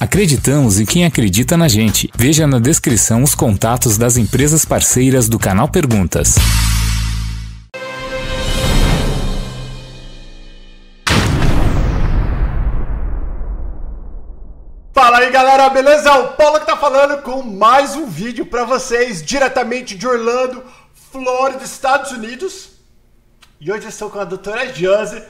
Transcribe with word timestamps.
Acreditamos 0.00 0.78
em 0.78 0.86
quem 0.86 1.04
acredita 1.04 1.56
na 1.56 1.66
gente. 1.66 2.08
Veja 2.14 2.46
na 2.46 2.60
descrição 2.60 3.24
os 3.24 3.34
contatos 3.34 3.98
das 3.98 4.16
empresas 4.16 4.64
parceiras 4.64 5.28
do 5.28 5.40
canal 5.40 5.68
Perguntas. 5.68 6.36
Fala 14.94 15.18
aí 15.18 15.32
galera, 15.32 15.68
beleza? 15.68 16.08
É 16.08 16.12
o 16.12 16.28
Paulo 16.28 16.60
que 16.60 16.66
tá 16.66 16.76
falando 16.76 17.20
com 17.22 17.42
mais 17.42 17.96
um 17.96 18.06
vídeo 18.06 18.46
pra 18.46 18.62
vocês, 18.62 19.20
diretamente 19.20 19.96
de 19.96 20.06
Orlando, 20.06 20.62
Flórida, 21.10 21.64
Estados 21.64 22.12
Unidos. 22.12 22.68
E 23.60 23.72
hoje 23.72 23.82
eu 23.82 23.88
estou 23.88 24.10
com 24.10 24.20
a 24.20 24.24
doutora 24.24 24.72
Josi. 24.72 25.20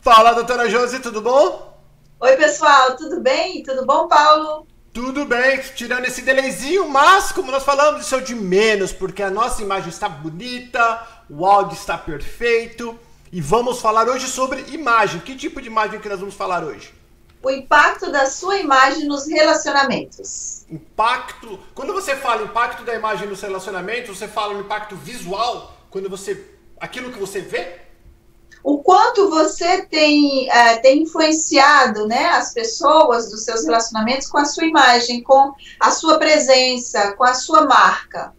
Fala, 0.00 0.32
doutora 0.32 0.70
Josi, 0.70 0.98
tudo 1.00 1.20
bom? 1.20 1.73
Oi, 2.20 2.36
pessoal, 2.36 2.96
tudo 2.96 3.20
bem? 3.20 3.62
Tudo 3.62 3.84
bom, 3.84 4.08
Paulo? 4.08 4.66
Tudo 4.92 5.24
bem, 5.24 5.60
tirando 5.74 6.04
esse 6.04 6.22
delayzinho, 6.22 6.88
mas 6.88 7.32
como 7.32 7.50
nós 7.50 7.64
falamos, 7.64 8.02
isso 8.02 8.14
é 8.14 8.20
de 8.20 8.34
menos, 8.34 8.92
porque 8.92 9.22
a 9.22 9.30
nossa 9.30 9.60
imagem 9.60 9.88
está 9.88 10.08
bonita, 10.08 11.04
o 11.28 11.44
áudio 11.44 11.74
está 11.76 11.98
perfeito. 11.98 12.96
E 13.32 13.40
vamos 13.40 13.80
falar 13.80 14.08
hoje 14.08 14.28
sobre 14.28 14.60
imagem. 14.68 15.20
Que 15.20 15.34
tipo 15.34 15.60
de 15.60 15.66
imagem 15.66 15.98
que 15.98 16.08
nós 16.08 16.20
vamos 16.20 16.36
falar 16.36 16.62
hoje? 16.62 16.94
O 17.42 17.50
impacto 17.50 18.10
da 18.12 18.26
sua 18.26 18.58
imagem 18.58 19.06
nos 19.06 19.26
relacionamentos. 19.26 20.64
Impacto. 20.70 21.58
Quando 21.74 21.92
você 21.92 22.14
fala 22.14 22.44
impacto 22.44 22.84
da 22.84 22.94
imagem 22.94 23.28
nos 23.28 23.42
relacionamentos, 23.42 24.16
você 24.16 24.28
fala 24.28 24.54
um 24.54 24.60
impacto 24.60 24.94
visual, 24.94 25.76
quando 25.90 26.08
você. 26.08 26.42
aquilo 26.80 27.12
que 27.12 27.18
você 27.18 27.40
vê? 27.40 27.83
O 28.64 28.78
quanto 28.78 29.28
você 29.28 29.82
tem, 29.82 30.50
é, 30.50 30.78
tem 30.78 31.02
influenciado 31.02 32.08
né, 32.08 32.30
as 32.30 32.54
pessoas 32.54 33.30
dos 33.30 33.44
seus 33.44 33.62
relacionamentos 33.62 34.26
com 34.26 34.38
a 34.38 34.46
sua 34.46 34.64
imagem, 34.64 35.22
com 35.22 35.52
a 35.78 35.90
sua 35.90 36.18
presença, 36.18 37.12
com 37.12 37.24
a 37.24 37.34
sua 37.34 37.66
marca. 37.66 38.32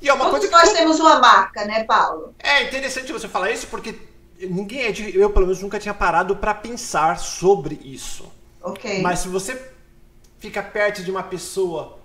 E 0.00 0.08
é 0.08 0.12
uma 0.14 0.24
Todos 0.24 0.48
coisa 0.48 0.56
nós 0.56 0.70
que... 0.70 0.78
temos 0.78 0.98
uma 0.98 1.20
marca, 1.20 1.66
né, 1.66 1.84
Paulo? 1.84 2.34
É 2.38 2.62
interessante 2.62 3.12
você 3.12 3.28
falar 3.28 3.50
isso 3.50 3.66
porque 3.66 3.94
ninguém 4.40 4.84
é 4.84 4.90
de, 4.90 5.14
eu 5.14 5.28
pelo 5.28 5.44
menos 5.44 5.60
nunca 5.60 5.78
tinha 5.78 5.92
parado 5.92 6.34
para 6.34 6.54
pensar 6.54 7.18
sobre 7.18 7.78
isso. 7.84 8.32
Ok. 8.62 9.02
Mas 9.02 9.18
se 9.18 9.28
você 9.28 9.70
fica 10.38 10.62
perto 10.62 11.04
de 11.04 11.10
uma 11.10 11.22
pessoa 11.22 11.98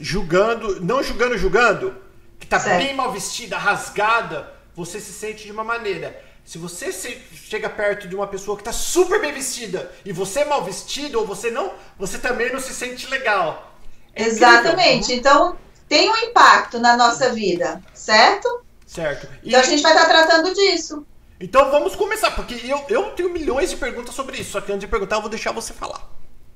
julgando, 0.00 0.82
não 0.82 1.02
julgando, 1.02 1.36
julgando, 1.36 1.94
que 2.40 2.46
tá 2.46 2.58
Certo. 2.58 2.82
bem 2.82 2.94
mal 2.94 3.12
vestida, 3.12 3.58
rasgada, 3.58 4.50
você 4.74 4.98
se 4.98 5.12
sente 5.12 5.44
de 5.44 5.52
uma 5.52 5.62
maneira. 5.62 6.27
Se 6.48 6.56
você 6.56 6.90
se- 6.90 7.20
chega 7.34 7.68
perto 7.68 8.08
de 8.08 8.16
uma 8.16 8.26
pessoa 8.26 8.56
que 8.56 8.64
tá 8.64 8.72
super 8.72 9.20
bem 9.20 9.32
vestida 9.32 9.92
e 10.02 10.12
você 10.14 10.40
é 10.40 10.44
mal 10.46 10.64
vestido 10.64 11.18
ou 11.20 11.26
você 11.26 11.50
não, 11.50 11.74
você 11.98 12.16
também 12.18 12.50
não 12.50 12.58
se 12.58 12.72
sente 12.72 13.06
legal. 13.06 13.76
É 14.14 14.22
Exatamente. 14.24 15.12
incrível. 15.12 15.16
Então, 15.18 15.58
tem 15.86 16.10
um 16.10 16.16
impacto 16.16 16.78
na 16.78 16.96
nossa 16.96 17.34
vida, 17.34 17.82
certo? 17.92 18.62
Certo. 18.86 19.28
E- 19.42 19.48
Então, 19.48 19.60
a 19.60 19.62
gente 19.62 19.82
vai 19.82 19.92
estar 19.92 20.06
tratando 20.08 20.54
disso. 20.54 21.06
então 21.38 21.70
vamos 21.70 21.94
começar, 21.94 22.30
porque 22.30 22.54
eu, 22.64 22.82
eu 22.88 23.10
tenho 23.10 23.28
milhões 23.30 23.68
de 23.68 23.76
perguntas 23.76 24.14
sobre 24.14 24.38
isso. 24.38 24.52
Só 24.52 24.62
que 24.62 24.72
antes 24.72 24.80
de 24.80 24.88
perguntar, 24.88 25.16
eu 25.16 25.20
vou 25.20 25.28
deixar 25.30 25.52
você 25.52 25.74
falar. 25.74 26.00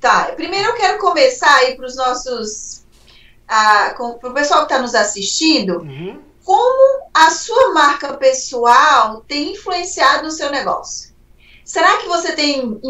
Tá, 0.01 0.33
primeiro 0.35 0.71
eu 0.71 0.75
quero 0.75 0.99
começar 1.01 1.55
aí 1.57 1.77
para 1.77 1.85
os 1.85 1.97
nossos. 1.97 2.83
para 3.47 3.95
o 4.01 4.33
pessoal 4.33 4.61
que 4.67 4.73
está 4.73 4.81
nos 4.81 4.95
assistindo. 4.95 5.81
Uhum. 5.81 6.32
Como 6.45 7.11
a 7.15 7.31
sua 7.31 7.73
marca 7.73 8.15
pessoal 8.15 9.23
tem 9.29 9.53
influenciado 9.53 10.25
no 10.25 10.31
seu 10.31 10.51
negócio? 10.51 11.13
Será 11.65 11.99
que 11.99 12.09
você 12.09 12.33
tem 12.33 12.81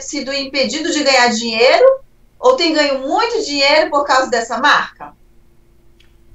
sido 0.00 0.32
impedido 0.32 0.90
de 0.92 1.02
ganhar 1.02 1.28
dinheiro? 1.28 2.00
Ou 2.38 2.56
tem 2.56 2.72
ganho 2.72 3.00
muito 3.00 3.44
dinheiro 3.44 3.90
por 3.90 4.04
causa 4.04 4.30
dessa 4.30 4.58
marca? 4.58 5.12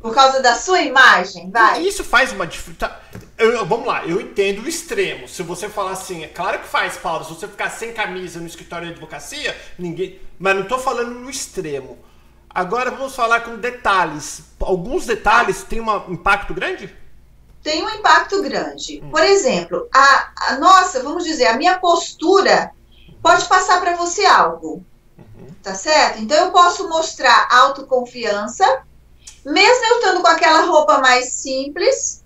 Por 0.01 0.13
causa 0.13 0.41
da 0.41 0.55
sua 0.55 0.81
imagem? 0.81 1.49
Vai. 1.51 1.81
Isso 1.81 2.03
faz 2.03 2.31
uma 2.31 2.47
diferença. 2.47 2.99
Vamos 3.67 3.85
lá, 3.85 4.05
eu 4.05 4.19
entendo 4.19 4.63
o 4.63 4.67
extremo. 4.67 5.27
Se 5.27 5.43
você 5.43 5.69
falar 5.69 5.91
assim, 5.91 6.23
é 6.23 6.27
claro 6.27 6.59
que 6.59 6.67
faz, 6.67 6.97
Paulo. 6.97 7.23
Se 7.23 7.33
você 7.33 7.47
ficar 7.47 7.69
sem 7.69 7.93
camisa 7.93 8.39
no 8.39 8.47
escritório 8.47 8.87
de 8.87 8.93
advocacia, 8.93 9.55
ninguém. 9.77 10.19
Mas 10.37 10.55
não 10.55 10.63
tô 10.65 10.77
falando 10.77 11.11
no 11.11 11.29
extremo. 11.29 11.97
Agora 12.49 12.91
vamos 12.91 13.15
falar 13.15 13.41
com 13.41 13.57
detalhes. 13.57 14.41
Alguns 14.59 15.05
detalhes 15.05 15.63
têm 15.63 15.81
um 15.81 16.11
impacto 16.11 16.53
grande? 16.53 16.95
Tem 17.61 17.83
um 17.83 17.89
impacto 17.89 18.41
grande. 18.41 19.03
Por 19.11 19.23
exemplo, 19.23 19.87
a, 19.93 20.31
a 20.49 20.55
nossa, 20.57 21.03
vamos 21.03 21.23
dizer, 21.23 21.47
a 21.47 21.57
minha 21.57 21.77
postura 21.77 22.71
pode 23.21 23.45
passar 23.45 23.79
para 23.79 23.95
você 23.95 24.25
algo. 24.25 24.83
Tá 25.61 25.75
certo? 25.75 26.19
Então 26.19 26.45
eu 26.45 26.51
posso 26.51 26.87
mostrar 26.87 27.47
autoconfiança, 27.51 28.65
mesmo 29.45 29.85
eu 29.85 29.99
estando 29.99 30.21
com 30.21 30.27
aquela 30.27 30.61
roupa 30.61 30.99
mais 30.99 31.33
simples. 31.33 32.23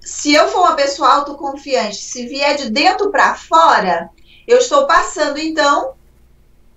Se 0.00 0.32
eu 0.32 0.48
for 0.48 0.60
uma 0.60 0.74
pessoa 0.74 1.12
autoconfiante, 1.12 1.96
se 1.96 2.26
vier 2.26 2.56
de 2.56 2.70
dentro 2.70 3.10
para 3.10 3.34
fora, 3.34 4.10
eu 4.46 4.58
estou 4.58 4.86
passando 4.86 5.38
então 5.38 5.94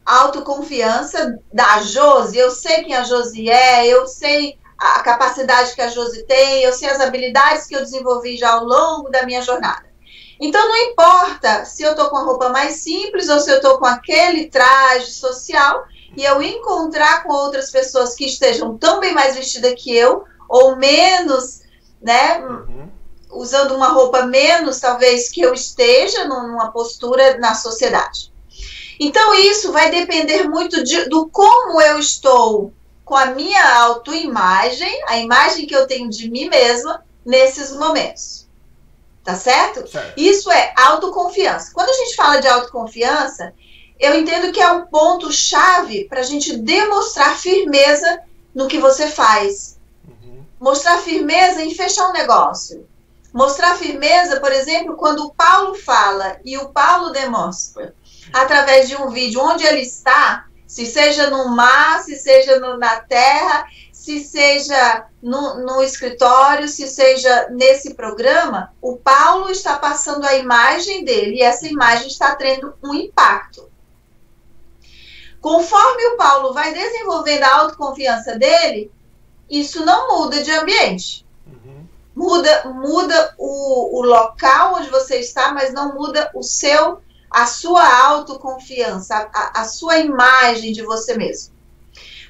autoconfiança 0.08 1.38
da 1.54 1.82
Josi. 1.82 2.38
Eu 2.38 2.50
sei 2.50 2.84
quem 2.84 2.96
a 2.96 3.04
Josi 3.04 3.50
é, 3.50 3.86
eu 3.88 4.08
sei 4.08 4.58
a 4.78 5.02
capacidade 5.02 5.74
que 5.76 5.82
a 5.82 5.90
Josi 5.90 6.24
tem, 6.24 6.64
eu 6.64 6.72
sei 6.72 6.90
as 6.90 7.02
habilidades 7.02 7.68
que 7.68 7.76
eu 7.76 7.82
desenvolvi 7.82 8.38
já 8.38 8.52
ao 8.52 8.64
longo 8.64 9.10
da 9.10 9.26
minha 9.26 9.42
jornada. 9.42 9.86
Então 10.40 10.68
não 10.68 10.78
importa 10.78 11.66
se 11.66 11.84
eu 11.84 11.92
estou 11.92 12.10
com 12.10 12.18
a 12.18 12.24
roupa 12.24 12.50
mais 12.50 12.76
simples 12.76 13.28
ou 13.28 13.40
se 13.40 13.50
eu 13.52 13.58
estou 13.58 13.80
com 13.80 13.86
aquele 13.86 14.48
traje 14.50 15.12
social 15.12 15.86
e 16.16 16.24
eu 16.24 16.42
encontrar 16.42 17.24
com 17.24 17.34
outras 17.34 17.70
pessoas 17.70 18.16
que 18.16 18.26
estejam 18.26 18.78
tão 18.78 19.00
bem 19.00 19.14
mais 19.14 19.36
vestidas 19.36 19.74
que 19.82 19.96
eu 19.96 20.24
ou 20.48 20.76
menos, 20.78 21.62
né, 22.02 22.40
Uhum. 22.40 22.90
usando 23.32 23.76
uma 23.76 23.90
roupa 23.90 24.26
menos 24.26 24.80
talvez 24.80 25.30
que 25.30 25.42
eu 25.42 25.54
esteja 25.54 26.26
numa 26.26 26.72
postura 26.72 27.38
na 27.40 27.54
sociedade. 27.56 28.32
Então 29.00 29.34
isso 29.36 29.72
vai 29.72 29.92
depender 29.92 30.44
muito 30.44 30.84
de- 30.84 31.06
do 31.10 31.28
como 31.28 31.82
eu 31.82 32.00
estou 32.00 32.74
com 33.06 33.16
a 33.16 33.28
minha 33.28 33.80
autoimagem, 33.80 35.04
a 35.08 35.18
imagem 35.18 35.66
que 35.66 35.76
eu 35.76 35.88
tenho 35.88 36.10
de 36.10 36.30
mim 36.30 36.50
mesma 36.50 37.04
nesses 37.26 37.72
momentos. 37.72 38.48
Tá 39.24 39.36
certo? 39.36 39.88
Certo. 39.88 40.14
Isso 40.18 40.52
é 40.52 40.74
autoconfiança. 40.76 41.72
Quando 41.74 41.90
a 41.90 41.94
gente 41.94 42.16
fala 42.16 42.40
de 42.40 42.48
autoconfiança, 42.48 43.54
eu 44.00 44.18
entendo 44.18 44.52
que 44.52 44.62
é 44.62 44.72
um 44.72 44.86
ponto 44.86 45.32
chave 45.32 46.06
para 46.06 46.22
a 46.22 46.24
gente 46.24 46.56
demonstrar 46.58 47.38
firmeza 47.38 48.22
no 48.54 48.68
que 48.68 48.78
você 48.78 49.08
faz. 49.08 49.78
Uhum. 50.08 50.44
Mostrar 50.60 50.98
firmeza 51.00 51.62
em 51.62 51.74
fechar 51.74 52.10
um 52.10 52.14
negócio. 52.14 52.88
Mostrar 53.34 53.76
firmeza, 53.76 54.40
por 54.40 54.52
exemplo, 54.52 54.96
quando 54.96 55.26
o 55.26 55.34
Paulo 55.34 55.76
fala 55.76 56.38
e 56.46 56.58
o 56.58 56.70
Paulo 56.70 57.10
demonstra 57.10 57.94
através 58.34 58.88
de 58.88 58.96
um 58.96 59.10
vídeo 59.10 59.42
onde 59.42 59.66
ele 59.66 59.82
está, 59.82 60.46
se 60.66 60.86
seja 60.86 61.30
no 61.30 61.50
mar, 61.50 62.02
se 62.04 62.16
seja 62.16 62.60
no- 62.60 62.78
na 62.78 63.00
terra, 63.00 63.66
se 63.92 64.24
seja 64.24 65.06
no, 65.22 65.66
no 65.66 65.82
escritório, 65.82 66.68
se 66.68 66.88
seja 66.88 67.48
nesse 67.50 67.94
programa, 67.94 68.74
o 68.82 68.96
Paulo 68.98 69.50
está 69.50 69.78
passando 69.78 70.26
a 70.26 70.36
imagem 70.36 71.04
dele 71.04 71.38
e 71.38 71.42
essa 71.42 71.68
imagem 71.68 72.08
está 72.08 72.36
tendo 72.36 72.74
um 72.84 72.94
impacto. 72.94 73.70
Conforme 75.42 76.06
o 76.08 76.18
Paulo 76.18 76.54
vai 76.54 76.74
desenvolvendo 76.74 77.44
a 77.44 77.56
autoconfiança 77.58 78.38
dele, 78.38 78.92
isso 79.50 79.86
não 79.86 80.18
muda 80.18 80.44
de 80.44 80.52
ambiente. 80.52 81.26
Uhum. 81.46 81.86
Muda, 82.16 82.64
muda 82.66 83.34
o, 83.38 84.00
o 84.00 84.02
local 84.04 84.76
onde 84.76 84.90
você 84.90 85.20
está, 85.20 85.54
mas 85.54 85.74
não 85.74 85.94
muda 85.94 86.30
o 86.34 86.44
seu, 86.44 87.02
a 87.30 87.46
sua 87.46 88.06
autoconfiança, 88.06 89.30
a, 89.34 89.62
a 89.62 89.64
sua 89.66 89.98
imagem 89.98 90.72
de 90.72 90.84
você 90.84 91.16
mesmo. 91.18 91.56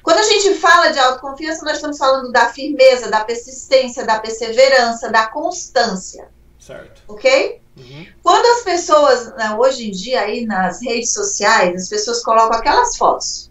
Quando 0.02 0.18
a 0.18 0.22
gente 0.22 0.54
fala 0.54 0.88
de 0.88 0.98
autoconfiança, 0.98 1.64
nós 1.64 1.74
estamos 1.74 1.98
falando 1.98 2.32
da 2.32 2.48
firmeza, 2.48 3.10
da 3.10 3.24
persistência, 3.24 4.04
da 4.04 4.18
perseverança, 4.18 5.10
da 5.10 5.26
constância, 5.26 6.28
Certo. 6.58 7.02
ok? 7.06 7.60
Uhum. 7.76 8.06
Quando 8.22 8.46
as 8.46 8.62
pessoas, 8.62 9.34
né, 9.36 9.54
hoje 9.58 9.88
em 9.88 9.90
dia, 9.90 10.22
aí 10.22 10.46
nas 10.46 10.82
redes 10.82 11.12
sociais, 11.12 11.82
as 11.82 11.88
pessoas 11.88 12.22
colocam 12.22 12.58
aquelas 12.58 12.96
fotos. 12.96 13.50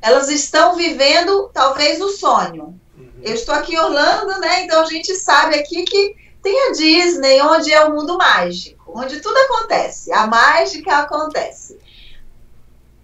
Elas 0.00 0.28
estão 0.28 0.76
vivendo, 0.76 1.50
talvez, 1.54 2.00
o 2.00 2.08
sonho. 2.10 2.78
Uhum. 2.96 3.10
Eu 3.22 3.34
estou 3.34 3.54
aqui 3.54 3.74
em 3.74 3.78
Orlando, 3.78 4.38
né? 4.40 4.64
Então 4.64 4.82
a 4.82 4.86
gente 4.86 5.14
sabe 5.14 5.56
aqui 5.56 5.84
que 5.84 6.16
tem 6.42 6.68
a 6.68 6.72
Disney, 6.72 7.40
onde 7.40 7.72
é 7.72 7.84
o 7.84 7.94
mundo 7.94 8.18
mágico, 8.18 8.92
onde 8.94 9.20
tudo 9.20 9.36
acontece. 9.36 10.12
A 10.12 10.26
mágica 10.26 10.98
acontece. 10.98 11.78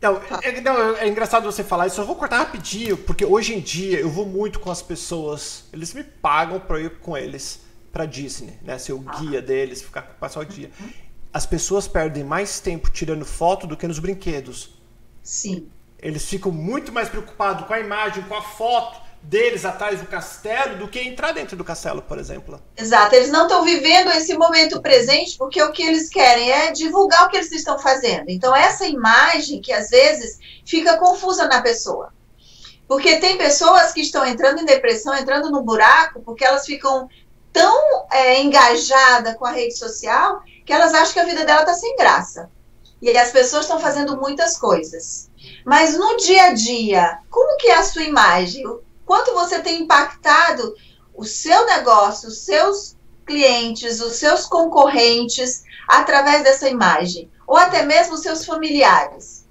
Não, 0.00 0.20
é, 0.43 0.61
não, 0.61 0.96
é 0.96 1.08
engraçado 1.08 1.44
você 1.44 1.64
falar 1.64 1.87
isso. 1.87 2.00
Eu 2.00 2.06
vou 2.06 2.17
cortar 2.17 2.38
rapidinho, 2.38 2.96
porque 2.96 3.25
hoje 3.25 3.55
em 3.55 3.61
dia 3.61 4.00
eu 4.00 4.11
vou 4.11 4.26
muito 4.26 4.61
com 4.61 4.70
as 4.70 4.82
pessoas. 4.82 5.64
Eles 5.73 5.94
me 5.94 6.02
pagam 6.05 6.61
pra 6.61 6.79
eu 6.79 6.87
ir 6.87 6.99
com 6.99 7.17
eles 7.17 7.61
pra 7.93 8.05
Disney, 8.06 8.58
né? 8.62 8.79
Ser 8.79 8.93
o 8.93 8.99
guia 8.99 9.41
deles, 9.41 9.82
ficar 9.82 10.02
passar 10.02 10.41
o 10.41 10.44
dia. 10.44 10.70
As 11.32 11.46
pessoas 11.46 11.87
perdem 11.88 12.25
mais 12.25 12.61
tempo 12.61 12.91
tirando 12.91 13.25
foto 13.25 13.67
do 13.67 13.76
que 13.76 13.87
nos 13.87 13.99
brinquedos. 13.99 14.70
Sim. 15.23 15.69
Eles 16.00 16.25
ficam 16.25 16.52
muito 16.52 16.93
mais 16.93 17.08
preocupados 17.08 17.67
com 17.67 17.75
a 17.75 17.81
imagem, 17.81 18.23
com 18.25 18.34
a 18.34 18.43
foto 18.43 19.07
deles 19.23 19.65
atrás 19.65 20.00
do 20.00 20.06
castelo 20.06 20.79
do 20.79 20.88
que 20.88 21.00
entrar 21.00 21.32
dentro 21.32 21.56
do 21.56 21.65
castelo, 21.65 22.00
por 22.00 22.19
exemplo. 22.19 22.61
Exato, 22.76 23.15
eles 23.15 23.31
não 23.31 23.43
estão 23.43 23.65
vivendo 23.65 24.11
esse 24.11 24.37
momento 24.37 24.81
presente 24.81 25.37
porque 25.37 25.62
o 25.62 25.73
que 25.73 25.82
eles 25.82 26.09
querem 26.09 26.50
é 26.50 26.73
divulgar 26.73 27.26
o 27.26 27.29
que 27.29 27.37
eles 27.37 27.53
estão 27.53 27.79
fazendo. 27.79 28.25
Então, 28.29 28.55
essa 28.56 28.87
imagem 28.87 29.61
que 29.61 29.73
às 29.73 29.91
vezes 29.91 30.38
fica 30.65 30.97
confusa 30.97 31.47
na 31.47 31.61
pessoa. 31.61 32.12
Porque 32.87 33.19
tem 33.19 33.37
pessoas 33.37 33.93
que 33.93 34.00
estão 34.00 34.25
entrando 34.25 34.62
em 34.62 34.65
depressão, 34.65 35.15
entrando 35.15 35.50
no 35.50 35.62
buraco, 35.62 36.23
porque 36.23 36.44
elas 36.44 36.65
ficam 36.65 37.06
tão 37.53 38.06
é, 38.11 38.41
engajadas 38.41 39.37
com 39.37 39.44
a 39.44 39.50
rede 39.50 39.76
social 39.76 40.43
que 40.65 40.73
elas 40.73 40.94
acham 40.94 41.12
que 41.12 41.20
a 41.20 41.25
vida 41.25 41.44
dela 41.44 41.61
está 41.61 41.75
sem 41.75 41.97
graça. 41.97 42.50
E 43.00 43.17
as 43.17 43.31
pessoas 43.31 43.65
estão 43.65 43.79
fazendo 43.79 44.17
muitas 44.17 44.56
coisas. 44.56 45.31
Mas 45.65 45.97
no 45.97 46.17
dia 46.17 46.44
a 46.44 46.53
dia, 46.53 47.19
como 47.31 47.56
que 47.59 47.69
é 47.69 47.76
a 47.76 47.82
sua 47.82 48.03
imagem? 48.03 48.65
Quanto 49.08 49.32
você 49.32 49.60
tem 49.60 49.81
impactado 49.81 50.75
o 51.14 51.25
seu 51.25 51.64
negócio, 51.64 52.28
os 52.28 52.40
seus 52.40 52.94
clientes, 53.26 54.02
os 54.02 54.16
seus 54.16 54.44
concorrentes 54.44 55.64
através 55.88 56.44
dessa 56.44 56.69
imagem, 56.69 57.31
ou 57.46 57.56
até 57.56 57.82
mesmo 57.87 58.14
os 58.14 58.20
seus 58.20 58.44
familiares. 58.44 59.46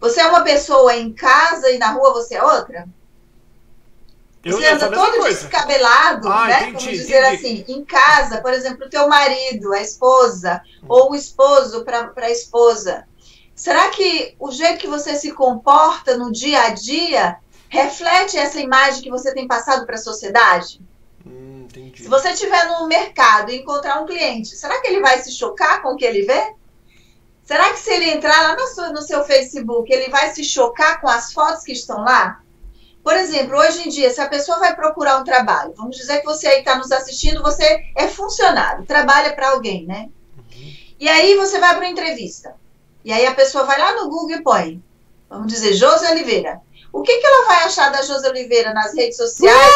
Você 0.00 0.20
é 0.20 0.26
uma 0.26 0.42
pessoa 0.42 0.96
em 0.96 1.12
casa 1.12 1.70
e 1.70 1.78
na 1.78 1.92
rua 1.92 2.12
você 2.14 2.34
é 2.34 2.42
outra? 2.42 2.88
Eu, 4.44 4.58
você 4.58 4.66
anda 4.66 4.90
todo 4.90 5.18
coisa. 5.18 5.40
descabelado, 5.40 6.28
ah, 6.28 6.46
né? 6.46 6.62
Entendi, 6.62 6.84
Vamos 6.84 6.98
dizer 6.98 7.32
entendi. 7.32 7.62
assim, 7.62 7.72
em 7.72 7.84
casa, 7.84 8.40
por 8.42 8.52
exemplo, 8.52 8.86
o 8.86 8.90
teu 8.90 9.08
marido, 9.08 9.72
a 9.72 9.80
esposa, 9.80 10.60
ou 10.88 11.12
o 11.12 11.14
esposo 11.14 11.84
para 11.84 12.12
a 12.16 12.30
esposa. 12.30 13.06
Será 13.54 13.88
que 13.90 14.34
o 14.38 14.50
jeito 14.50 14.80
que 14.80 14.88
você 14.88 15.14
se 15.16 15.32
comporta 15.32 16.16
no 16.16 16.30
dia 16.30 16.62
a 16.62 16.70
dia 16.70 17.38
reflete 17.76 18.38
essa 18.38 18.58
imagem 18.58 19.02
que 19.02 19.10
você 19.10 19.34
tem 19.34 19.46
passado 19.46 19.84
para 19.84 19.96
a 19.96 19.98
sociedade? 19.98 20.80
Hum, 21.26 21.68
se 21.94 22.08
você 22.08 22.30
estiver 22.30 22.66
no 22.68 22.86
mercado 22.86 23.50
e 23.50 23.58
encontrar 23.58 24.00
um 24.00 24.06
cliente, 24.06 24.56
será 24.56 24.80
que 24.80 24.88
ele 24.88 25.00
vai 25.00 25.18
se 25.18 25.30
chocar 25.32 25.82
com 25.82 25.90
o 25.90 25.96
que 25.96 26.04
ele 26.04 26.22
vê? 26.22 26.54
Será 27.44 27.70
que 27.70 27.78
se 27.78 27.92
ele 27.92 28.10
entrar 28.10 28.40
lá 28.42 28.56
no 28.56 28.66
seu, 28.66 28.92
no 28.92 29.02
seu 29.02 29.22
Facebook, 29.24 29.92
ele 29.92 30.10
vai 30.10 30.30
se 30.30 30.42
chocar 30.42 31.00
com 31.00 31.08
as 31.08 31.32
fotos 31.32 31.62
que 31.62 31.72
estão 31.72 32.02
lá? 32.02 32.40
Por 33.04 33.14
exemplo, 33.14 33.56
hoje 33.56 33.86
em 33.86 33.88
dia, 33.88 34.10
se 34.10 34.20
a 34.20 34.28
pessoa 34.28 34.58
vai 34.58 34.74
procurar 34.74 35.18
um 35.18 35.24
trabalho, 35.24 35.72
vamos 35.76 35.96
dizer 35.96 36.18
que 36.18 36.24
você 36.24 36.48
aí 36.48 36.58
está 36.58 36.76
nos 36.76 36.90
assistindo, 36.90 37.40
você 37.42 37.84
é 37.94 38.08
funcionário, 38.08 38.84
trabalha 38.84 39.32
para 39.32 39.50
alguém, 39.50 39.86
né? 39.86 40.08
Uhum. 40.36 40.74
E 40.98 41.08
aí 41.08 41.36
você 41.36 41.60
vai 41.60 41.70
para 41.70 41.84
uma 41.84 41.88
entrevista. 41.88 42.56
E 43.04 43.12
aí 43.12 43.24
a 43.24 43.34
pessoa 43.34 43.62
vai 43.62 43.78
lá 43.78 43.94
no 43.94 44.08
Google 44.08 44.38
e 44.38 44.42
põe, 44.42 44.82
vamos 45.30 45.46
dizer, 45.46 45.74
José 45.74 46.10
Oliveira. 46.10 46.60
O 46.96 47.02
que, 47.02 47.18
que 47.18 47.26
ela 47.26 47.46
vai 47.46 47.64
achar 47.64 47.92
da 47.92 48.00
José 48.00 48.26
Oliveira 48.30 48.72
nas 48.72 48.94
redes 48.94 49.18
sociais? 49.18 49.74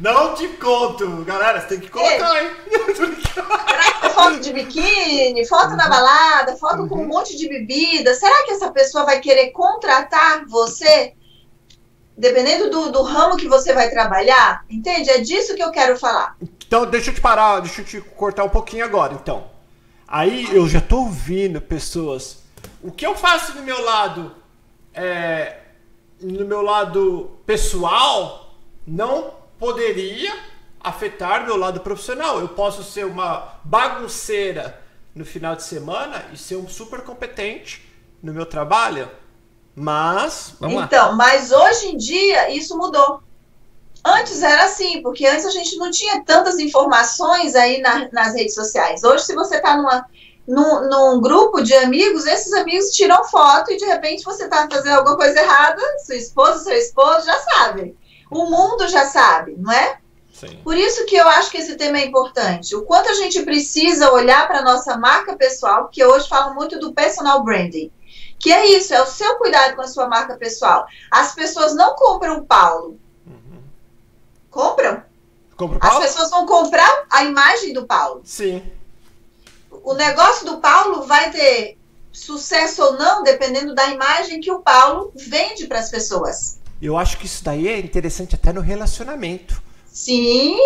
Não 0.00 0.34
te 0.34 0.48
conto, 0.48 1.22
galera, 1.22 1.60
você 1.60 1.68
tem 1.68 1.80
que 1.80 1.88
colocar, 1.88 2.36
é. 2.36 2.42
hein? 2.42 2.50
Será 3.32 3.94
que 3.94 4.06
é 4.06 4.10
foto 4.10 4.40
de 4.40 4.52
biquíni, 4.52 5.46
foto 5.46 5.70
uhum. 5.70 5.76
na 5.76 5.88
balada, 5.88 6.56
foto 6.56 6.82
uhum. 6.82 6.88
com 6.88 6.96
um 6.96 7.00
uhum. 7.02 7.06
monte 7.06 7.36
de 7.36 7.48
bebida? 7.48 8.16
Será 8.16 8.42
que 8.42 8.50
essa 8.50 8.72
pessoa 8.72 9.04
vai 9.04 9.20
querer 9.20 9.52
contratar 9.52 10.44
você? 10.46 11.14
Dependendo 12.18 12.68
do, 12.68 12.90
do 12.90 13.02
ramo 13.02 13.36
que 13.36 13.46
você 13.46 13.72
vai 13.72 13.88
trabalhar? 13.88 14.64
Entende? 14.68 15.08
É 15.08 15.18
disso 15.18 15.54
que 15.54 15.62
eu 15.62 15.70
quero 15.70 15.96
falar. 15.96 16.36
Então, 16.66 16.84
deixa 16.84 17.10
eu 17.10 17.14
te 17.14 17.20
parar, 17.20 17.60
deixa 17.60 17.80
eu 17.80 17.84
te 17.84 18.00
cortar 18.00 18.42
um 18.42 18.50
pouquinho 18.50 18.84
agora, 18.84 19.14
então. 19.14 19.44
Aí 20.08 20.52
eu 20.52 20.68
já 20.68 20.80
tô 20.80 21.02
ouvindo 21.02 21.60
pessoas. 21.60 22.38
O 22.82 22.90
que 22.90 23.06
eu 23.06 23.14
faço 23.14 23.52
do 23.52 23.62
meu 23.62 23.80
lado 23.84 24.34
é, 24.92 25.61
no 26.22 26.44
meu 26.44 26.62
lado 26.62 27.30
pessoal, 27.44 28.54
não 28.86 29.34
poderia 29.58 30.32
afetar 30.80 31.44
meu 31.44 31.56
lado 31.56 31.80
profissional. 31.80 32.40
Eu 32.40 32.48
posso 32.48 32.82
ser 32.82 33.04
uma 33.04 33.60
bagunceira 33.64 34.80
no 35.14 35.24
final 35.24 35.54
de 35.54 35.62
semana 35.62 36.24
e 36.32 36.36
ser 36.36 36.56
um 36.56 36.68
super 36.68 37.02
competente 37.02 37.88
no 38.22 38.32
meu 38.32 38.46
trabalho, 38.46 39.10
mas 39.74 40.54
vamos 40.60 40.84
então, 40.84 41.10
lá. 41.10 41.16
mas 41.16 41.50
hoje 41.50 41.88
em 41.88 41.96
dia 41.96 42.50
isso 42.50 42.76
mudou. 42.76 43.22
Antes 44.04 44.42
era 44.42 44.64
assim, 44.64 45.00
porque 45.02 45.26
antes 45.26 45.44
a 45.46 45.50
gente 45.50 45.76
não 45.76 45.90
tinha 45.90 46.24
tantas 46.24 46.58
informações 46.58 47.54
aí 47.54 47.80
na, 47.80 48.08
nas 48.12 48.34
redes 48.34 48.54
sociais. 48.54 49.04
Hoje, 49.04 49.24
se 49.24 49.34
você 49.34 49.56
está 49.56 49.76
numa 49.76 50.06
num, 50.46 50.88
num, 50.88 51.20
grupo 51.20 51.62
de 51.62 51.74
amigos, 51.74 52.26
esses 52.26 52.52
amigos 52.52 52.90
tiram 52.90 53.24
foto 53.24 53.70
e 53.70 53.76
de 53.76 53.84
repente 53.84 54.24
você 54.24 54.44
está 54.44 54.68
fazendo 54.70 54.98
alguma 54.98 55.16
coisa 55.16 55.40
errada, 55.40 55.80
sua 56.04 56.16
esposa, 56.16 56.64
seu 56.64 56.76
esposo 56.76 57.26
já 57.26 57.38
sabe. 57.38 57.96
O 58.30 58.46
mundo 58.46 58.88
já 58.88 59.04
sabe, 59.06 59.54
não 59.56 59.72
é? 59.72 59.98
Sim. 60.32 60.58
Por 60.64 60.76
isso 60.76 61.04
que 61.06 61.14
eu 61.14 61.28
acho 61.28 61.50
que 61.50 61.58
esse 61.58 61.76
tema 61.76 61.98
é 61.98 62.06
importante. 62.06 62.74
O 62.74 62.82
quanto 62.82 63.08
a 63.10 63.14
gente 63.14 63.42
precisa 63.42 64.10
olhar 64.10 64.48
para 64.48 64.58
a 64.58 64.64
nossa 64.64 64.96
marca 64.96 65.36
pessoal, 65.36 65.84
porque 65.84 66.04
hoje 66.04 66.28
falam 66.28 66.54
muito 66.54 66.78
do 66.80 66.92
personal 66.92 67.44
branding. 67.44 67.92
Que 68.40 68.52
é 68.52 68.66
isso, 68.66 68.92
é 68.92 69.00
o 69.00 69.06
seu 69.06 69.36
cuidado 69.36 69.76
com 69.76 69.82
a 69.82 69.86
sua 69.86 70.08
marca 70.08 70.36
pessoal. 70.36 70.86
As 71.10 71.34
pessoas 71.34 71.76
não 71.76 71.94
compram 71.94 72.38
o 72.38 72.44
Paulo. 72.44 72.98
Uhum. 73.24 73.62
Compram? 74.50 75.02
Compra 75.56 75.78
As 75.80 75.98
pessoas 75.98 76.30
vão 76.30 76.44
comprar 76.46 77.04
a 77.08 77.22
imagem 77.22 77.72
do 77.72 77.86
Paulo. 77.86 78.22
Sim 78.24 78.62
o 79.82 79.94
negócio 79.94 80.46
do 80.46 80.58
Paulo 80.58 81.02
vai 81.04 81.30
ter 81.30 81.78
sucesso 82.12 82.82
ou 82.82 82.92
não, 82.98 83.22
dependendo 83.22 83.74
da 83.74 83.86
imagem 83.88 84.40
que 84.40 84.50
o 84.50 84.60
Paulo 84.60 85.12
vende 85.14 85.66
para 85.66 85.78
as 85.78 85.90
pessoas. 85.90 86.58
Eu 86.80 86.98
acho 86.98 87.16
que 87.16 87.26
isso 87.26 87.42
daí 87.42 87.68
é 87.68 87.78
interessante 87.78 88.34
até 88.34 88.52
no 88.52 88.60
relacionamento. 88.60 89.62
Sim, 89.86 90.56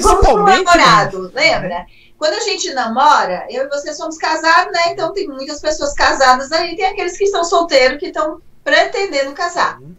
vamos 0.00 0.26
pro 0.26 0.44
namorado, 0.44 1.30
lembra? 1.34 1.86
Quando 2.18 2.34
a 2.34 2.40
gente 2.40 2.72
namora, 2.72 3.46
eu 3.50 3.64
e 3.64 3.68
você 3.68 3.92
somos 3.92 4.16
casados, 4.16 4.72
né? 4.72 4.92
Então 4.92 5.12
tem 5.12 5.28
muitas 5.28 5.60
pessoas 5.60 5.92
casadas 5.92 6.50
aí, 6.50 6.76
tem 6.76 6.86
aqueles 6.86 7.18
que 7.18 7.24
estão 7.24 7.44
solteiros 7.44 7.98
que 7.98 8.06
estão 8.06 8.40
pretendendo 8.64 9.32
casar. 9.32 9.80
Uhum. 9.80 9.94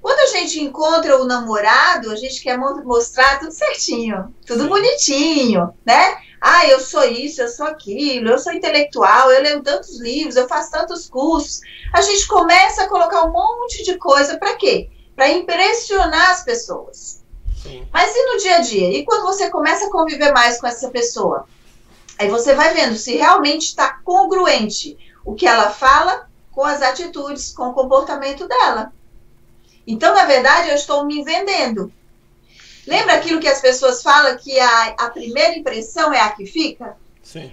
Quando 0.00 0.18
a 0.20 0.38
gente 0.38 0.60
encontra 0.60 1.20
o 1.20 1.26
namorado, 1.26 2.10
a 2.10 2.16
gente 2.16 2.40
quer 2.40 2.56
mostrar 2.56 3.38
tudo 3.38 3.52
certinho, 3.52 4.34
tudo 4.46 4.66
bonitinho, 4.66 5.74
né? 5.84 6.16
Ah, 6.40 6.66
eu 6.66 6.80
sou 6.80 7.04
isso, 7.04 7.42
eu 7.42 7.48
sou 7.48 7.66
aquilo, 7.66 8.30
eu 8.30 8.38
sou 8.38 8.52
intelectual, 8.52 9.30
eu 9.30 9.42
leio 9.42 9.62
tantos 9.62 10.00
livros, 10.00 10.36
eu 10.36 10.48
faço 10.48 10.70
tantos 10.70 11.06
cursos. 11.08 11.60
A 11.92 12.00
gente 12.00 12.26
começa 12.26 12.84
a 12.84 12.88
colocar 12.88 13.24
um 13.24 13.32
monte 13.32 13.84
de 13.84 13.98
coisa 13.98 14.38
para 14.38 14.56
quê? 14.56 14.88
Para 15.14 15.28
impressionar 15.28 16.30
as 16.30 16.42
pessoas. 16.42 17.22
Sim. 17.62 17.86
Mas 17.92 18.14
e 18.14 18.32
no 18.32 18.38
dia 18.38 18.56
a 18.56 18.60
dia? 18.60 18.90
E 18.90 19.04
quando 19.04 19.24
você 19.24 19.50
começa 19.50 19.86
a 19.86 19.90
conviver 19.90 20.32
mais 20.32 20.58
com 20.58 20.66
essa 20.66 20.88
pessoa? 20.88 21.46
Aí 22.18 22.28
você 22.28 22.54
vai 22.54 22.72
vendo 22.72 22.96
se 22.96 23.16
realmente 23.16 23.66
está 23.66 23.98
congruente 24.02 24.96
o 25.24 25.34
que 25.34 25.46
ela 25.46 25.70
fala 25.70 26.28
com 26.52 26.64
as 26.64 26.80
atitudes, 26.80 27.52
com 27.52 27.68
o 27.68 27.74
comportamento 27.74 28.48
dela. 28.48 28.92
Então, 29.86 30.14
na 30.14 30.24
verdade, 30.24 30.70
eu 30.70 30.74
estou 30.74 31.04
me 31.04 31.22
vendendo. 31.22 31.92
Lembra 32.90 33.14
aquilo 33.14 33.38
que 33.38 33.46
as 33.46 33.60
pessoas 33.60 34.02
falam 34.02 34.36
que 34.36 34.58
a, 34.58 34.96
a 34.98 35.10
primeira 35.10 35.56
impressão 35.56 36.12
é 36.12 36.20
a 36.20 36.30
que 36.30 36.44
fica? 36.44 36.96
Sim. 37.22 37.52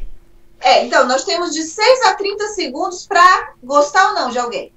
É, 0.59 0.83
então, 0.83 1.05
nós 1.05 1.23
temos 1.25 1.53
de 1.53 1.61
6 1.61 2.05
a 2.07 2.15
30 2.15 2.47
segundos 2.47 3.05
para 3.05 3.53
gostar 3.63 4.07
ou 4.07 4.15
não 4.15 4.31
de 4.31 4.39
alguém. 4.39 4.73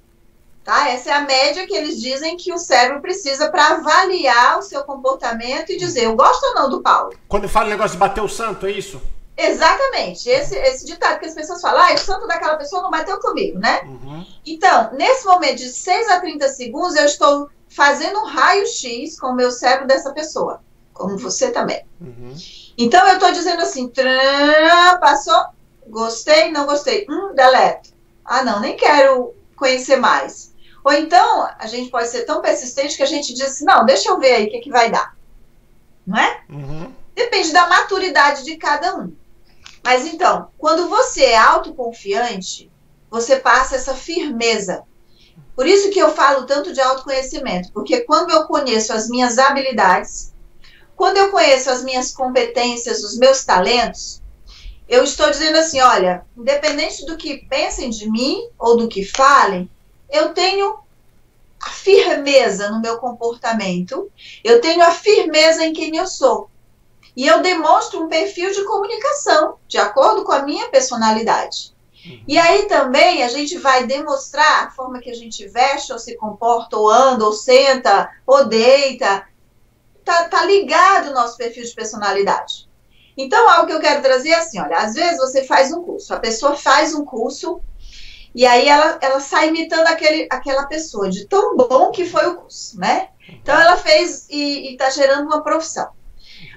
Tá? 0.63 0.87
Essa 0.89 1.09
é 1.09 1.13
a 1.13 1.21
média 1.21 1.65
que 1.65 1.75
eles 1.75 1.99
dizem 1.99 2.37
que 2.37 2.53
o 2.53 2.59
cérebro 2.59 3.01
precisa 3.01 3.49
para 3.49 3.69
avaliar 3.69 4.59
o 4.59 4.61
seu 4.61 4.83
comportamento 4.83 5.71
e 5.71 5.77
dizer, 5.77 6.03
eu 6.03 6.15
gosto 6.15 6.43
ou 6.43 6.53
não 6.53 6.69
do 6.69 6.83
Paulo. 6.83 7.15
Quando 7.27 7.49
fala 7.49 7.65
o 7.65 7.71
negócio 7.71 7.93
de 7.93 7.97
bater 7.97 8.21
o 8.21 8.29
santo, 8.29 8.67
é 8.67 8.71
isso? 8.71 9.01
Exatamente. 9.47 10.29
Esse, 10.29 10.55
esse 10.55 10.85
ditado 10.85 11.19
que 11.19 11.25
as 11.25 11.33
pessoas 11.33 11.61
falam, 11.61 11.81
ah, 11.81 11.93
o 11.93 11.97
santo 11.97 12.27
daquela 12.27 12.57
pessoa 12.57 12.81
não 12.81 12.91
bateu 12.91 13.19
comigo, 13.19 13.59
né? 13.59 13.81
Uhum. 13.83 14.25
Então, 14.45 14.91
nesse 14.93 15.25
momento 15.25 15.57
de 15.57 15.69
6 15.69 16.09
a 16.09 16.19
30 16.19 16.47
segundos, 16.49 16.95
eu 16.95 17.05
estou 17.05 17.49
fazendo 17.69 18.19
um 18.19 18.25
raio-x 18.25 19.19
com 19.19 19.27
o 19.27 19.35
meu 19.35 19.49
cérebro 19.49 19.87
dessa 19.87 20.13
pessoa, 20.13 20.61
como 20.93 21.17
você 21.17 21.51
também. 21.51 21.85
Uhum. 21.99 22.35
Então 22.77 23.07
eu 23.07 23.13
estou 23.15 23.31
dizendo 23.31 23.61
assim, 23.61 23.91
passou, 24.99 25.45
gostei, 25.87 26.51
não 26.51 26.65
gostei, 26.65 27.05
hum, 27.09 27.33
deleto. 27.33 27.91
Ah, 28.25 28.43
não, 28.43 28.59
nem 28.59 28.75
quero 28.75 29.33
conhecer 29.55 29.97
mais. 29.97 30.51
Ou 30.83 30.91
então, 30.93 31.47
a 31.59 31.67
gente 31.67 31.89
pode 31.89 32.07
ser 32.07 32.23
tão 32.23 32.41
persistente 32.41 32.97
que 32.97 33.03
a 33.03 33.07
gente 33.07 33.33
diz 33.33 33.45
assim, 33.45 33.65
não, 33.65 33.85
deixa 33.85 34.09
eu 34.09 34.19
ver 34.19 34.33
aí 34.33 34.47
o 34.47 34.49
que, 34.49 34.59
que 34.59 34.71
vai 34.71 34.89
dar. 34.89 35.15
Não 36.05 36.17
é? 36.17 36.41
Uhum. 36.49 36.91
Depende 37.15 37.51
da 37.51 37.67
maturidade 37.67 38.43
de 38.43 38.57
cada 38.57 38.97
um. 38.97 39.13
Mas 39.83 40.05
então, 40.05 40.49
quando 40.57 40.87
você 40.87 41.23
é 41.23 41.37
autoconfiante, 41.37 42.71
você 43.09 43.37
passa 43.37 43.75
essa 43.75 43.93
firmeza 43.93 44.85
por 45.55 45.67
isso 45.67 45.89
que 45.89 45.99
eu 45.99 46.13
falo 46.13 46.45
tanto 46.45 46.73
de 46.73 46.81
autoconhecimento, 46.81 47.71
porque 47.73 48.01
quando 48.01 48.31
eu 48.31 48.45
conheço 48.45 48.93
as 48.93 49.09
minhas 49.09 49.37
habilidades, 49.37 50.33
quando 50.95 51.17
eu 51.17 51.31
conheço 51.31 51.69
as 51.69 51.83
minhas 51.83 52.13
competências, 52.13 53.03
os 53.03 53.17
meus 53.17 53.43
talentos, 53.43 54.21
eu 54.87 55.03
estou 55.03 55.29
dizendo 55.29 55.57
assim, 55.57 55.79
olha, 55.81 56.25
independente 56.37 57.05
do 57.05 57.17
que 57.17 57.45
pensem 57.47 57.89
de 57.89 58.09
mim 58.09 58.49
ou 58.57 58.77
do 58.77 58.87
que 58.87 59.05
falem, 59.05 59.69
eu 60.09 60.33
tenho 60.33 60.79
a 61.61 61.69
firmeza 61.69 62.69
no 62.69 62.81
meu 62.81 62.97
comportamento, 62.97 64.11
eu 64.43 64.59
tenho 64.61 64.81
a 64.81 64.91
firmeza 64.91 65.63
em 65.65 65.73
quem 65.73 65.95
eu 65.95 66.07
sou. 66.07 66.49
E 67.15 67.27
eu 67.27 67.41
demonstro 67.41 68.03
um 68.03 68.07
perfil 68.07 68.51
de 68.51 68.63
comunicação, 68.63 69.57
de 69.67 69.77
acordo 69.77 70.23
com 70.23 70.31
a 70.31 70.43
minha 70.43 70.69
personalidade. 70.69 71.75
Uhum. 72.05 72.23
E 72.27 72.37
aí 72.37 72.67
também 72.67 73.23
a 73.23 73.27
gente 73.27 73.57
vai 73.57 73.85
demonstrar 73.85 74.65
a 74.65 74.71
forma 74.71 74.99
que 74.99 75.09
a 75.09 75.15
gente 75.15 75.47
veste, 75.47 75.91
ou 75.91 75.99
se 75.99 76.15
comporta, 76.15 76.77
ou 76.77 76.89
anda, 76.89 77.25
ou 77.25 77.33
senta, 77.33 78.09
ou 78.25 78.45
deita. 78.45 79.27
Tá, 80.03 80.25
tá 80.25 80.45
ligado 80.45 81.09
o 81.09 81.13
nosso 81.13 81.37
perfil 81.37 81.63
de 81.63 81.75
personalidade. 81.75 82.69
Então, 83.15 83.47
algo 83.49 83.67
que 83.67 83.73
eu 83.73 83.79
quero 83.79 84.01
trazer 84.01 84.29
é 84.29 84.35
assim: 84.35 84.59
olha, 84.59 84.77
às 84.77 84.93
vezes 84.93 85.17
você 85.17 85.43
faz 85.43 85.71
um 85.71 85.83
curso, 85.83 86.13
a 86.13 86.19
pessoa 86.19 86.55
faz 86.55 86.95
um 86.95 87.05
curso 87.05 87.61
e 88.33 88.45
aí 88.45 88.67
ela, 88.67 88.97
ela 89.01 89.19
sai 89.19 89.49
imitando 89.49 89.87
aquele, 89.87 90.27
aquela 90.31 90.65
pessoa, 90.65 91.09
de 91.09 91.27
tão 91.27 91.55
bom 91.57 91.91
que 91.91 92.05
foi 92.05 92.27
o 92.27 92.37
curso, 92.37 92.79
né? 92.79 93.09
Então 93.27 93.59
ela 93.59 93.77
fez 93.77 94.27
e 94.29 94.71
está 94.71 94.89
gerando 94.89 95.25
uma 95.25 95.43
profissão. 95.43 95.89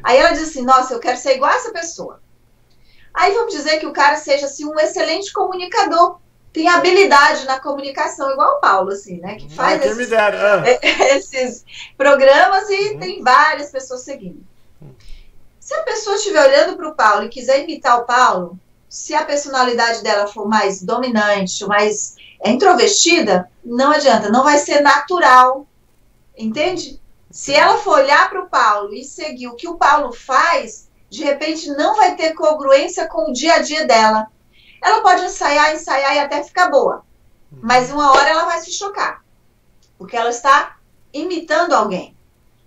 Aí 0.05 0.19
ela 0.19 0.33
diz 0.33 0.51
assim: 0.51 0.63
nossa, 0.63 0.93
eu 0.93 1.01
quero 1.01 1.17
ser 1.17 1.37
igual 1.37 1.51
a 1.51 1.57
essa 1.57 1.73
pessoa. 1.73 2.21
Aí 3.13 3.33
vamos 3.33 3.55
dizer 3.55 3.79
que 3.79 3.87
o 3.87 3.93
cara 3.93 4.17
seja 4.17 4.47
assim, 4.47 4.67
um 4.67 4.79
excelente 4.79 5.33
comunicador. 5.33 6.19
Tem 6.53 6.69
habilidade 6.69 7.47
na 7.47 7.59
comunicação, 7.59 8.31
igual 8.31 8.59
o 8.59 8.61
Paulo, 8.61 8.91
assim, 8.91 9.19
né? 9.19 9.37
Que 9.37 9.53
faz 9.53 9.83
ah, 9.83 9.87
esses, 9.87 10.13
ah. 10.13 10.63
esses, 11.17 11.65
programas 11.97 12.69
e 12.69 12.91
uhum. 12.91 13.01
tem 13.01 13.23
várias 13.23 13.71
pessoas 13.71 14.03
seguindo. 14.03 14.45
Se 15.59 15.75
a 15.75 15.83
pessoa 15.83 16.17
estiver 16.17 16.47
olhando 16.47 16.77
para 16.77 16.89
o 16.89 16.95
Paulo 16.95 17.25
e 17.25 17.29
quiser 17.29 17.65
imitar 17.65 17.99
o 17.99 18.05
Paulo, 18.05 18.59
se 18.89 19.15
a 19.15 19.25
personalidade 19.25 20.03
dela 20.03 20.27
for 20.27 20.47
mais 20.47 20.83
dominante, 20.83 21.67
mais 21.67 22.15
introvertida, 22.45 23.51
não 23.65 23.91
adianta, 23.91 24.29
não 24.29 24.45
vai 24.45 24.59
ser 24.59 24.81
natural. 24.81 25.67
Entende? 26.37 27.01
Se 27.35 27.53
ela 27.53 27.79
for 27.79 27.99
olhar 27.99 28.31
para 28.31 28.45
o 28.45 28.49
Paulo 28.49 28.95
e 28.95 29.03
seguir 29.03 29.49
o 29.49 29.57
que 29.57 29.67
o 29.67 29.77
Paulo 29.77 30.13
faz, 30.13 30.89
de 31.11 31.25
repente 31.25 31.69
não 31.71 31.97
vai 31.97 32.15
ter 32.15 32.33
congruência 32.33 33.09
com 33.09 33.29
o 33.29 33.33
dia 33.33 33.55
a 33.55 33.59
dia 33.59 33.85
dela. 33.85 34.29
Ela 34.81 35.03
pode 35.03 35.25
ensaiar, 35.25 35.75
ensaiar 35.75 36.15
e 36.15 36.21
até 36.21 36.45
ficar 36.45 36.71
boa, 36.71 37.05
mas 37.51 37.91
uma 37.91 38.13
hora 38.13 38.29
ela 38.29 38.45
vai 38.45 38.61
se 38.61 38.71
chocar, 38.71 39.25
porque 39.99 40.17
ela 40.17 40.31
está 40.31 40.77
imitando 41.13 41.73
alguém. 41.73 42.17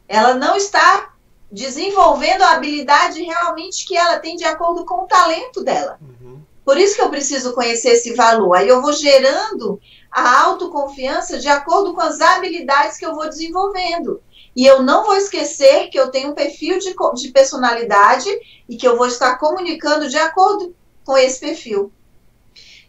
Ela 0.06 0.34
não 0.34 0.58
está 0.58 1.14
desenvolvendo 1.50 2.42
a 2.42 2.52
habilidade 2.52 3.24
realmente 3.24 3.88
que 3.88 3.96
ela 3.96 4.20
tem 4.20 4.36
de 4.36 4.44
acordo 4.44 4.84
com 4.84 5.06
o 5.06 5.08
talento 5.08 5.64
dela. 5.64 5.98
Uhum. 6.02 6.42
Por 6.66 6.78
isso 6.78 6.98
que 6.98 7.02
eu 7.02 7.10
preciso 7.10 7.54
conhecer 7.54 7.92
esse 7.92 8.14
valor. 8.14 8.54
Aí 8.54 8.68
eu 8.68 8.82
vou 8.82 8.92
gerando 8.92 9.80
a 10.12 10.42
autoconfiança 10.42 11.40
de 11.40 11.48
acordo 11.48 11.94
com 11.94 12.02
as 12.02 12.20
habilidades 12.20 12.98
que 12.98 13.06
eu 13.06 13.16
vou 13.16 13.30
desenvolvendo. 13.30 14.22
E 14.58 14.66
eu 14.66 14.82
não 14.82 15.06
vou 15.06 15.16
esquecer 15.16 15.88
que 15.90 16.00
eu 16.00 16.10
tenho 16.10 16.32
um 16.32 16.34
perfil 16.34 16.80
de, 16.80 16.96
de 17.14 17.32
personalidade 17.32 18.28
e 18.68 18.76
que 18.76 18.88
eu 18.88 18.98
vou 18.98 19.06
estar 19.06 19.38
comunicando 19.38 20.10
de 20.10 20.18
acordo 20.18 20.76
com 21.06 21.16
esse 21.16 21.40
perfil. 21.40 21.92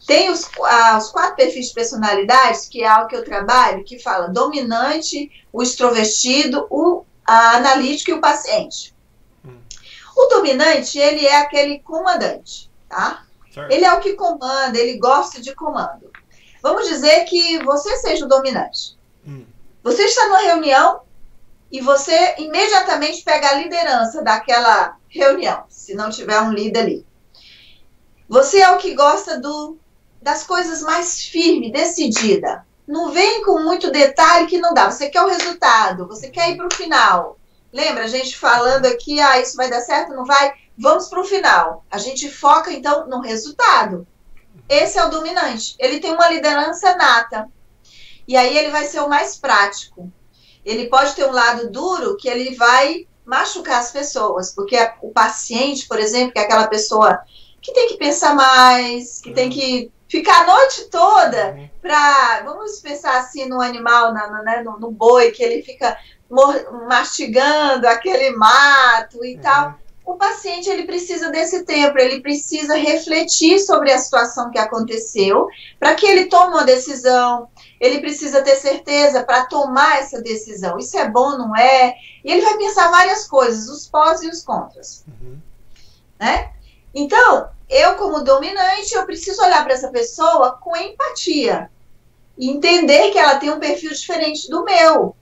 Tem 0.07 0.31
os, 0.31 0.49
ah, 0.65 0.97
os 0.97 1.11
quatro 1.11 1.37
perfis 1.37 1.69
de 1.69 1.75
personalidades, 1.75 2.67
que 2.67 2.83
é 2.83 2.87
algo 2.87 3.09
que 3.09 3.17
eu 3.17 3.23
trabalho, 3.23 3.85
que 3.85 3.99
fala 3.99 4.29
dominante, 4.29 5.31
o 5.53 5.63
extrovertido, 5.63 6.67
o 6.71 7.05
analítico 7.27 8.13
e 8.13 8.15
o 8.15 8.21
paciente. 8.23 8.95
Hum. 9.45 9.59
O 10.17 10.25
dominante, 10.29 10.99
ele 10.99 11.27
é 11.27 11.37
aquele 11.37 11.81
comandante, 11.81 12.71
tá? 12.89 13.27
Certo. 13.53 13.71
Ele 13.71 13.85
é 13.85 13.93
o 13.93 14.01
que 14.01 14.15
comanda, 14.15 14.79
ele 14.79 14.97
gosta 14.97 15.39
de 15.39 15.55
comando. 15.55 16.11
Vamos 16.63 16.89
dizer 16.89 17.25
que 17.27 17.63
você 17.63 17.95
seja 17.99 18.25
o 18.25 18.29
dominante. 18.29 18.97
Hum. 19.27 19.45
Você 19.83 20.05
está 20.05 20.25
numa 20.29 20.39
reunião 20.39 21.07
e 21.71 21.81
você 21.81 22.35
imediatamente 22.39 23.23
pega 23.23 23.51
a 23.51 23.55
liderança 23.55 24.23
daquela 24.23 24.97
reunião, 25.09 25.65
se 25.69 25.95
não 25.95 26.11
tiver 26.11 26.41
um 26.41 26.53
líder 26.53 26.81
ali. 26.81 27.07
Você 28.29 28.59
é 28.59 28.71
o 28.71 28.79
que 28.79 28.95
gosta 28.95 29.39
do, 29.39 29.79
das 30.21 30.45
coisas 30.45 30.83
mais 30.83 31.23
firme, 31.23 31.73
decidida. 31.73 32.67
Não 32.87 33.11
vem 33.11 33.45
com 33.45 33.63
muito 33.63 33.91
detalhe 33.91 34.47
que 34.47 34.59
não 34.59 34.73
dá. 34.73 34.91
Você 34.91 35.11
quer 35.11 35.23
o 35.23 35.29
resultado, 35.29 36.07
você 36.07 36.31
quer 36.31 36.51
ir 36.51 36.57
para 36.57 36.67
o 36.67 36.75
final. 36.75 37.39
Lembra 37.71 38.05
a 38.05 38.09
gente 38.09 38.37
falando 38.37 38.87
aqui, 38.87 39.21
ah, 39.21 39.39
isso 39.39 39.57
vai 39.57 39.69
dar 39.69 39.83
certo, 39.83 40.15
não 40.15 40.25
vai? 40.25 40.53
Vamos 40.77 41.09
para 41.09 41.21
o 41.21 41.25
final. 41.25 41.85
A 41.91 41.99
gente 41.99 42.31
foca 42.31 42.73
então 42.73 43.07
no 43.07 43.21
resultado. 43.21 44.07
Esse 44.69 44.99
é 44.99 45.05
o 45.05 45.11
dominante. 45.11 45.75
Ele 45.79 46.01
tem 46.01 46.13
uma 46.13 46.29
liderança 46.29 46.97
nata. 46.97 47.49
E 48.27 48.37
aí 48.37 48.57
ele 48.57 48.71
vai 48.71 48.85
ser 48.85 49.01
o 49.01 49.09
mais 49.09 49.37
prático 49.37 50.11
ele 50.65 50.89
pode 50.89 51.15
ter 51.15 51.25
um 51.25 51.33
lado 51.33 51.71
duro 51.71 52.17
que 52.17 52.29
ele 52.29 52.55
vai 52.55 53.07
machucar 53.25 53.81
as 53.81 53.91
pessoas, 53.91 54.55
porque 54.55 54.77
o 55.03 55.11
paciente, 55.11 55.87
por 55.87 55.99
exemplo, 55.99 56.33
que 56.33 56.39
é 56.39 56.43
aquela 56.43 56.67
pessoa 56.67 57.21
que 57.61 57.73
tem 57.73 57.89
que 57.89 57.99
pensar 57.99 58.35
mais, 58.35 59.21
que 59.21 59.33
tem 59.33 59.51
que 59.51 59.91
ficar 60.09 60.43
a 60.43 60.47
noite 60.47 60.87
toda 60.87 61.53
uhum. 61.53 61.69
para, 61.83 62.43
vamos 62.45 62.81
pensar 62.81 63.19
assim 63.19 63.47
no 63.47 63.61
animal, 63.61 64.13
na, 64.15 64.27
na, 64.29 64.43
né, 64.43 64.63
no, 64.63 64.79
no, 64.79 64.91
boi, 64.91 65.31
que 65.31 65.43
ele 65.43 65.63
fica 65.63 65.97
mastigando 66.89 67.87
aquele 67.87 68.31
mato 68.31 69.25
e 69.25 69.35
uhum. 69.35 69.41
tal. 69.41 69.79
O 70.09 70.15
paciente 70.15 70.71
ele 70.71 70.87
precisa 70.87 71.31
desse 71.31 71.67
tempo, 71.67 71.99
ele 71.99 72.23
precisa 72.23 72.75
refletir 72.77 73.59
sobre 73.59 73.93
a 73.93 73.99
situação 73.99 74.51
que 74.51 74.59
aconteceu, 74.59 75.47
para 75.79 75.95
que 75.95 76.07
ele 76.07 76.31
tome 76.31 76.55
uma 76.55 76.65
decisão, 76.65 77.47
ele 77.79 78.01
precisa 78.01 78.41
ter 78.41 78.57
certeza 78.57 79.23
para 79.23 79.45
tomar 79.45 79.99
essa 79.99 80.23
decisão. 80.23 80.79
Isso 80.79 80.97
é 80.97 81.07
bom, 81.11 81.37
não 81.37 81.55
é? 81.55 81.95
E 82.25 82.33
ele 82.33 82.41
vai 82.41 82.57
pensar 82.57 82.91
várias 82.91 83.29
coisas, 83.29 83.69
os 83.69 83.87
pós 83.87 84.23
e 84.23 84.31
os 84.31 84.43
contras. 84.43 85.05
Uhum. 85.07 85.37
Né? 86.19 86.53
Então, 86.95 87.51
eu, 87.69 87.97
como 87.97 88.25
dominante, 88.25 88.95
eu 88.95 89.05
preciso 89.05 89.43
olhar 89.43 89.63
para 89.63 89.75
essa 89.75 89.89
pessoa 89.89 90.53
com 90.53 90.75
empatia. 90.75 91.71
E 92.39 92.49
entender 92.49 93.11
que 93.11 93.19
ela 93.19 93.37
tem 93.37 93.51
um 93.51 93.61
perfil 93.61 93.91
diferente 93.91 94.49
do 94.49 94.65
meu. 94.65 95.15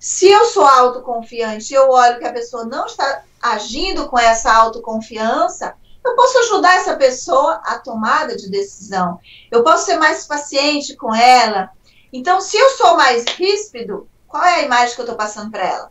Se 0.00 0.30
eu 0.30 0.46
sou 0.46 0.64
autoconfiante, 0.64 1.74
eu 1.74 1.90
olho 1.90 2.18
que 2.18 2.24
a 2.24 2.32
pessoa 2.32 2.64
não 2.64 2.86
está 2.86 3.24
agindo 3.42 4.08
com 4.08 4.18
essa 4.18 4.52
autoconfiança, 4.52 5.74
eu 6.04 6.14
posso 6.14 6.38
ajudar 6.38 6.76
essa 6.76 6.96
pessoa 6.96 7.60
a 7.64 7.78
tomada 7.78 8.36
de 8.36 8.50
decisão. 8.50 9.18
Eu 9.50 9.62
posso 9.62 9.86
ser 9.86 9.96
mais 9.96 10.26
paciente 10.26 10.96
com 10.96 11.14
ela, 11.14 11.70
então, 12.12 12.40
se 12.40 12.58
eu 12.58 12.68
sou 12.70 12.96
mais 12.96 13.24
ríspido, 13.24 14.06
qual 14.28 14.44
é 14.44 14.56
a 14.56 14.62
imagem 14.62 14.94
que 14.94 15.00
eu 15.00 15.04
estou 15.04 15.16
passando 15.16 15.50
para 15.50 15.66
ela? 15.66 15.90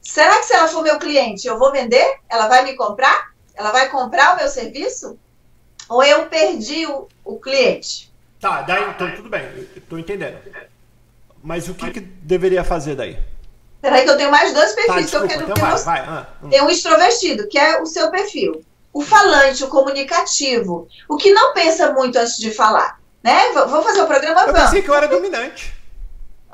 Será 0.00 0.38
que 0.38 0.46
se 0.46 0.54
ela 0.54 0.68
for 0.68 0.82
meu 0.82 0.98
cliente, 0.98 1.46
eu 1.46 1.58
vou 1.58 1.72
vender? 1.72 2.20
Ela 2.28 2.48
vai 2.48 2.64
me 2.64 2.76
comprar? 2.76 3.32
Ela 3.54 3.72
vai 3.72 3.88
comprar 3.88 4.34
o 4.34 4.36
meu 4.36 4.48
serviço? 4.48 5.18
Ou 5.88 6.02
eu 6.04 6.26
perdi 6.26 6.86
o, 6.86 7.08
o 7.24 7.40
cliente? 7.40 8.12
Tá, 8.40 8.62
daí, 8.62 8.88
então 8.90 9.14
tudo 9.14 9.28
bem, 9.28 9.42
estou 9.76 9.98
entendendo. 9.98 10.38
Mas 11.42 11.68
o 11.68 11.74
que, 11.74 11.90
que 11.90 12.00
deveria 12.00 12.62
fazer 12.62 12.94
daí? 12.94 13.18
Peraí 13.82 14.04
que 14.04 14.10
eu 14.10 14.16
tenho 14.16 14.30
mais 14.30 14.54
dois 14.54 14.72
perfis 14.74 14.86
tá, 14.86 15.00
desculpa, 15.00 15.26
que 15.26 15.34
eu 15.34 15.38
quero 15.38 15.50
então 15.50 15.56
vai, 15.56 15.82
vai, 15.82 16.00
ah, 16.00 16.26
hum. 16.40 16.48
Tem 16.48 16.62
um 16.62 16.70
extrovertido, 16.70 17.48
que 17.48 17.58
é 17.58 17.82
o 17.82 17.86
seu 17.86 18.12
perfil. 18.12 18.64
O 18.92 19.02
falante, 19.02 19.64
o 19.64 19.68
comunicativo, 19.68 20.86
o 21.08 21.16
que 21.16 21.32
não 21.32 21.52
pensa 21.52 21.92
muito 21.92 22.16
antes 22.16 22.36
de 22.36 22.52
falar. 22.52 23.00
Né? 23.24 23.50
Vamos 23.52 23.84
fazer 23.84 24.02
o 24.02 24.06
programa, 24.06 24.42
Eu 24.42 24.46
vamos. 24.46 24.62
pensei 24.62 24.82
que 24.82 24.88
eu 24.88 24.94
era 24.94 25.08
dominante. 25.08 25.74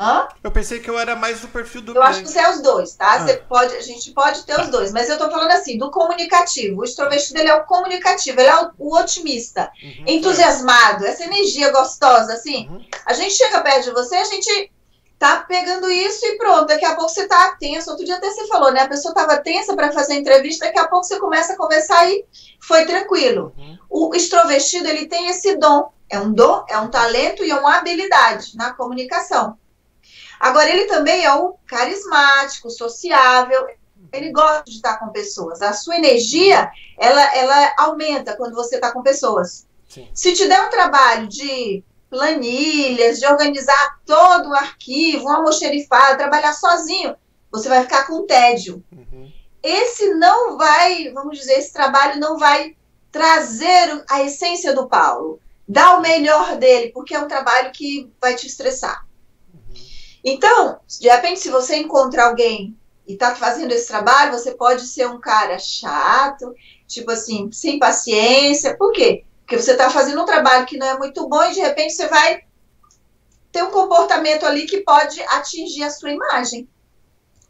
Hã? 0.00 0.28
Eu 0.44 0.50
pensei 0.50 0.78
que 0.78 0.88
eu 0.88 0.99
era 0.99 1.16
mais 1.16 1.40
do 1.40 1.49
perfil 1.49 1.82
dominante. 1.82 2.06
Eu 2.06 2.11
acho 2.11 2.23
que 2.23 2.30
você 2.30 2.38
é 2.38 2.50
os 2.50 2.62
dois, 2.62 2.94
tá? 2.94 3.14
Ah. 3.14 3.18
Você 3.18 3.37
pode, 3.37 3.75
a 3.75 3.80
gente 3.82 4.12
pode 4.12 4.47
ter 4.47 4.54
tá. 4.54 4.62
os 4.62 4.68
dois, 4.68 4.92
mas 4.92 5.11
eu 5.11 5.18
tô 5.18 5.28
falando 5.28 5.50
assim, 5.50 5.76
do 5.76 5.90
comunicativo. 5.90 6.80
O 6.80 6.85
extrovertido, 6.85 7.40
ele 7.40 7.50
é 7.50 7.54
o 7.54 7.64
comunicativo, 7.64 8.40
ele 8.40 8.49
é 8.49 8.62
o, 8.62 8.70
o 8.78 8.97
otimista, 8.97 9.70
uhum, 9.82 10.04
entusiasmado, 10.06 11.04
essa 11.04 11.25
energia 11.25 11.73
gostosa, 11.73 12.32
assim. 12.32 12.68
Uhum. 12.68 12.87
A 13.04 13.12
gente 13.12 13.35
chega 13.35 13.61
perto 13.61 13.85
de 13.85 13.90
você, 13.90 14.14
a 14.14 14.25
gente 14.25 14.70
tá 15.18 15.44
pegando 15.48 15.90
isso 15.90 16.25
e 16.25 16.37
pronto. 16.38 16.66
Daqui 16.66 16.84
a 16.84 16.94
pouco 16.94 17.10
você 17.10 17.26
tá 17.26 17.56
tenso. 17.58 17.90
Outro 17.90 18.04
dia 18.04 18.16
até 18.16 18.30
você 18.30 18.46
falou, 18.46 18.72
né? 18.72 18.82
A 18.82 18.88
pessoa 18.88 19.14
tava 19.14 19.38
tensa 19.38 19.75
para 19.75 19.92
fazer 19.92 20.14
a 20.14 20.16
entrevista, 20.16 20.66
daqui 20.66 20.78
a 20.78 20.88
pouco 20.88 21.04
você 21.04 21.18
começa 21.18 21.52
a 21.52 21.56
conversar 21.56 22.08
e 22.10 22.25
foi 22.60 22.84
tranquilo. 22.87 23.52
Uhum. 23.56 23.78
O 23.90 24.14
extrovertido, 24.14 24.88
ele 24.88 25.06
tem 25.06 25.28
esse 25.28 25.56
dom 25.56 25.90
é 26.10 26.18
um 26.18 26.32
dom, 26.32 26.64
é 26.68 26.78
um 26.78 26.88
talento 26.88 27.44
e 27.44 27.50
é 27.50 27.54
uma 27.54 27.76
habilidade 27.76 28.56
na 28.56 28.72
comunicação. 28.72 29.58
Agora, 30.40 30.70
ele 30.70 30.84
também 30.84 31.25
é 31.25 31.32
o 31.34 31.56
carismático, 31.66 32.70
sociável, 32.70 33.66
ele 34.12 34.32
gosta 34.32 34.64
de 34.64 34.76
estar 34.76 34.98
com 34.98 35.08
pessoas. 35.08 35.60
A 35.60 35.72
sua 35.72 35.96
energia, 35.96 36.70
ela, 36.96 37.37
ela 37.37 37.75
aumenta 37.76 38.37
quando 38.37 38.54
você 38.54 38.76
está 38.76 38.92
com 38.92 39.02
pessoas. 39.02 39.66
Sim. 39.88 40.08
Se 40.14 40.32
te 40.32 40.46
der 40.46 40.62
um 40.62 40.70
trabalho 40.70 41.26
de 41.26 41.82
planilhas, 42.11 43.19
de 43.19 43.27
organizar 43.27 44.00
todo 44.05 44.50
o 44.50 44.55
arquivo, 44.55 45.25
uma 45.25 45.37
almoxerifada, 45.37 46.17
trabalhar 46.17 46.53
sozinho, 46.53 47.15
você 47.50 47.69
vai 47.69 47.83
ficar 47.83 48.07
com 48.07 48.27
tédio. 48.27 48.83
Uhum. 48.93 49.31
Esse 49.62 50.15
não 50.15 50.57
vai, 50.57 51.11
vamos 51.12 51.38
dizer, 51.38 51.55
esse 51.55 51.73
trabalho 51.73 52.21
não 52.21 52.38
vai 52.38 52.77
trazer 53.11 54.05
a 54.11 54.23
essência 54.23 54.75
do 54.75 54.88
Paulo, 54.88 55.41
dar 55.67 55.99
o 55.99 56.00
melhor 56.00 56.57
dele, 56.57 56.93
porque 56.93 57.15
é 57.15 57.21
um 57.21 57.29
trabalho 57.29 57.73
que 57.73 58.11
vai 58.21 58.35
te 58.35 58.47
estressar. 58.47 59.07
Então, 60.25 60.81
de 61.00 61.09
repente, 61.09 61.41
se 61.41 61.50
você 61.50 61.77
encontra 61.77 62.27
alguém 62.27 62.77
e 63.07 63.15
está 63.15 63.35
fazendo 63.35 63.73
esse 63.73 63.88
trabalho, 63.88 64.33
você 64.33 64.55
pode 64.55 64.87
ser 64.87 65.09
um 65.09 65.21
cara 65.21 65.59
chato, 65.59 66.55
tipo 66.87 67.11
assim, 67.11 67.50
sem 67.50 67.79
paciência. 67.79 68.77
Por 68.77 68.93
quê? 68.93 69.25
Porque 69.49 69.62
você 69.62 69.73
está 69.73 69.88
fazendo 69.88 70.21
um 70.21 70.26
trabalho 70.26 70.67
que 70.67 70.76
não 70.76 70.87
é 70.87 70.99
muito 70.99 71.26
bom 71.26 71.43
e 71.45 71.55
de 71.55 71.61
repente 71.61 71.95
você 71.95 72.07
vai 72.07 72.43
ter 73.50 73.62
um 73.62 73.71
comportamento 73.71 74.45
ali 74.45 74.67
que 74.67 74.83
pode 74.83 75.23
atingir 75.23 75.85
a 75.85 75.90
sua 75.90 76.11
imagem. 76.11 76.69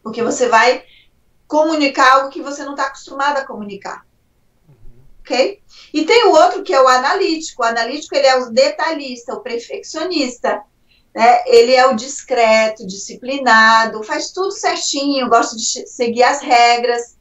Porque 0.00 0.22
você 0.22 0.48
vai 0.48 0.84
comunicar 1.48 2.12
algo 2.12 2.30
que 2.30 2.40
você 2.40 2.64
não 2.64 2.74
está 2.74 2.86
acostumado 2.86 3.38
a 3.38 3.44
comunicar. 3.44 4.06
Ok? 5.22 5.60
E 5.92 6.06
tem 6.06 6.28
o 6.28 6.30
outro 6.30 6.62
que 6.62 6.72
é 6.72 6.80
o 6.80 6.86
analítico. 6.86 7.64
O 7.64 7.66
analítico 7.66 8.14
ele 8.14 8.28
é 8.28 8.36
o 8.36 8.50
detalhista, 8.50 9.34
o 9.34 9.40
perfeccionista. 9.40 10.62
Né? 11.12 11.42
Ele 11.46 11.74
é 11.74 11.84
o 11.84 11.96
discreto, 11.96 12.86
disciplinado, 12.86 14.04
faz 14.04 14.30
tudo 14.30 14.52
certinho, 14.52 15.28
gosta 15.28 15.56
de 15.56 15.88
seguir 15.88 16.22
as 16.22 16.40
regras. 16.40 17.17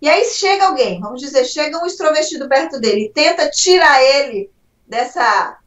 E 0.00 0.08
aí 0.08 0.24
chega 0.26 0.66
alguém, 0.66 1.00
vamos 1.00 1.20
dizer, 1.20 1.44
chega 1.44 1.78
um 1.78 1.86
extrovertido 1.86 2.48
perto 2.48 2.78
dele 2.78 3.06
e 3.06 3.12
tenta 3.12 3.50
tirar 3.50 4.02
ele 4.02 4.50
dessa. 4.86 5.58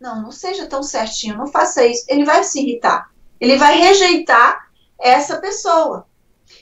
Não, 0.00 0.22
não 0.22 0.32
seja 0.32 0.66
tão 0.66 0.82
certinho, 0.82 1.36
não 1.36 1.46
faça 1.46 1.84
isso. 1.86 2.04
Ele 2.08 2.24
vai 2.24 2.42
se 2.44 2.60
irritar. 2.60 3.10
Ele 3.40 3.56
vai 3.56 3.78
rejeitar 3.78 4.68
essa 4.98 5.38
pessoa. 5.38 6.06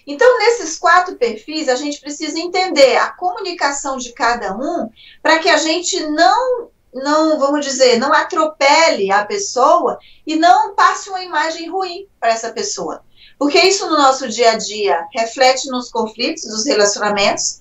Então, 0.07 0.39
nesses 0.39 0.79
quatro 0.79 1.17
perfis, 1.17 1.69
a 1.69 1.77
gente 1.77 2.01
precisa 2.01 2.39
entender 2.39 2.97
a 2.97 3.13
comunicação 3.13 3.97
de 3.97 4.13
cada 4.13 4.55
um 4.57 4.91
para 5.23 5.39
que 5.39 5.49
a 5.49 5.57
gente 5.57 6.05
não, 6.07 6.69
não, 6.93 7.39
vamos 7.39 7.65
dizer, 7.65 7.99
não 7.99 8.13
atropele 8.13 9.11
a 9.13 9.25
pessoa 9.25 9.99
e 10.27 10.37
não 10.37 10.75
passe 10.75 11.09
uma 11.09 11.23
imagem 11.23 11.71
ruim 11.71 12.09
para 12.19 12.31
essa 12.31 12.53
pessoa. 12.53 13.05
Porque 13.43 13.59
isso 13.59 13.91
no 13.91 13.99
nosso 13.99 14.29
dia 14.29 14.53
a 14.53 14.57
dia 14.57 15.05
reflete 15.13 15.69
nos 15.69 15.91
conflitos 15.91 16.45
dos 16.45 16.65
relacionamentos 16.65 17.59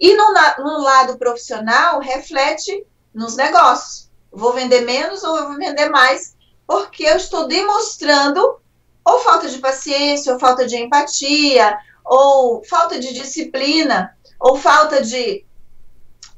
e 0.00 0.12
no, 0.16 0.34
no 0.58 0.82
lado 0.82 1.16
profissional 1.18 2.00
reflete 2.00 2.84
nos 3.14 3.36
negócios. 3.36 4.10
Vou 4.32 4.52
vender 4.52 4.80
menos 4.80 5.22
ou 5.22 5.36
eu 5.36 5.46
vou 5.46 5.56
vender 5.56 5.88
mais 5.88 6.34
porque 6.66 7.04
eu 7.04 7.16
estou 7.16 7.46
demonstrando 7.46 8.58
ou 9.04 9.20
falta 9.20 9.48
de 9.48 9.58
paciência, 9.58 10.32
ou 10.32 10.40
falta 10.40 10.66
de 10.66 10.76
empatia, 10.76 11.78
ou 12.04 12.64
falta 12.64 12.98
de 12.98 13.12
disciplina, 13.12 14.12
ou 14.40 14.56
falta 14.56 15.00
de 15.00 15.46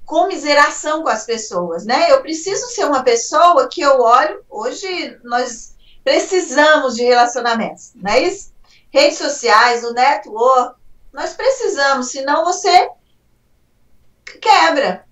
comiseração 0.04 1.02
com 1.02 1.08
as 1.08 1.24
pessoas, 1.24 1.86
né? 1.86 2.12
Eu 2.12 2.20
preciso 2.20 2.66
ser 2.66 2.84
uma 2.84 3.02
pessoa 3.02 3.70
que 3.70 3.80
eu 3.80 4.02
olho. 4.02 4.44
Hoje 4.50 5.18
nós 5.24 5.74
precisamos 6.04 6.94
de 6.94 7.04
relacionamentos, 7.04 7.92
não 7.94 8.12
é 8.12 8.24
isso? 8.24 8.51
Redes 8.92 9.18
sociais, 9.18 9.82
o 9.84 9.92
network, 9.92 10.76
nós 11.12 11.34
precisamos, 11.34 12.10
senão 12.10 12.44
você 12.44 12.90
quebra 14.40 15.06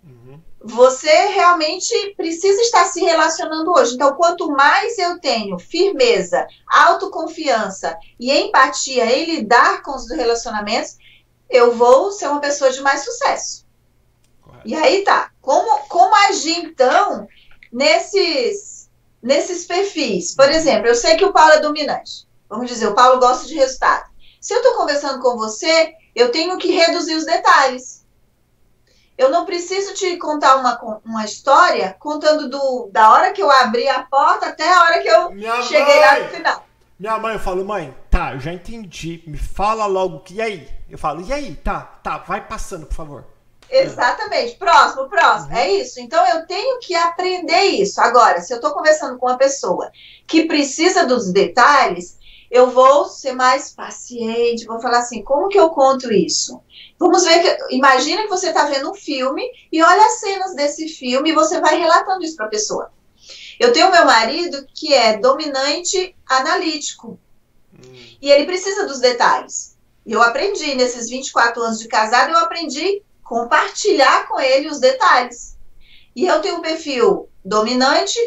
você 0.62 1.10
realmente 1.28 2.14
precisa 2.16 2.60
estar 2.60 2.84
se 2.84 3.00
relacionando 3.00 3.72
hoje. 3.72 3.94
Então, 3.94 4.14
quanto 4.14 4.50
mais 4.50 4.98
eu 4.98 5.18
tenho 5.18 5.58
firmeza, 5.58 6.46
autoconfiança 6.68 7.96
e 8.18 8.30
empatia 8.30 9.06
em 9.06 9.36
lidar 9.36 9.82
com 9.82 9.92
os 9.94 10.10
relacionamentos, 10.10 10.98
eu 11.48 11.74
vou 11.74 12.12
ser 12.12 12.28
uma 12.28 12.40
pessoa 12.40 12.70
de 12.70 12.80
mais 12.82 13.04
sucesso. 13.04 13.66
Correto. 14.42 14.68
E 14.68 14.74
aí 14.74 15.02
tá. 15.02 15.30
Como, 15.40 15.88
como 15.88 16.14
agir, 16.28 16.58
então, 16.58 17.26
nesses, 17.72 18.90
nesses 19.22 19.64
perfis? 19.64 20.34
Por 20.34 20.50
exemplo, 20.50 20.88
eu 20.88 20.94
sei 20.94 21.16
que 21.16 21.24
o 21.24 21.32
Paulo 21.32 21.54
é 21.54 21.60
dominante. 21.60 22.28
Vamos 22.50 22.68
dizer, 22.68 22.88
o 22.88 22.94
Paulo 22.94 23.18
gosta 23.18 23.46
de 23.46 23.54
resultado. 23.54 24.10
Se 24.40 24.52
eu 24.52 24.58
estou 24.58 24.74
conversando 24.74 25.22
com 25.22 25.36
você, 25.36 25.94
eu 26.14 26.30
tenho 26.30 26.58
que 26.58 26.72
reduzir 26.72 27.14
os 27.14 27.24
detalhes 27.24 28.00
eu 29.20 29.28
não 29.28 29.44
preciso 29.44 29.92
te 29.92 30.16
contar 30.16 30.56
uma, 30.56 31.00
uma 31.04 31.24
história 31.26 31.94
contando 31.98 32.48
do, 32.48 32.88
da 32.90 33.12
hora 33.12 33.32
que 33.32 33.42
eu 33.42 33.50
abri 33.50 33.86
a 33.86 34.02
porta 34.02 34.46
até 34.46 34.66
a 34.72 34.82
hora 34.82 34.98
que 35.00 35.08
eu 35.08 35.30
Minha 35.32 35.60
cheguei 35.60 35.84
mãe. 35.84 36.00
lá 36.00 36.20
no 36.20 36.28
final. 36.30 36.66
Minha 36.98 37.18
mãe, 37.18 37.34
eu 37.34 37.38
falo, 37.38 37.62
mãe, 37.62 37.94
tá, 38.10 38.32
eu 38.32 38.40
já 38.40 38.50
entendi. 38.50 39.22
Me 39.26 39.36
fala 39.36 39.84
logo 39.84 40.20
que. 40.20 40.36
E 40.36 40.40
aí? 40.40 40.66
Eu 40.88 40.96
falo, 40.96 41.20
e 41.20 41.30
aí? 41.34 41.54
Tá, 41.56 41.80
tá, 42.02 42.16
vai 42.16 42.46
passando, 42.46 42.86
por 42.86 42.94
favor. 42.94 43.24
Exatamente. 43.68 44.56
Próximo, 44.56 45.06
próximo. 45.10 45.52
Uhum. 45.52 45.58
É 45.58 45.70
isso. 45.70 46.00
Então 46.00 46.26
eu 46.26 46.46
tenho 46.46 46.78
que 46.78 46.94
aprender 46.94 47.62
isso. 47.62 48.00
Agora, 48.00 48.40
se 48.40 48.54
eu 48.54 48.56
estou 48.56 48.72
conversando 48.72 49.18
com 49.18 49.26
uma 49.26 49.36
pessoa 49.36 49.90
que 50.26 50.46
precisa 50.46 51.06
dos 51.06 51.30
detalhes, 51.30 52.18
eu 52.50 52.70
vou 52.70 53.04
ser 53.04 53.32
mais 53.32 53.72
paciente, 53.72 54.66
vou 54.66 54.80
falar 54.80 54.98
assim, 54.98 55.22
como 55.22 55.48
que 55.48 55.58
eu 55.58 55.70
conto 55.70 56.12
isso? 56.12 56.60
Vamos 56.98 57.22
ver 57.24 57.40
que, 57.40 57.74
imagina 57.74 58.22
que 58.22 58.28
você 58.28 58.48
está 58.48 58.64
vendo 58.64 58.90
um 58.90 58.94
filme 58.94 59.42
e 59.70 59.80
olha 59.82 60.04
as 60.04 60.18
cenas 60.18 60.54
desse 60.54 60.88
filme 60.88 61.30
e 61.30 61.34
você 61.34 61.60
vai 61.60 61.78
relatando 61.78 62.24
isso 62.24 62.36
para 62.36 62.46
a 62.46 62.50
pessoa. 62.50 62.92
Eu 63.58 63.72
tenho 63.72 63.92
meu 63.92 64.04
marido 64.04 64.66
que 64.74 64.92
é 64.92 65.18
dominante 65.18 66.16
analítico 66.26 67.18
hum. 67.72 67.92
e 68.20 68.30
ele 68.30 68.46
precisa 68.46 68.86
dos 68.86 68.98
detalhes. 68.98 69.78
E 70.04 70.12
eu 70.12 70.22
aprendi 70.22 70.74
nesses 70.74 71.08
24 71.08 71.62
anos 71.62 71.78
de 71.78 71.86
casado, 71.86 72.32
eu 72.32 72.38
aprendi 72.38 73.02
compartilhar 73.22 74.26
com 74.26 74.40
ele 74.40 74.66
os 74.66 74.80
detalhes. 74.80 75.56
E 76.16 76.26
eu 76.26 76.40
tenho 76.40 76.56
um 76.56 76.62
perfil 76.62 77.28
dominante, 77.44 78.18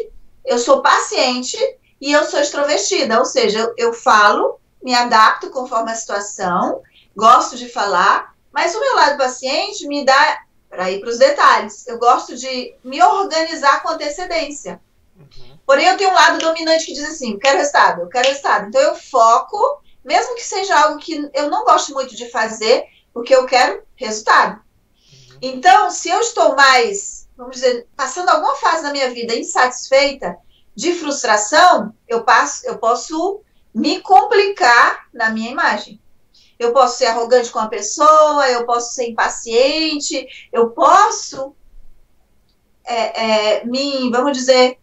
eu 0.46 0.58
sou 0.58 0.80
paciente 0.80 1.58
e 2.04 2.12
eu 2.12 2.22
sou 2.26 2.38
extrovertida, 2.38 3.18
ou 3.18 3.24
seja, 3.24 3.60
eu, 3.60 3.74
eu 3.78 3.92
falo, 3.94 4.60
me 4.82 4.94
adapto 4.94 5.48
conforme 5.48 5.90
a 5.90 5.94
situação, 5.94 6.82
gosto 7.16 7.56
de 7.56 7.66
falar, 7.66 8.34
mas 8.52 8.74
o 8.74 8.80
meu 8.80 8.94
lado 8.94 9.16
paciente 9.16 9.88
me 9.88 10.04
dá 10.04 10.42
para 10.68 10.90
ir 10.90 11.00
para 11.00 11.08
os 11.08 11.16
detalhes. 11.16 11.86
Eu 11.86 11.98
gosto 11.98 12.36
de 12.36 12.76
me 12.84 13.02
organizar 13.02 13.82
com 13.82 13.88
antecedência. 13.88 14.78
Uhum. 15.16 15.58
Porém, 15.64 15.86
eu 15.86 15.96
tenho 15.96 16.10
um 16.10 16.14
lado 16.14 16.38
dominante 16.40 16.84
que 16.84 16.92
diz 16.92 17.08
assim: 17.08 17.38
quero 17.38 17.56
resultado, 17.56 18.02
eu 18.02 18.08
quero 18.10 18.28
resultado. 18.28 18.68
Então, 18.68 18.82
eu 18.82 18.94
foco, 18.96 19.80
mesmo 20.04 20.34
que 20.34 20.44
seja 20.44 20.78
algo 20.78 20.98
que 20.98 21.30
eu 21.32 21.48
não 21.48 21.64
gosto 21.64 21.94
muito 21.94 22.14
de 22.14 22.28
fazer, 22.28 22.84
porque 23.14 23.34
eu 23.34 23.46
quero 23.46 23.82
resultado. 23.96 24.56
Uhum. 24.56 25.38
Então, 25.40 25.90
se 25.90 26.10
eu 26.10 26.20
estou 26.20 26.54
mais, 26.54 27.26
vamos 27.34 27.56
dizer, 27.56 27.86
passando 27.96 28.28
alguma 28.28 28.56
fase 28.56 28.82
da 28.82 28.92
minha 28.92 29.08
vida 29.08 29.34
insatisfeita, 29.34 30.36
de 30.74 30.92
frustração, 30.94 31.94
eu, 32.08 32.24
passo, 32.24 32.66
eu 32.66 32.78
posso 32.78 33.40
me 33.74 34.00
complicar 34.00 35.06
na 35.12 35.30
minha 35.30 35.50
imagem. 35.50 36.00
Eu 36.58 36.72
posso 36.72 36.98
ser 36.98 37.06
arrogante 37.06 37.50
com 37.50 37.58
a 37.58 37.68
pessoa, 37.68 38.48
eu 38.48 38.64
posso 38.64 38.94
ser 38.94 39.08
impaciente, 39.08 40.26
eu 40.52 40.70
posso 40.70 41.54
é, 42.84 43.58
é, 43.60 43.64
me, 43.64 44.10
vamos 44.10 44.36
dizer, 44.36 44.78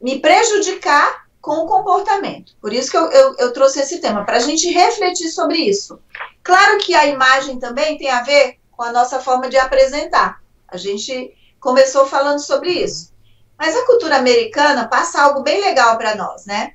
me 0.00 0.20
prejudicar 0.20 1.26
com 1.40 1.64
o 1.64 1.66
comportamento. 1.66 2.54
Por 2.60 2.72
isso 2.72 2.90
que 2.90 2.96
eu, 2.96 3.10
eu, 3.10 3.36
eu 3.38 3.52
trouxe 3.52 3.80
esse 3.80 4.00
tema, 4.00 4.24
para 4.24 4.36
a 4.36 4.40
gente 4.40 4.70
refletir 4.70 5.30
sobre 5.30 5.58
isso. 5.58 6.00
Claro 6.42 6.78
que 6.78 6.94
a 6.94 7.06
imagem 7.06 7.58
também 7.58 7.98
tem 7.98 8.10
a 8.10 8.22
ver 8.22 8.58
com 8.70 8.82
a 8.82 8.92
nossa 8.92 9.20
forma 9.20 9.48
de 9.48 9.56
apresentar. 9.56 10.42
A 10.66 10.76
gente 10.76 11.34
começou 11.60 12.06
falando 12.06 12.38
sobre 12.38 12.70
isso. 12.70 13.12
Mas 13.58 13.74
a 13.74 13.84
cultura 13.86 14.16
americana 14.16 14.86
passa 14.86 15.20
algo 15.20 15.42
bem 15.42 15.60
legal 15.60 15.98
para 15.98 16.14
nós, 16.14 16.46
né? 16.46 16.74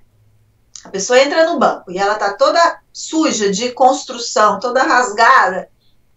A 0.84 0.90
pessoa 0.90 1.20
entra 1.20 1.50
no 1.50 1.58
banco 1.58 1.90
e 1.90 1.98
ela 1.98 2.16
tá 2.16 2.34
toda 2.34 2.82
suja 2.92 3.50
de 3.50 3.72
construção, 3.72 4.60
toda 4.60 4.84
rasgada. 4.84 5.70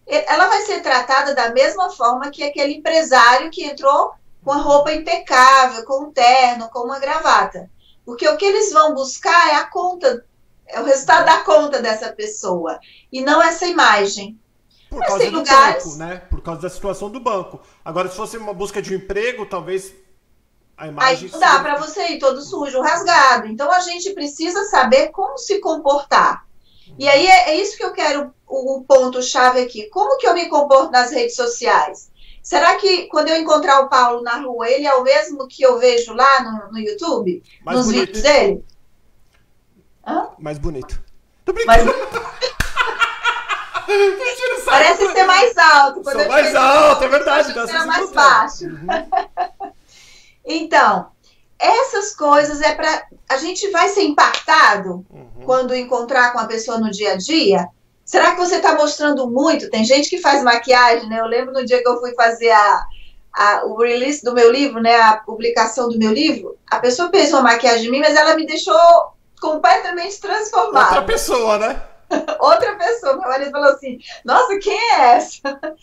Ela 0.05 0.47
vai 0.47 0.61
ser 0.61 0.81
tratada 0.81 1.33
da 1.33 1.51
mesma 1.51 1.89
forma 1.89 2.29
que 2.29 2.43
aquele 2.43 2.73
empresário 2.73 3.49
que 3.49 3.63
entrou 3.63 4.11
com 4.43 4.51
a 4.51 4.57
roupa 4.57 4.93
impecável, 4.93 5.85
com 5.85 6.05
um 6.05 6.11
terno, 6.11 6.69
com 6.69 6.79
uma 6.79 6.99
gravata. 6.99 7.69
Porque 8.05 8.27
o 8.27 8.37
que 8.37 8.45
eles 8.45 8.71
vão 8.71 8.93
buscar 8.93 9.49
é 9.49 9.55
a 9.55 9.65
conta, 9.65 10.25
é 10.65 10.79
o 10.81 10.85
resultado 10.85 11.25
da 11.25 11.39
conta 11.39 11.81
dessa 11.81 12.11
pessoa 12.11 12.77
e 13.11 13.21
não 13.21 13.41
essa 13.41 13.65
imagem. 13.65 14.37
Por 14.89 14.99
Mas 14.99 15.07
causa 15.09 15.25
do 15.25 15.37
lugares... 15.37 15.83
banco, 15.83 15.97
né? 15.97 16.21
Por 16.29 16.41
causa 16.41 16.61
da 16.61 16.69
situação 16.69 17.09
do 17.09 17.19
banco. 17.19 17.59
Agora, 17.83 18.09
se 18.09 18.15
fosse 18.15 18.37
uma 18.37 18.53
busca 18.53 18.81
de 18.81 18.93
um 18.93 18.97
emprego, 18.97 19.45
talvez 19.45 19.93
a 20.77 20.87
imagem. 20.87 21.25
Aí 21.25 21.31
não 21.31 21.39
dá 21.39 21.59
para 21.59 21.75
você 21.77 22.07
ir 22.09 22.19
todo 22.19 22.41
sujo, 22.41 22.81
rasgado. 22.81 23.47
Então 23.47 23.71
a 23.71 23.79
gente 23.79 24.13
precisa 24.13 24.63
saber 24.65 25.09
como 25.09 25.37
se 25.37 25.59
comportar. 25.59 26.45
E 26.99 27.07
aí 27.07 27.25
é, 27.27 27.49
é 27.49 27.55
isso 27.55 27.75
que 27.75 27.83
eu 27.83 27.91
quero, 27.91 28.33
o, 28.47 28.77
o 28.77 28.83
ponto-chave 28.83 29.59
aqui. 29.61 29.89
Como 29.89 30.17
que 30.17 30.27
eu 30.27 30.33
me 30.33 30.47
comporto 30.47 30.91
nas 30.91 31.11
redes 31.11 31.35
sociais? 31.35 32.11
Será 32.41 32.75
que 32.75 33.07
quando 33.07 33.27
eu 33.27 33.35
encontrar 33.35 33.81
o 33.81 33.89
Paulo 33.89 34.21
na 34.21 34.37
rua, 34.37 34.69
ele 34.69 34.85
é 34.85 34.93
o 34.93 35.03
mesmo 35.03 35.47
que 35.47 35.63
eu 35.63 35.79
vejo 35.79 36.13
lá 36.13 36.43
no, 36.43 36.71
no 36.71 36.79
YouTube? 36.79 37.43
Mais 37.65 37.77
nos 37.77 37.87
bonito. 37.87 38.05
vídeos 38.05 38.23
dele? 38.23 38.63
Hã? 40.05 40.29
Mais 40.39 40.57
bonito. 40.57 41.01
Tô 41.43 41.51
brincando. 41.51 41.93
Parece 44.65 45.11
ser 45.11 45.23
mais 45.23 45.57
alto. 45.57 46.01
Quando 46.01 46.19
Sou 46.19 46.27
mais 46.27 46.55
alto, 46.55 47.03
é 47.03 47.07
verdade. 47.07 47.57
Era 47.57 47.85
mais 47.85 48.11
baixo. 48.11 48.65
Uhum. 48.65 48.87
Então, 50.47 51.07
essas 51.59 52.15
coisas 52.15 52.61
é 52.61 52.73
para 52.73 53.07
a 53.29 53.37
gente 53.37 53.69
vai 53.71 53.89
ser 53.89 54.03
impactado 54.03 55.05
uhum. 55.09 55.43
quando 55.45 55.75
encontrar 55.75 56.31
com 56.31 56.39
a 56.39 56.45
pessoa 56.45 56.79
no 56.79 56.89
dia 56.89 57.13
a 57.13 57.17
dia. 57.17 57.67
Será 58.05 58.31
que 58.31 58.37
você 58.37 58.55
está 58.55 58.73
mostrando 58.75 59.29
muito? 59.29 59.69
Tem 59.69 59.83
gente 59.83 60.09
que 60.09 60.19
faz 60.19 60.41
maquiagem, 60.41 61.09
né? 61.09 61.19
Eu 61.19 61.25
lembro 61.25 61.53
no 61.53 61.65
dia 61.65 61.81
que 61.81 61.89
eu 61.89 61.99
fui 61.99 62.13
fazer 62.15 62.51
a, 62.51 62.85
a, 63.33 63.65
o 63.65 63.77
release 63.77 64.23
do 64.23 64.33
meu 64.33 64.49
livro, 64.49 64.81
né? 64.81 64.95
A 64.95 65.17
publicação 65.17 65.89
do 65.89 65.97
meu 65.97 66.13
livro. 66.13 66.57
A 66.71 66.79
pessoa 66.79 67.09
fez 67.09 67.33
uma 67.33 67.41
maquiagem 67.41 67.87
em 67.87 67.91
mim, 67.91 67.99
mas 67.99 68.15
ela 68.15 68.35
me 68.35 68.45
deixou 68.45 68.77
completamente 69.41 70.21
transformada. 70.21 70.85
Outra 70.85 71.01
pessoa, 71.01 71.57
né? 71.57 71.83
Outra 72.39 72.75
pessoa. 72.75 73.17
Meu 73.17 73.27
marido 73.27 73.51
falou 73.51 73.71
assim: 73.71 73.99
Nossa, 74.23 74.57
quem 74.59 74.79
é 74.93 75.15
essa? 75.15 75.41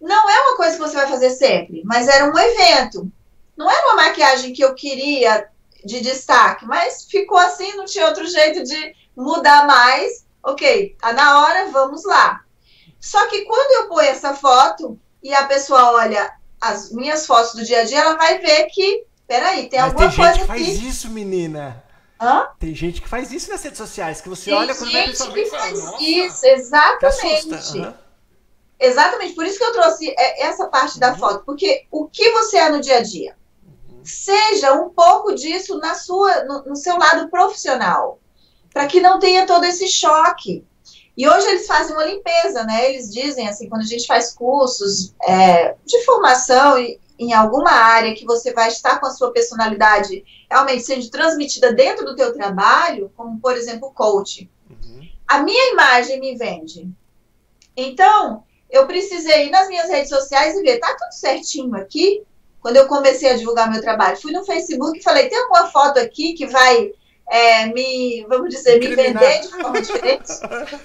Não 0.00 0.30
é 0.30 0.40
uma 0.40 0.56
coisa 0.56 0.72
que 0.72 0.82
você 0.82 0.96
vai 0.96 1.06
fazer 1.06 1.30
sempre, 1.30 1.82
mas 1.84 2.08
era 2.08 2.26
um 2.26 2.36
evento. 2.36 3.08
Não 3.56 3.70
era 3.70 3.86
uma 3.86 4.04
maquiagem 4.04 4.52
que 4.52 4.64
eu 4.64 4.74
queria 4.74 5.48
de 5.84 6.00
destaque, 6.00 6.64
mas 6.64 7.04
ficou 7.04 7.38
assim, 7.38 7.76
não 7.76 7.84
tinha 7.84 8.06
outro 8.06 8.26
jeito 8.26 8.64
de 8.64 8.94
mudar 9.16 9.66
mais. 9.66 10.24
Ok, 10.42 10.96
tá 11.00 11.12
na 11.12 11.40
hora, 11.40 11.70
vamos 11.70 12.04
lá. 12.04 12.42
Só 13.00 13.26
que 13.28 13.42
quando 13.42 13.82
eu 13.82 13.88
ponho 13.88 14.08
essa 14.08 14.34
foto 14.34 14.98
e 15.22 15.32
a 15.34 15.44
pessoa 15.44 15.92
olha 15.92 16.32
as 16.60 16.90
minhas 16.90 17.26
fotos 17.26 17.54
do 17.54 17.64
dia 17.64 17.82
a 17.82 17.84
dia, 17.84 18.00
ela 18.00 18.16
vai 18.16 18.38
ver 18.38 18.66
que, 18.66 19.04
peraí, 19.26 19.68
tem 19.68 19.80
mas 19.80 19.90
alguma 19.90 20.08
tem 20.08 20.16
coisa 20.16 20.32
gente 20.32 20.40
que 20.40 20.46
faz 20.46 20.82
isso, 20.82 21.10
menina. 21.10 21.84
Hã? 22.20 22.48
Tem 22.58 22.74
gente 22.74 23.02
que 23.02 23.08
faz 23.08 23.32
isso 23.32 23.50
nas 23.50 23.62
redes 23.62 23.78
sociais, 23.78 24.20
que 24.20 24.28
você 24.28 24.46
tem 24.46 24.54
olha 24.54 24.74
quando 24.74 24.96
a 24.96 25.02
pessoa 25.04 25.30
vem 25.30 25.44
e 25.44 25.50
fala, 25.50 26.00
isso, 26.00 26.46
exatamente. 26.46 27.78
Uhum. 27.78 27.94
Exatamente, 28.80 29.34
por 29.34 29.44
isso 29.44 29.58
que 29.58 29.64
eu 29.64 29.72
trouxe 29.72 30.08
é, 30.10 30.46
essa 30.46 30.66
parte 30.68 30.98
da 30.98 31.12
uhum. 31.12 31.18
foto, 31.18 31.44
porque 31.44 31.86
o 31.90 32.06
que 32.08 32.30
você 32.32 32.56
é 32.56 32.70
no 32.70 32.80
dia 32.80 32.98
a 32.98 33.02
dia? 33.02 33.36
Seja 34.04 34.74
um 34.74 34.90
pouco 34.90 35.34
disso 35.34 35.78
na 35.78 35.94
sua, 35.94 36.44
no, 36.44 36.62
no 36.64 36.76
seu 36.76 36.96
lado 36.98 37.28
profissional, 37.30 38.20
para 38.72 38.86
que 38.86 39.00
não 39.00 39.18
tenha 39.18 39.46
todo 39.46 39.64
esse 39.64 39.88
choque. 39.88 40.64
E 41.16 41.28
hoje 41.28 41.46
eles 41.46 41.66
fazem 41.66 41.94
uma 41.94 42.04
limpeza, 42.04 42.64
né? 42.64 42.90
Eles 42.90 43.12
dizem 43.12 43.48
assim, 43.48 43.68
quando 43.68 43.82
a 43.82 43.86
gente 43.86 44.06
faz 44.06 44.32
cursos 44.32 45.14
é, 45.22 45.74
de 45.84 46.04
formação 46.04 46.78
e, 46.78 47.00
em 47.18 47.32
alguma 47.32 47.70
área 47.70 48.14
que 48.14 48.24
você 48.24 48.52
vai 48.52 48.68
estar 48.68 48.98
com 48.98 49.06
a 49.06 49.10
sua 49.10 49.32
personalidade 49.32 50.24
realmente 50.50 50.82
sendo 50.82 51.08
transmitida 51.10 51.72
dentro 51.72 52.04
do 52.04 52.16
teu 52.16 52.32
trabalho, 52.34 53.10
como 53.16 53.40
por 53.40 53.56
exemplo 53.56 53.92
coach, 53.92 54.50
uhum. 54.68 55.08
a 55.26 55.42
minha 55.42 55.72
imagem 55.72 56.20
me 56.20 56.36
vende. 56.36 56.90
Então, 57.76 58.44
eu 58.68 58.86
precisei 58.86 59.46
ir 59.46 59.50
nas 59.50 59.68
minhas 59.68 59.88
redes 59.88 60.08
sociais 60.08 60.56
e 60.56 60.62
ver, 60.62 60.78
tá 60.78 60.96
tudo 60.98 61.12
certinho 61.12 61.76
aqui? 61.76 62.22
Quando 62.64 62.76
eu 62.76 62.86
comecei 62.86 63.30
a 63.30 63.36
divulgar 63.36 63.70
meu 63.70 63.82
trabalho. 63.82 64.16
Fui 64.16 64.32
no 64.32 64.42
Facebook 64.42 64.98
e 64.98 65.02
falei: 65.02 65.28
tem 65.28 65.38
alguma 65.38 65.66
foto 65.66 65.98
aqui 65.98 66.32
que 66.32 66.46
vai 66.46 66.92
é, 67.30 67.66
me, 67.66 68.24
vamos 68.26 68.48
dizer, 68.48 68.80
me 68.80 68.96
vender 68.96 69.42
de 69.42 69.48
forma 69.48 69.82
diferente, 69.82 70.32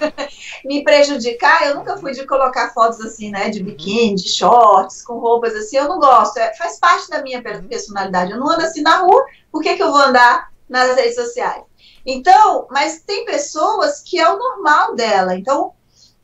me 0.65 0.83
prejudicar. 0.83 1.65
Eu 1.65 1.75
nunca 1.75 1.95
fui 1.95 2.11
de 2.11 2.27
colocar 2.27 2.73
fotos 2.73 2.99
assim, 2.99 3.31
né, 3.31 3.47
de 3.49 3.63
biquíni, 3.63 4.15
de 4.15 4.27
shorts, 4.27 5.01
com 5.01 5.19
roupas 5.19 5.55
assim. 5.55 5.77
Eu 5.77 5.87
não 5.87 5.99
gosto. 5.99 6.35
É, 6.35 6.53
faz 6.55 6.77
parte 6.77 7.09
da 7.09 7.21
minha 7.21 7.41
personalidade. 7.41 8.33
Eu 8.33 8.39
não 8.41 8.49
ando 8.49 8.63
assim 8.63 8.81
na 8.81 8.97
rua. 8.97 9.25
Por 9.49 9.61
que, 9.63 9.77
que 9.77 9.81
eu 9.81 9.89
vou 9.89 10.01
andar 10.01 10.51
nas 10.67 10.97
redes 10.97 11.15
sociais? 11.15 11.63
Então, 12.05 12.67
mas 12.69 13.03
tem 13.03 13.23
pessoas 13.23 14.01
que 14.01 14.19
é 14.19 14.29
o 14.29 14.37
normal 14.37 14.95
dela. 14.95 15.33
Então, 15.33 15.71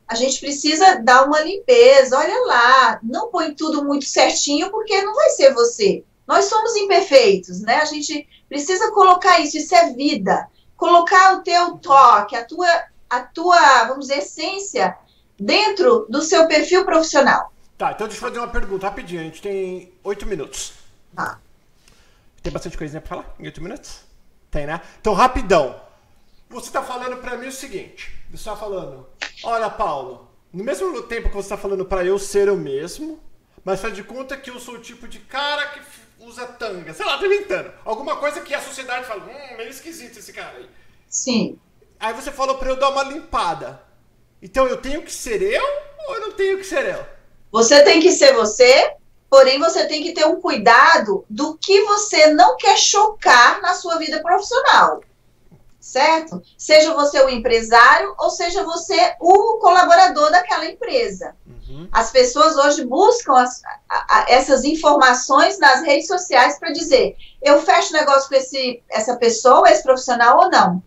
a 0.08 0.14
gente 0.14 0.38
precisa 0.38 0.96
dar 0.96 1.24
uma 1.24 1.40
limpeza. 1.40 2.16
Olha 2.16 2.46
lá, 2.46 3.00
não 3.02 3.28
põe 3.28 3.54
tudo 3.54 3.84
muito 3.84 4.04
certinho, 4.04 4.70
porque 4.70 5.02
não 5.02 5.14
vai 5.14 5.30
ser 5.30 5.52
você. 5.52 6.04
Nós 6.26 6.46
somos 6.46 6.74
imperfeitos, 6.76 7.60
né? 7.60 7.76
A 7.76 7.84
gente 7.84 8.26
precisa 8.48 8.90
colocar 8.92 9.40
isso, 9.40 9.56
isso 9.56 9.74
é 9.74 9.92
vida. 9.92 10.48
Colocar 10.76 11.36
o 11.36 11.42
teu 11.42 11.78
toque, 11.78 12.36
a 12.36 12.44
tua, 12.44 12.68
a 13.08 13.20
tua, 13.20 13.84
vamos 13.84 14.08
dizer, 14.08 14.18
essência 14.18 14.96
dentro 15.38 16.06
do 16.08 16.22
seu 16.22 16.46
perfil 16.46 16.84
profissional. 16.84 17.52
Tá, 17.78 17.92
então 17.92 18.06
deixa 18.06 18.24
eu 18.24 18.28
fazer 18.28 18.40
uma 18.40 18.48
pergunta 18.48 18.86
rapidinho. 18.86 19.20
A 19.20 19.24
gente 19.24 19.42
tem 19.42 19.92
oito 20.02 20.26
minutos. 20.26 20.72
Tá. 21.14 21.38
Tem 22.42 22.52
bastante 22.52 22.78
coisinha 22.78 23.00
pra 23.00 23.08
falar 23.08 23.34
em 23.38 23.44
oito 23.44 23.62
minutos? 23.62 24.00
Tem, 24.50 24.66
né? 24.66 24.80
Então, 25.00 25.12
rapidão. 25.12 25.85
Você 26.48 26.70
tá 26.70 26.82
falando 26.82 27.16
pra 27.18 27.36
mim 27.36 27.48
o 27.48 27.52
seguinte. 27.52 28.14
Você 28.30 28.44
tá 28.44 28.56
falando, 28.56 29.06
Olha, 29.42 29.68
Paulo, 29.68 30.28
no 30.52 30.64
mesmo 30.64 31.02
tempo 31.02 31.28
que 31.28 31.34
você 31.34 31.46
está 31.46 31.56
falando 31.56 31.84
para 31.84 32.04
eu 32.04 32.18
ser 32.18 32.48
eu 32.48 32.56
mesmo, 32.56 33.20
mas 33.62 33.80
faz 33.80 33.94
de 33.94 34.02
conta 34.02 34.36
que 34.36 34.50
eu 34.50 34.58
sou 34.58 34.74
o 34.74 34.80
tipo 34.80 35.06
de 35.06 35.18
cara 35.18 35.66
que 35.68 35.80
usa 36.20 36.46
tanga, 36.46 36.94
sei 36.94 37.04
lá, 37.04 37.18
tô 37.18 37.26
inventando. 37.26 37.70
Alguma 37.84 38.16
coisa 38.16 38.40
que 38.40 38.54
a 38.54 38.60
sociedade 38.60 39.06
fala, 39.06 39.22
hum, 39.24 39.56
meio 39.56 39.68
esquisito 39.68 40.18
esse 40.18 40.32
cara 40.32 40.56
aí. 40.56 40.68
Sim. 41.08 41.58
Aí 42.00 42.14
você 42.14 42.32
falou 42.32 42.56
para 42.56 42.70
eu 42.70 42.76
dar 42.76 42.90
uma 42.90 43.02
limpada. 43.02 43.82
Então 44.40 44.66
eu 44.66 44.78
tenho 44.78 45.02
que 45.02 45.12
ser 45.12 45.42
eu 45.42 45.64
ou 46.08 46.14
eu 46.14 46.20
não 46.22 46.32
tenho 46.32 46.58
que 46.58 46.64
ser 46.64 46.86
eu? 46.86 47.04
Você 47.52 47.82
tem 47.84 48.00
que 48.00 48.12
ser 48.12 48.32
você, 48.34 48.94
porém 49.28 49.58
você 49.58 49.86
tem 49.86 50.02
que 50.02 50.12
ter 50.12 50.26
um 50.26 50.40
cuidado 50.40 51.24
do 51.28 51.56
que 51.58 51.82
você 51.82 52.28
não 52.28 52.56
quer 52.56 52.76
chocar 52.76 53.60
na 53.60 53.74
sua 53.74 53.98
vida 53.98 54.20
profissional 54.22 55.00
certo? 55.86 56.42
Seja 56.58 56.92
você 56.94 57.20
o 57.20 57.28
empresário 57.28 58.12
ou 58.18 58.28
seja 58.28 58.64
você 58.64 59.14
o 59.20 59.58
colaborador 59.58 60.32
daquela 60.32 60.66
empresa. 60.66 61.36
Uhum. 61.46 61.88
As 61.92 62.10
pessoas 62.10 62.56
hoje 62.56 62.84
buscam 62.84 63.34
as, 63.34 63.62
a, 63.88 64.18
a, 64.18 64.26
essas 64.28 64.64
informações 64.64 65.58
nas 65.60 65.82
redes 65.82 66.08
sociais 66.08 66.58
para 66.58 66.72
dizer: 66.72 67.16
eu 67.40 67.62
fecho 67.62 67.92
negócio 67.92 68.28
com 68.28 68.34
esse, 68.34 68.82
essa 68.90 69.16
pessoa, 69.16 69.70
esse 69.70 69.84
profissional 69.84 70.38
ou 70.40 70.50
não. 70.50 70.82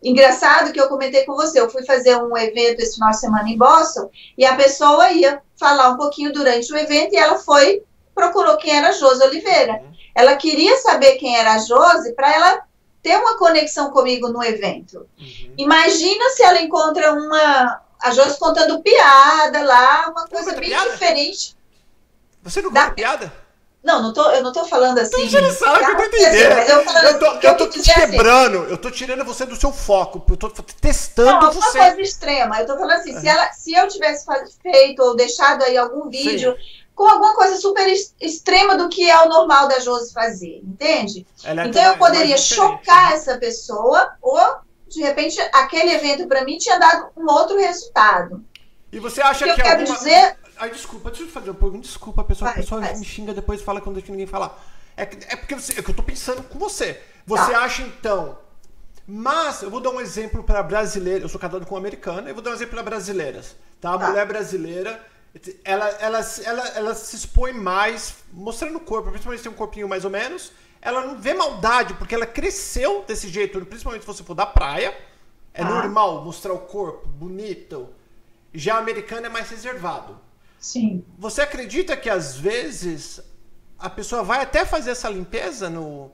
Engraçado 0.00 0.72
que 0.72 0.80
eu 0.80 0.88
comentei 0.88 1.24
com 1.24 1.34
você, 1.34 1.58
eu 1.58 1.68
fui 1.68 1.84
fazer 1.84 2.16
um 2.16 2.36
evento 2.36 2.80
esse 2.80 2.94
final 2.94 3.10
de 3.10 3.18
semana 3.18 3.48
em 3.48 3.58
Boston 3.58 4.08
e 4.38 4.44
a 4.44 4.54
pessoa 4.54 5.10
ia 5.10 5.42
falar 5.58 5.88
um 5.88 5.96
pouquinho 5.96 6.32
durante 6.32 6.72
o 6.72 6.76
evento 6.76 7.14
e 7.14 7.16
ela 7.16 7.38
foi, 7.38 7.82
procurou 8.14 8.56
quem 8.58 8.76
era 8.76 8.90
a 8.90 8.92
Josi 8.92 9.24
Oliveira. 9.24 9.72
Uhum. 9.72 9.92
Ela 10.14 10.36
queria 10.36 10.76
saber 10.76 11.16
quem 11.16 11.36
era 11.36 11.54
a 11.54 11.58
Josi 11.58 12.12
para 12.12 12.32
ela 12.32 12.65
ter 13.06 13.16
uma 13.16 13.38
conexão 13.38 13.92
comigo 13.92 14.28
no 14.30 14.42
evento. 14.42 15.06
Uhum. 15.16 15.54
Imagina 15.56 16.28
se 16.30 16.42
ela 16.42 16.60
encontra 16.60 17.12
uma. 17.12 17.80
A 18.02 18.10
Josi 18.10 18.36
contando 18.36 18.82
piada 18.82 19.62
lá, 19.62 20.08
uma 20.10 20.26
coisa 20.26 20.52
bem 20.56 20.70
piada? 20.70 20.90
diferente. 20.90 21.56
Você 22.42 22.60
não 22.60 22.70
conta 22.70 22.86
da... 22.86 22.90
piada? 22.90 23.32
Não, 23.82 24.02
não 24.02 24.12
tô, 24.12 24.28
eu 24.32 24.42
não 24.42 24.52
tô 24.52 24.64
falando 24.64 24.98
assim. 24.98 25.28
Você 25.28 25.40
não 25.40 25.52
sabe 25.52 25.84
que 25.84 25.90
eu 25.92 25.96
tô 25.96 26.04
entendendo. 26.04 26.56
Mas 26.56 26.68
eu, 26.68 26.80
eu 26.80 27.18
tô, 27.20 27.26
eu 27.26 27.56
tô 27.56 27.68
te 27.68 27.78
assim. 27.78 27.92
quebrando, 27.92 28.62
assim. 28.62 28.70
eu 28.72 28.78
tô 28.78 28.90
tirando 28.90 29.24
você 29.24 29.46
do 29.46 29.54
seu 29.54 29.72
foco, 29.72 30.24
eu 30.28 30.36
tô 30.36 30.50
testando 30.80 31.30
não, 31.30 31.52
você. 31.52 31.78
Não, 31.78 31.84
uma 31.84 31.94
coisa 31.94 32.00
extrema. 32.00 32.60
Eu 32.60 32.66
tô 32.66 32.76
falando 32.76 32.98
assim, 32.98 33.18
se, 33.20 33.28
ela, 33.28 33.52
se 33.52 33.72
eu 33.72 33.86
tivesse 33.86 34.26
feito 34.60 35.00
ou 35.00 35.14
deixado 35.14 35.62
aí 35.62 35.76
algum 35.76 36.10
vídeo 36.10 36.56
Sim 36.58 36.85
com 36.96 37.06
alguma 37.06 37.34
coisa 37.34 37.56
super 37.58 37.86
extrema 38.18 38.74
do 38.76 38.88
que 38.88 39.08
é 39.08 39.22
o 39.22 39.28
normal 39.28 39.68
da 39.68 39.78
Josi 39.78 40.14
fazer, 40.14 40.62
entende? 40.64 41.26
É 41.44 41.52
então 41.66 41.84
eu 41.84 41.98
poderia 41.98 42.38
chocar 42.38 43.12
essa 43.12 43.36
pessoa 43.36 44.14
ou 44.22 44.40
de 44.88 45.02
repente 45.02 45.38
aquele 45.52 45.92
evento 45.92 46.26
para 46.26 46.42
mim 46.42 46.56
tinha 46.56 46.78
dado 46.78 47.10
um 47.14 47.30
outro 47.30 47.58
resultado. 47.58 48.42
E 48.90 48.98
você 48.98 49.20
acha 49.20 49.44
que, 49.44 49.54
que 49.54 49.60
eu 49.60 49.64
quero 49.64 49.80
alguma... 49.80 49.98
dizer? 49.98 50.38
Ai, 50.56 50.70
desculpa, 50.70 51.10
deixa 51.10 51.24
eu 51.24 51.28
fazer 51.28 51.50
uma 51.50 51.60
pergunta. 51.60 51.86
Desculpa, 51.86 52.24
pessoal, 52.24 52.50
vai, 52.50 52.60
a 52.60 52.62
pessoa 52.62 52.80
me 52.80 53.04
xinga 53.04 53.34
depois 53.34 53.60
fala 53.60 53.78
quando 53.82 53.96
deixa 53.96 54.10
ninguém 54.10 54.26
falar. 54.26 54.58
É, 54.96 55.02
é 55.02 55.36
porque 55.36 55.54
você, 55.54 55.78
é 55.78 55.82
que 55.82 55.90
eu 55.90 55.94
tô 55.94 56.02
pensando 56.02 56.42
com 56.44 56.58
você. 56.58 56.98
Você 57.26 57.52
tá. 57.52 57.60
acha 57.60 57.82
então 57.82 58.38
mas 59.08 59.62
eu 59.62 59.70
vou 59.70 59.78
dar 59.78 59.90
um 59.90 60.00
exemplo 60.00 60.42
para 60.42 60.60
brasileira. 60.62 61.24
Eu 61.24 61.28
sou 61.28 61.40
casado 61.40 61.64
com 61.64 61.74
uma 61.74 61.80
americana. 61.80 62.28
Eu 62.28 62.34
vou 62.34 62.42
dar 62.42 62.50
um 62.50 62.54
exemplo 62.54 62.74
para 62.74 62.82
brasileiras. 62.82 63.54
Tá? 63.80 63.94
A 63.94 63.98
tá. 63.98 64.08
mulher 64.08 64.26
brasileira 64.26 65.00
ela, 65.64 65.88
ela, 66.00 66.20
ela, 66.44 66.68
ela 66.68 66.94
se 66.94 67.16
expõe 67.16 67.52
mais, 67.52 68.16
mostrando 68.32 68.76
o 68.76 68.80
corpo, 68.80 69.10
principalmente 69.10 69.40
se 69.40 69.44
tem 69.44 69.52
um 69.52 69.56
corpinho 69.56 69.88
mais 69.88 70.04
ou 70.04 70.10
menos. 70.10 70.52
Ela 70.80 71.06
não 71.06 71.18
vê 71.18 71.34
maldade, 71.34 71.94
porque 71.94 72.14
ela 72.14 72.26
cresceu 72.26 73.04
desse 73.06 73.28
jeito, 73.28 73.64
principalmente 73.66 74.02
se 74.02 74.06
você 74.06 74.22
for 74.22 74.34
da 74.34 74.46
praia. 74.46 74.96
É 75.52 75.62
ah. 75.62 75.68
normal 75.68 76.24
mostrar 76.24 76.52
o 76.52 76.60
corpo 76.60 77.08
bonito. 77.08 77.88
Já 78.52 78.76
o 78.76 78.78
americano 78.78 79.26
é 79.26 79.28
mais 79.28 79.50
reservado. 79.50 80.18
Sim. 80.58 81.04
Você 81.18 81.42
acredita 81.42 81.96
que 81.96 82.08
às 82.08 82.36
vezes 82.36 83.20
a 83.78 83.90
pessoa 83.90 84.22
vai 84.22 84.42
até 84.42 84.64
fazer 84.64 84.90
essa 84.90 85.08
limpeza 85.08 85.68
no, 85.68 86.10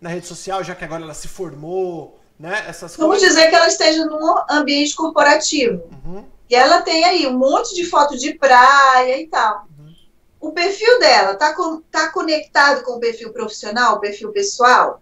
na 0.00 0.10
rede 0.10 0.26
social, 0.26 0.62
já 0.62 0.74
que 0.74 0.84
agora 0.84 1.02
ela 1.02 1.14
se 1.14 1.28
formou, 1.28 2.19
né? 2.40 2.64
Essas 2.66 2.96
Vamos 2.96 3.18
coisas? 3.18 3.28
dizer 3.28 3.48
que 3.48 3.54
ela 3.54 3.68
esteja 3.68 4.04
num 4.06 4.34
ambiente 4.50 4.96
corporativo. 4.96 5.82
Uhum. 6.04 6.24
E 6.48 6.54
ela 6.54 6.82
tem 6.82 7.04
aí 7.04 7.26
um 7.26 7.38
monte 7.38 7.74
de 7.74 7.84
foto 7.84 8.16
de 8.16 8.34
praia 8.34 9.20
e 9.20 9.28
tal. 9.28 9.66
Uhum. 9.78 9.94
O 10.40 10.52
perfil 10.52 10.98
dela 10.98 11.34
tá, 11.36 11.54
com, 11.54 11.80
tá 11.82 12.10
conectado 12.10 12.82
com 12.82 12.92
o 12.92 13.00
perfil 13.00 13.32
profissional, 13.32 13.96
o 13.96 14.00
perfil 14.00 14.32
pessoal? 14.32 15.00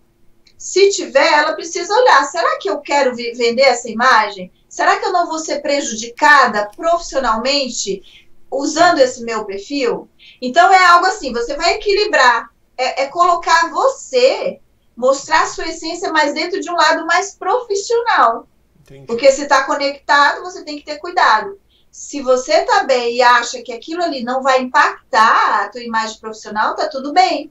Se 0.58 0.90
tiver, 0.90 1.32
ela 1.32 1.54
precisa 1.54 1.94
olhar. 1.94 2.24
Será 2.24 2.58
que 2.58 2.68
eu 2.68 2.80
quero 2.80 3.14
vender 3.14 3.62
essa 3.62 3.88
imagem? 3.88 4.52
será 4.68 4.98
que 4.98 5.06
eu 5.06 5.12
não 5.12 5.26
vou 5.26 5.38
ser 5.38 5.60
prejudicada 5.60 6.70
profissionalmente 6.76 8.02
usando 8.50 8.98
esse 8.98 9.24
meu 9.24 9.44
perfil? 9.44 10.08
Então 10.40 10.72
é 10.72 10.84
algo 10.86 11.06
assim, 11.06 11.32
você 11.32 11.56
vai 11.56 11.74
equilibrar, 11.74 12.50
é, 12.76 13.02
é 13.02 13.06
colocar 13.06 13.70
você, 13.70 14.60
mostrar 14.98 15.46
sua 15.46 15.68
essência 15.68 16.12
mais 16.12 16.34
dentro 16.34 16.60
de 16.60 16.68
um 16.68 16.74
lado 16.74 17.06
mais 17.06 17.36
profissional. 17.36 18.48
Entendi. 18.80 19.06
Porque 19.06 19.30
se 19.30 19.42
está 19.42 19.62
conectado, 19.62 20.42
você 20.42 20.64
tem 20.64 20.76
que 20.76 20.84
ter 20.84 20.98
cuidado. 20.98 21.56
Se 21.88 22.20
você 22.20 22.52
está 22.54 22.82
bem 22.82 23.14
e 23.14 23.22
acha 23.22 23.62
que 23.62 23.72
aquilo 23.72 24.02
ali 24.02 24.24
não 24.24 24.42
vai 24.42 24.60
impactar 24.60 25.62
a 25.62 25.68
tua 25.68 25.82
imagem 25.82 26.18
profissional, 26.18 26.74
tá 26.74 26.88
tudo 26.88 27.12
bem. 27.12 27.50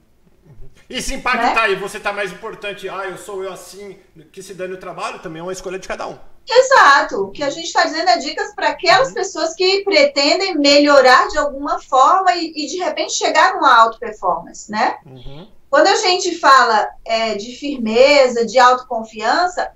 E 0.90 1.00
se 1.00 1.14
impactar 1.14 1.68
né? 1.68 1.72
e 1.72 1.76
você 1.76 1.98
tá 1.98 2.12
mais 2.12 2.30
importante, 2.30 2.88
ah, 2.88 3.06
eu 3.06 3.16
sou 3.16 3.42
eu 3.42 3.52
assim, 3.52 3.98
que 4.30 4.42
se 4.42 4.52
dane 4.52 4.74
o 4.74 4.80
trabalho, 4.80 5.18
também 5.18 5.40
é 5.40 5.42
uma 5.42 5.52
escolha 5.52 5.78
de 5.78 5.88
cada 5.88 6.06
um. 6.06 6.18
Exato. 6.46 7.24
O 7.24 7.30
que 7.30 7.42
a 7.42 7.50
gente 7.50 7.66
está 7.66 7.84
dizendo 7.84 8.08
é 8.08 8.18
dicas 8.18 8.54
para 8.54 8.68
aquelas 8.68 9.08
uhum. 9.08 9.14
pessoas 9.14 9.54
que 9.54 9.84
pretendem 9.84 10.56
melhorar 10.56 11.28
de 11.28 11.38
alguma 11.38 11.80
forma 11.80 12.34
e, 12.34 12.52
e 12.54 12.66
de 12.66 12.78
repente 12.78 13.14
chegar 13.14 13.54
numa 13.54 13.74
alta 13.74 13.98
performance, 13.98 14.70
né? 14.70 14.98
Uhum. 15.04 15.48
Quando 15.70 15.86
a 15.86 15.96
gente 15.96 16.38
fala 16.38 16.88
é, 17.04 17.34
de 17.34 17.56
firmeza, 17.56 18.46
de 18.46 18.58
autoconfiança, 18.58 19.70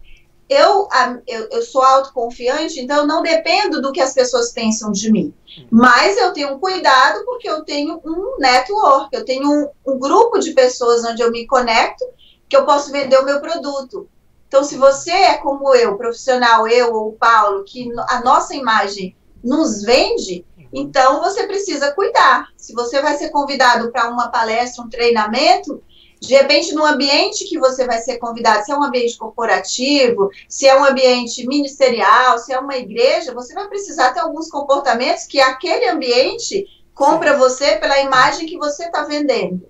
eu, 0.48 0.88
eu, 1.26 1.48
eu 1.50 1.62
sou 1.62 1.83
autoconfiante, 1.83 2.81
então 2.81 3.07
não 3.07 3.22
dependo 3.22 3.81
do 3.81 3.92
que 3.92 4.00
as 4.00 4.12
pessoas 4.12 4.52
pensam 4.52 4.92
de 4.92 5.11
mim. 5.11 5.33
Mas 5.70 6.16
eu 6.16 6.33
tenho 6.33 6.59
cuidado 6.59 7.24
porque 7.24 7.48
eu 7.48 7.64
tenho 7.64 8.00
um 8.05 8.37
network, 8.38 9.09
eu 9.12 9.24
tenho 9.24 9.50
um, 9.50 9.68
um 9.87 9.98
grupo 9.98 10.38
de 10.38 10.52
pessoas 10.52 11.05
onde 11.05 11.22
eu 11.22 11.31
me 11.31 11.46
conecto 11.46 12.05
que 12.48 12.57
eu 12.57 12.66
posso 12.66 12.92
vender 12.92 13.18
o 13.18 13.24
meu 13.24 13.40
produto. 13.40 14.09
Então, 14.46 14.62
se 14.62 14.76
você 14.76 15.11
é 15.11 15.38
como 15.38 15.74
eu, 15.74 15.96
profissional, 15.96 16.68
eu 16.68 16.92
ou 16.92 17.09
o 17.09 17.12
Paulo, 17.12 17.64
que 17.64 17.90
a 18.11 18.20
nossa 18.22 18.55
imagem 18.55 19.16
nos 19.42 19.83
vende, 19.83 20.44
então 20.72 21.20
você 21.20 21.46
precisa 21.46 21.92
cuidar. 21.92 22.48
Se 22.56 22.72
você 22.72 23.02
vai 23.02 23.16
ser 23.16 23.30
convidado 23.30 23.92
para 23.92 24.08
uma 24.08 24.28
palestra, 24.28 24.82
um 24.82 24.88
treinamento, 24.88 25.82
de 26.22 26.35
repente, 26.35 26.72
no 26.72 26.85
ambiente 26.85 27.46
que 27.46 27.58
você 27.58 27.85
vai 27.85 27.98
ser 27.98 28.16
convidado, 28.18 28.64
se 28.64 28.70
é 28.70 28.76
um 28.76 28.85
ambiente 28.85 29.18
corporativo, 29.18 30.30
se 30.48 30.68
é 30.68 30.80
um 30.80 30.85
ambiente 30.85 31.44
ministerial, 31.48 32.38
se 32.38 32.52
é 32.52 32.61
uma 32.61 32.76
igreja, 32.76 33.35
você 33.35 33.52
vai 33.52 33.66
precisar 33.66 34.12
ter 34.12 34.20
alguns 34.20 34.48
comportamentos 34.48 35.26
que 35.26 35.40
aquele 35.40 35.88
ambiente 35.88 36.64
compra 36.94 37.37
você 37.37 37.76
pela 37.76 37.98
imagem 37.98 38.46
que 38.46 38.56
você 38.56 38.85
está 38.85 39.02
vendendo. 39.02 39.68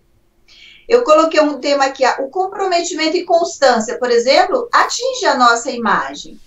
Eu 0.87 1.05
coloquei 1.05 1.41
um 1.41 1.59
tema 1.59 1.87
aqui, 1.87 2.05
o 2.21 2.29
comprometimento 2.29 3.17
e 3.17 3.25
constância, 3.25 3.99
por 3.99 4.11
exemplo, 4.11 4.69
atinge 4.71 5.25
a 5.25 5.37
nossa 5.37 5.71
imagem. 5.71 6.39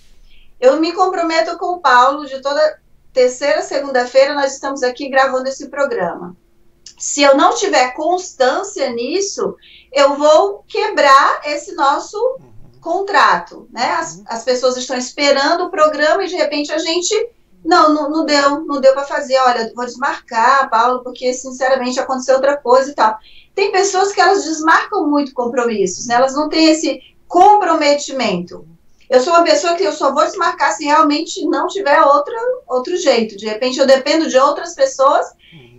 Eu 0.60 0.78
me 0.78 0.92
comprometo 0.92 1.58
com 1.58 1.72
o 1.72 1.80
Paulo 1.80 2.26
de 2.26 2.40
toda 2.40 2.78
terceira 3.16 3.62
segunda-feira, 3.62 4.34
nós 4.34 4.52
estamos 4.52 4.82
aqui 4.82 5.08
gravando 5.08 5.48
esse 5.48 5.68
programa. 5.68 6.36
Se 6.98 7.22
eu 7.22 7.34
não 7.34 7.54
tiver 7.54 7.94
constância 7.94 8.90
nisso, 8.90 9.56
eu 9.90 10.16
vou 10.16 10.62
quebrar 10.68 11.40
esse 11.46 11.74
nosso 11.74 12.38
contrato, 12.78 13.66
né? 13.72 13.92
As, 13.92 14.22
as 14.26 14.44
pessoas 14.44 14.76
estão 14.76 14.98
esperando 14.98 15.64
o 15.64 15.70
programa 15.70 16.24
e 16.24 16.28
de 16.28 16.36
repente 16.36 16.70
a 16.70 16.76
gente 16.76 17.14
não, 17.64 17.94
não, 17.94 18.10
não 18.10 18.26
deu, 18.26 18.66
não 18.66 18.82
deu 18.82 18.92
para 18.92 19.04
fazer. 19.04 19.38
Olha, 19.38 19.72
vou 19.74 19.86
desmarcar, 19.86 20.68
Paulo, 20.68 21.02
porque 21.02 21.32
sinceramente 21.32 21.98
aconteceu 21.98 22.34
outra 22.34 22.58
coisa 22.58 22.90
e 22.90 22.94
tal. 22.94 23.16
Tem 23.54 23.72
pessoas 23.72 24.12
que 24.12 24.20
elas 24.20 24.44
desmarcam 24.44 25.08
muito 25.08 25.32
compromissos, 25.32 26.06
né? 26.06 26.16
Elas 26.16 26.34
não 26.34 26.50
têm 26.50 26.68
esse 26.68 27.00
comprometimento. 27.26 28.68
Eu 29.08 29.20
sou 29.20 29.32
uma 29.32 29.44
pessoa 29.44 29.74
que 29.74 29.84
eu 29.84 29.92
só 29.92 30.12
vou 30.12 30.24
desmarcar 30.24 30.72
se 30.72 30.84
realmente 30.84 31.44
não 31.46 31.66
tiver 31.68 32.00
outra, 32.02 32.36
outro 32.66 32.96
jeito. 32.96 33.36
De 33.36 33.46
repente 33.46 33.78
eu 33.78 33.86
dependo 33.86 34.28
de 34.28 34.36
outras 34.38 34.74
pessoas 34.74 35.26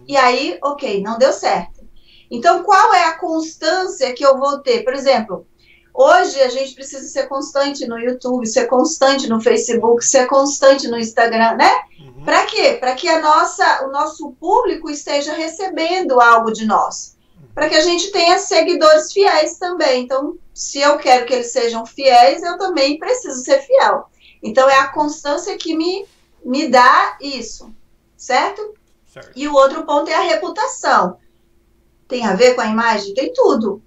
e 0.08 0.16
aí, 0.16 0.58
ok, 0.64 1.02
não 1.02 1.18
deu 1.18 1.34
certo. 1.34 1.86
Então, 2.32 2.64
qual 2.64 2.94
é 2.94 3.04
a 3.06 3.18
constância 3.18 4.14
que 4.14 4.26
eu 4.26 4.38
vou 4.38 4.60
ter? 4.60 4.84
Por 4.84 4.94
exemplo, 4.94 5.46
hoje 5.94 6.40
a 6.42 6.50
gente 6.50 6.74
precisa 6.74 7.06
ser 7.08 7.28
constante 7.28 7.86
no 7.86 8.00
YouTube, 8.00 8.46
ser 8.48 8.68
constante 8.68 9.28
no 9.28 9.42
Facebook, 9.42 10.06
ser 10.06 10.28
constante 10.28 10.88
no 10.88 10.98
Instagram, 10.98 11.56
né? 11.56 11.70
Uhum. 12.00 12.24
Para 12.24 12.46
quê? 12.46 12.78
Para 12.80 12.96
que 12.96 13.10
a 13.10 13.22
nossa, 13.22 13.86
o 13.86 13.92
nosso 13.92 14.32
público 14.40 14.90
esteja 14.90 15.34
recebendo 15.34 16.22
algo 16.22 16.52
de 16.52 16.66
nós. 16.66 17.17
Para 17.58 17.70
que 17.70 17.76
a 17.76 17.82
gente 17.82 18.12
tenha 18.12 18.38
seguidores 18.38 19.12
fiéis 19.12 19.58
também. 19.58 20.04
Então, 20.04 20.38
se 20.54 20.80
eu 20.80 20.96
quero 21.00 21.26
que 21.26 21.34
eles 21.34 21.52
sejam 21.52 21.88
fiéis, 21.88 22.44
eu 22.44 22.56
também 22.56 23.00
preciso 23.00 23.44
ser 23.44 23.62
fiel. 23.62 24.12
Então, 24.44 24.70
é 24.70 24.78
a 24.78 24.90
constância 24.90 25.58
que 25.58 25.76
me, 25.76 26.06
me 26.46 26.68
dá 26.68 27.18
isso, 27.20 27.74
certo? 28.16 28.76
Certo. 29.12 29.32
E 29.36 29.48
o 29.48 29.56
outro 29.56 29.84
ponto 29.88 30.08
é 30.08 30.14
a 30.14 30.22
reputação. 30.22 31.18
Tem 32.08 32.28
a 32.28 32.36
ver 32.36 32.54
com 32.54 32.62
a 32.62 32.68
imagem? 32.68 33.16
Tem 33.16 33.34
tudo. 33.34 33.82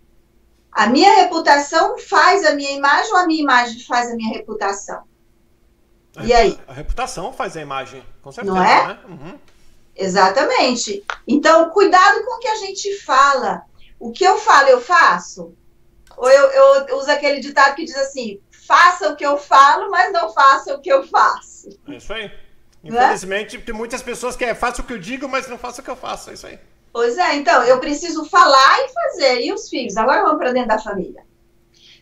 A 0.72 0.88
minha 0.88 1.14
reputação 1.14 1.96
faz 1.96 2.44
a 2.44 2.56
minha 2.56 2.72
imagem 2.72 3.12
ou 3.12 3.18
a 3.18 3.26
minha 3.28 3.40
imagem 3.40 3.84
faz 3.84 4.10
a 4.10 4.16
minha 4.16 4.34
reputação? 4.34 5.04
A 6.16 6.24
e 6.24 6.32
aí? 6.32 6.58
A 6.66 6.72
reputação 6.72 7.32
faz 7.32 7.56
a 7.56 7.60
imagem, 7.60 8.02
com 8.20 8.32
certeza. 8.32 8.52
Não 8.52 8.64
é? 8.64 8.88
Né? 8.88 8.98
Uhum. 9.08 9.38
Exatamente. 10.00 11.04
Então, 11.28 11.68
cuidado 11.68 12.24
com 12.24 12.36
o 12.36 12.38
que 12.38 12.48
a 12.48 12.56
gente 12.56 12.96
fala. 13.00 13.62
O 13.98 14.10
que 14.10 14.24
eu 14.24 14.38
falo, 14.38 14.68
eu 14.68 14.80
faço? 14.80 15.54
Ou 16.16 16.30
eu, 16.30 16.46
eu 16.86 16.96
uso 16.96 17.10
aquele 17.10 17.38
ditado 17.38 17.74
que 17.74 17.84
diz 17.84 17.96
assim: 17.96 18.40
faça 18.66 19.10
o 19.10 19.16
que 19.16 19.24
eu 19.24 19.36
falo, 19.36 19.90
mas 19.90 20.10
não 20.10 20.32
faça 20.32 20.74
o 20.74 20.80
que 20.80 20.90
eu 20.90 21.06
faço. 21.06 21.68
É 21.86 21.96
isso 21.96 22.12
aí. 22.14 22.30
Infelizmente, 22.82 23.58
tem 23.58 23.74
muitas 23.74 24.02
pessoas 24.02 24.36
que 24.36 24.44
é 24.44 24.54
faço 24.54 24.80
o 24.80 24.84
que 24.84 24.94
eu 24.94 24.98
digo, 24.98 25.28
mas 25.28 25.46
não 25.48 25.58
faço 25.58 25.82
o 25.82 25.84
que 25.84 25.90
eu 25.90 25.96
faço. 25.96 26.30
É 26.30 26.32
isso 26.32 26.46
aí. 26.46 26.58
Pois 26.90 27.18
é, 27.18 27.36
então, 27.36 27.62
eu 27.64 27.78
preciso 27.78 28.24
falar 28.24 28.78
e 28.80 28.88
fazer. 28.88 29.42
E 29.42 29.52
os 29.52 29.68
filhos? 29.68 29.98
Agora 29.98 30.22
vamos 30.22 30.38
para 30.38 30.52
dentro 30.52 30.68
da 30.68 30.78
família. 30.78 31.22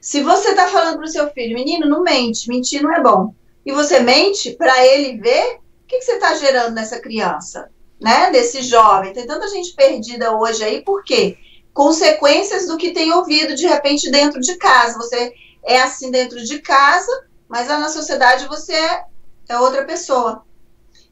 Se 0.01 0.23
você 0.23 0.51
está 0.51 0.69
falando 0.69 0.99
para 0.99 1.07
o 1.07 1.11
seu 1.11 1.29
filho, 1.33 1.57
menino, 1.57 1.89
não 1.89 2.05
mente, 2.05 2.49
mentir 2.49 2.81
não 2.81 2.95
é 2.95 3.03
bom. 3.03 3.35
E 3.67 3.73
você 3.73 3.99
mente 3.99 4.53
para 4.53 4.87
ele 4.87 5.21
ver, 5.21 5.57
o 5.57 5.87
que, 5.89 5.99
que 5.99 6.03
você 6.03 6.13
está 6.13 6.35
gerando 6.37 6.75
nessa 6.75 7.01
criança, 7.01 7.69
né? 8.01 8.31
Desse 8.31 8.63
jovem. 8.63 9.13
Tem 9.13 9.27
tanta 9.27 9.49
gente 9.49 9.75
perdida 9.75 10.37
hoje 10.37 10.65
aí, 10.65 10.83
por 10.83 11.03
quê? 11.05 11.39
Consequências 11.73 12.67
do 12.67 12.77
que 12.77 12.93
tem 12.93 13.13
ouvido 13.13 13.55
de 13.55 13.67
repente 13.67 14.11
dentro 14.11 14.41
de 14.41 14.57
casa. 14.57 14.99
Você 14.99 15.33
é 15.65 15.81
assim 15.81 16.11
dentro 16.11 16.43
de 16.43 16.61
casa, 16.61 17.11
mas 17.49 17.69
lá 17.69 17.79
na 17.79 17.89
sociedade 17.89 18.47
você 18.47 18.73
é, 18.73 19.05
é 19.49 19.59
outra 19.59 19.85
pessoa. 19.85 20.45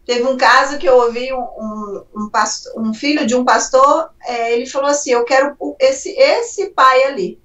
Teve 0.05 0.23
um 0.23 0.37
caso 0.37 0.79
que 0.79 0.89
eu 0.89 0.97
ouvi 0.97 1.33
um, 1.33 1.41
um, 1.41 2.05
um, 2.15 2.31
pastor, 2.31 2.81
um 2.81 2.95
filho 2.95 3.27
de 3.27 3.35
um 3.35 3.45
pastor, 3.45 4.11
é, 4.25 4.53
ele 4.55 4.67
falou 4.67 4.89
assim: 4.89 5.11
Eu 5.11 5.25
quero 5.25 5.57
esse, 5.81 6.11
esse 6.11 6.69
pai 6.69 7.05
ali, 7.05 7.41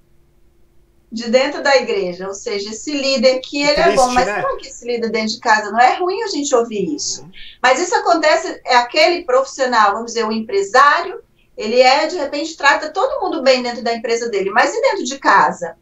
de 1.12 1.28
dentro 1.28 1.62
da 1.62 1.76
igreja, 1.76 2.26
ou 2.26 2.32
seja, 2.32 2.70
esse 2.70 2.90
líder 2.90 3.40
que 3.40 3.60
ele 3.60 3.74
triste, 3.74 3.90
é 3.90 3.96
bom, 3.96 4.10
mas 4.12 4.26
né? 4.26 4.42
que 4.58 4.66
esse 4.66 4.86
líder 4.86 5.10
dentro 5.10 5.34
de 5.34 5.40
casa 5.40 5.70
não 5.70 5.78
é 5.78 5.98
ruim 5.98 6.22
a 6.22 6.28
gente 6.28 6.54
ouvir 6.54 6.94
isso. 6.94 7.20
Uhum. 7.20 7.30
Mas 7.62 7.78
isso 7.78 7.94
acontece, 7.94 8.62
é 8.64 8.76
aquele 8.76 9.22
profissional, 9.22 9.92
vamos 9.92 10.06
dizer, 10.06 10.24
o 10.24 10.32
empresário, 10.32 11.22
ele 11.54 11.78
é, 11.82 12.06
de 12.06 12.16
repente, 12.16 12.56
trata 12.56 12.88
todo 12.88 13.20
mundo 13.20 13.42
bem 13.42 13.62
dentro 13.62 13.82
da 13.82 13.92
empresa 13.92 14.30
dele, 14.30 14.48
mas 14.50 14.74
e 14.74 14.80
dentro 14.80 15.04
de 15.04 15.18
casa? 15.18 15.76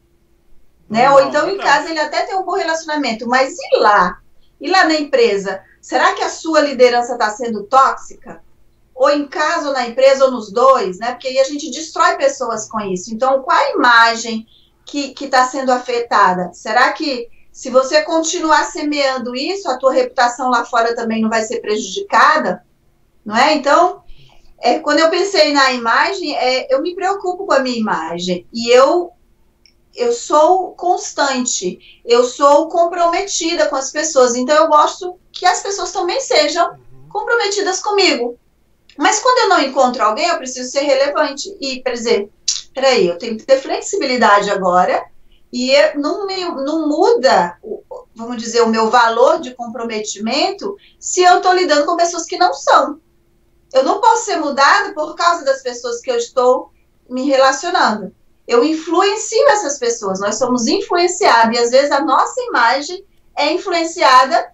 Né? 0.88 1.06
Não, 1.06 1.14
ou 1.14 1.20
então 1.22 1.46
não, 1.46 1.54
em 1.54 1.58
casa 1.58 1.88
ele 1.88 2.00
até 2.00 2.22
tem 2.22 2.34
um 2.34 2.42
bom 2.42 2.56
relacionamento, 2.56 3.28
mas 3.28 3.54
e 3.56 3.78
lá? 3.78 4.18
E 4.60 4.68
lá 4.68 4.82
na 4.82 4.94
empresa? 4.94 5.62
Será 5.80 6.12
que 6.14 6.24
a 6.24 6.28
sua 6.28 6.60
liderança 6.60 7.12
está 7.12 7.30
sendo 7.30 7.62
tóxica? 7.62 8.42
Ou 8.96 9.08
em 9.10 9.28
casa, 9.28 9.68
ou 9.68 9.72
na 9.72 9.86
empresa, 9.86 10.24
ou 10.24 10.32
nos 10.32 10.52
dois, 10.52 10.98
né? 10.98 11.12
Porque 11.12 11.28
aí 11.28 11.38
a 11.38 11.44
gente 11.44 11.70
destrói 11.70 12.16
pessoas 12.16 12.68
com 12.68 12.80
isso. 12.80 13.14
Então, 13.14 13.40
qual 13.42 13.56
a 13.56 13.70
imagem 13.70 14.46
que 14.84 15.14
está 15.20 15.46
sendo 15.46 15.70
afetada? 15.72 16.52
Será 16.52 16.92
que 16.92 17.28
se 17.52 17.70
você 17.70 18.02
continuar 18.02 18.64
semeando 18.64 19.34
isso, 19.34 19.68
a 19.68 19.76
tua 19.76 19.92
reputação 19.92 20.50
lá 20.50 20.64
fora 20.64 20.94
também 20.94 21.20
não 21.20 21.28
vai 21.28 21.42
ser 21.42 21.60
prejudicada? 21.60 22.64
Não 23.24 23.36
é? 23.36 23.54
Então, 23.54 24.02
é, 24.60 24.78
quando 24.78 25.00
eu 25.00 25.10
pensei 25.10 25.52
na 25.52 25.72
imagem, 25.72 26.36
é, 26.36 26.72
eu 26.72 26.82
me 26.82 26.94
preocupo 26.94 27.46
com 27.46 27.52
a 27.52 27.60
minha 27.60 27.78
imagem. 27.78 28.46
E 28.52 28.70
eu 28.70 29.12
eu 29.92 30.12
sou 30.12 30.72
constante, 30.74 32.00
eu 32.04 32.22
sou 32.22 32.68
comprometida 32.68 33.66
com 33.66 33.74
as 33.74 33.90
pessoas, 33.90 34.36
então 34.36 34.54
eu 34.54 34.68
gosto 34.68 35.18
que 35.32 35.44
as 35.44 35.60
pessoas 35.62 35.90
também 35.90 36.20
sejam 36.20 36.78
comprometidas 37.08 37.82
comigo. 37.82 38.38
Mas 38.96 39.18
quando 39.20 39.38
eu 39.38 39.48
não 39.48 39.60
encontro 39.60 40.02
alguém, 40.02 40.28
eu 40.28 40.36
preciso 40.36 40.70
ser 40.70 40.82
relevante. 40.82 41.56
E, 41.60 41.82
por 41.82 41.92
exemplo, 41.92 42.30
peraí, 42.74 43.06
eu 43.06 43.18
tenho 43.18 43.36
que 43.36 43.44
ter 43.44 43.58
flexibilidade 43.58 44.50
agora 44.50 45.04
e 45.52 45.72
não, 45.96 46.26
me, 46.26 46.44
não 46.44 46.88
muda, 46.88 47.58
vamos 48.14 48.36
dizer, 48.36 48.62
o 48.62 48.68
meu 48.68 48.88
valor 48.88 49.40
de 49.40 49.54
comprometimento 49.54 50.76
se 50.98 51.22
eu 51.22 51.38
estou 51.38 51.52
lidando 51.52 51.86
com 51.86 51.96
pessoas 51.96 52.24
que 52.24 52.38
não 52.38 52.54
são. 52.54 53.00
Eu 53.72 53.84
não 53.84 54.00
posso 54.00 54.24
ser 54.24 54.36
mudado 54.36 54.94
por 54.94 55.14
causa 55.14 55.44
das 55.44 55.62
pessoas 55.62 56.00
que 56.00 56.10
eu 56.10 56.16
estou 56.16 56.72
me 57.08 57.28
relacionando 57.28 58.14
eu 58.50 58.64
influencio 58.64 59.48
essas 59.50 59.78
pessoas, 59.78 60.18
nós 60.18 60.36
somos 60.36 60.66
influenciados, 60.66 61.56
e 61.56 61.62
às 61.62 61.70
vezes 61.70 61.92
a 61.92 62.04
nossa 62.04 62.40
imagem 62.42 63.06
é 63.38 63.52
influenciada 63.52 64.52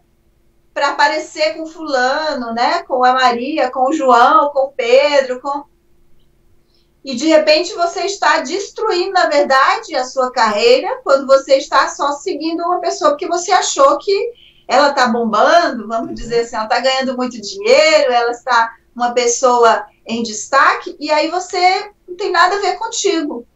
para 0.75 0.91
aparecer 0.91 1.55
com 1.55 1.65
fulano, 1.65 2.53
né? 2.53 2.83
Com 2.83 3.03
a 3.03 3.15
Maria, 3.15 3.71
com 3.71 3.89
o 3.89 3.93
João, 3.95 4.51
com 4.51 4.67
o 4.67 4.73
Pedro, 4.73 5.41
com 5.41 5.65
e 7.07 7.15
de 7.15 7.29
repente 7.29 7.73
você 7.75 8.01
está 8.01 8.41
destruindo, 8.41 9.13
na 9.13 9.29
verdade, 9.29 9.95
a 9.95 10.05
sua 10.05 10.33
carreira 10.33 11.01
quando 11.05 11.25
você 11.25 11.55
está 11.55 11.89
só 11.89 12.11
seguindo 12.11 12.65
uma 12.65 12.81
pessoa 12.81 13.17
que 13.17 13.29
você 13.29 13.53
achou 13.53 13.97
que 13.99 14.33
ela 14.67 14.91
está 14.91 15.07
bombando, 15.07 15.87
vamos 15.87 16.17
dizer 16.17 16.41
assim, 16.41 16.57
ela 16.57 16.65
está 16.65 16.81
ganhando 16.81 17.17
muito 17.17 17.41
dinheiro, 17.41 18.13
ela 18.13 18.33
está 18.33 18.73
uma 18.93 19.13
pessoa 19.13 19.87
em 20.05 20.21
destaque, 20.25 20.97
e 20.99 21.09
aí 21.13 21.29
você 21.29 21.93
não 22.09 22.17
tem 22.17 22.33
nada 22.33 22.57
a 22.57 22.61
ver 22.61 22.77
contigo. 22.77 23.47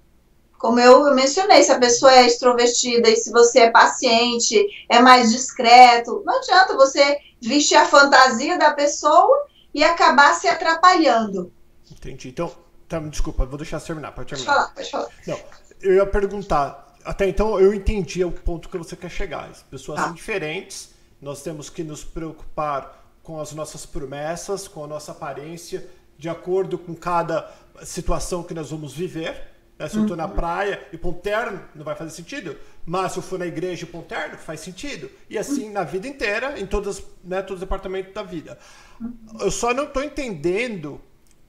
Como 0.57 0.79
eu 0.79 1.13
mencionei, 1.13 1.65
se 1.65 1.73
a 1.73 1.79
pessoa 1.81 2.15
é 2.15 2.27
extrovertida 2.27 3.11
e 3.11 3.17
se 3.17 3.33
você 3.33 3.63
é 3.63 3.71
paciente, 3.71 4.65
é 4.89 5.01
mais 5.01 5.33
discreto, 5.33 6.23
não 6.25 6.37
adianta 6.37 6.77
você 6.77 7.19
vestir 7.43 7.75
a 7.75 7.85
fantasia 7.85 8.57
da 8.57 8.73
pessoa 8.75 9.49
e 9.75 9.83
acabar 9.83 10.35
se 10.35 10.47
atrapalhando. 10.47 11.53
Entendi. 11.91 12.29
Então, 12.29 12.53
tá, 12.91 12.99
desculpa, 12.99 13.47
vou 13.47 13.57
deixar 13.57 13.79
você 13.79 13.87
terminar. 13.87 14.13
Pode 14.13 14.29
terminar. 14.29 14.73
Pode 14.75 14.91
falar, 14.91 15.07
pode 15.07 15.25
falar. 15.25 15.39
Não, 15.39 15.41
eu 15.81 15.95
ia 15.95 16.07
perguntar. 16.07 16.97
Até 17.05 17.29
então 17.29 17.59
eu 17.59 17.73
entendi 17.73 18.23
o 18.25 18.33
ponto 18.33 18.69
que 18.69 18.77
você 18.77 18.97
quer 18.97 19.09
chegar. 19.09 19.49
As 19.49 19.63
pessoas 19.63 19.99
tá. 19.99 20.07
são 20.07 20.15
diferentes, 20.15 20.91
nós 21.23 21.43
temos 21.43 21.71
que 21.71 21.83
nos 21.83 22.05
preocupar 22.05 23.01
com 23.23 23.41
as 23.41 23.53
nossas 23.53 23.87
promessas, 23.87 24.67
com 24.67 24.85
a 24.85 24.87
nossa 24.87 25.13
aparência, 25.13 25.89
de 26.19 26.29
acordo 26.29 26.77
com 26.77 26.95
cada 26.95 27.51
situação 27.85 28.43
que 28.43 28.53
nós 28.53 28.71
vamos 28.71 28.93
viver. 28.93 29.49
Né? 29.79 29.89
Se 29.89 29.97
eu 29.97 30.03
estou 30.03 30.17
na 30.17 30.27
uhum. 30.27 30.35
praia 30.35 30.87
e 30.93 30.99
ponterno, 30.99 31.63
não 31.75 31.85
vai 31.85 31.95
fazer 31.95 32.11
sentido. 32.11 32.57
Mas 32.85 33.13
se 33.13 33.19
eu 33.19 33.23
for 33.23 33.39
na 33.39 33.47
igreja 33.47 33.85
e 33.85 33.87
ponterno, 33.87 34.37
faz 34.37 34.61
sentido. 34.61 35.11
E 35.29 35.39
assim 35.39 35.69
uhum. 35.69 35.73
na 35.73 35.85
vida 35.85 36.09
inteira, 36.09 36.61
em 36.61 36.67
todas, 36.67 37.03
né, 37.25 37.41
todos 37.41 37.55
os 37.55 37.61
departamentos 37.61 38.13
da 38.13 38.23
vida. 38.23 38.59
Uhum. 39.01 39.17
Eu 39.41 39.51
só 39.51 39.73
não 39.73 39.85
estou 39.85 40.03
entendendo 40.03 41.01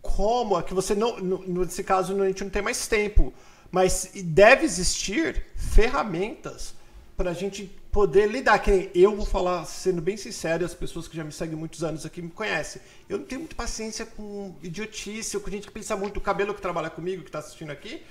como 0.01 0.57
é 0.59 0.63
que 0.63 0.73
você 0.73 0.95
não. 0.95 1.17
Nesse 1.19 1.83
caso, 1.83 2.19
a 2.21 2.27
gente 2.27 2.43
não 2.43 2.49
tem 2.49 2.61
mais 2.61 2.87
tempo. 2.87 3.33
Mas 3.71 4.11
deve 4.13 4.65
existir 4.65 5.45
ferramentas 5.55 6.73
para 7.15 7.29
a 7.29 7.33
gente 7.33 7.65
poder 7.91 8.29
lidar. 8.29 8.59
Que 8.59 8.91
eu 8.93 9.15
vou 9.15 9.25
falar, 9.25 9.63
sendo 9.65 10.01
bem 10.01 10.17
sincero, 10.17 10.65
as 10.65 10.73
pessoas 10.73 11.07
que 11.07 11.15
já 11.15 11.23
me 11.23 11.31
seguem 11.31 11.55
muitos 11.55 11.83
anos 11.83 12.05
aqui 12.05 12.21
me 12.21 12.31
conhecem. 12.31 12.81
Eu 13.07 13.19
não 13.19 13.25
tenho 13.25 13.41
muita 13.41 13.55
paciência 13.55 14.05
com 14.05 14.55
idiotice, 14.61 15.39
com 15.39 15.49
gente 15.49 15.67
que 15.67 15.73
pensa 15.73 15.95
muito. 15.95 16.17
O 16.17 16.21
cabelo 16.21 16.53
que 16.53 16.61
trabalha 16.61 16.89
comigo, 16.89 17.21
que 17.21 17.29
está 17.29 17.39
assistindo 17.39 17.71
aqui, 17.71 18.03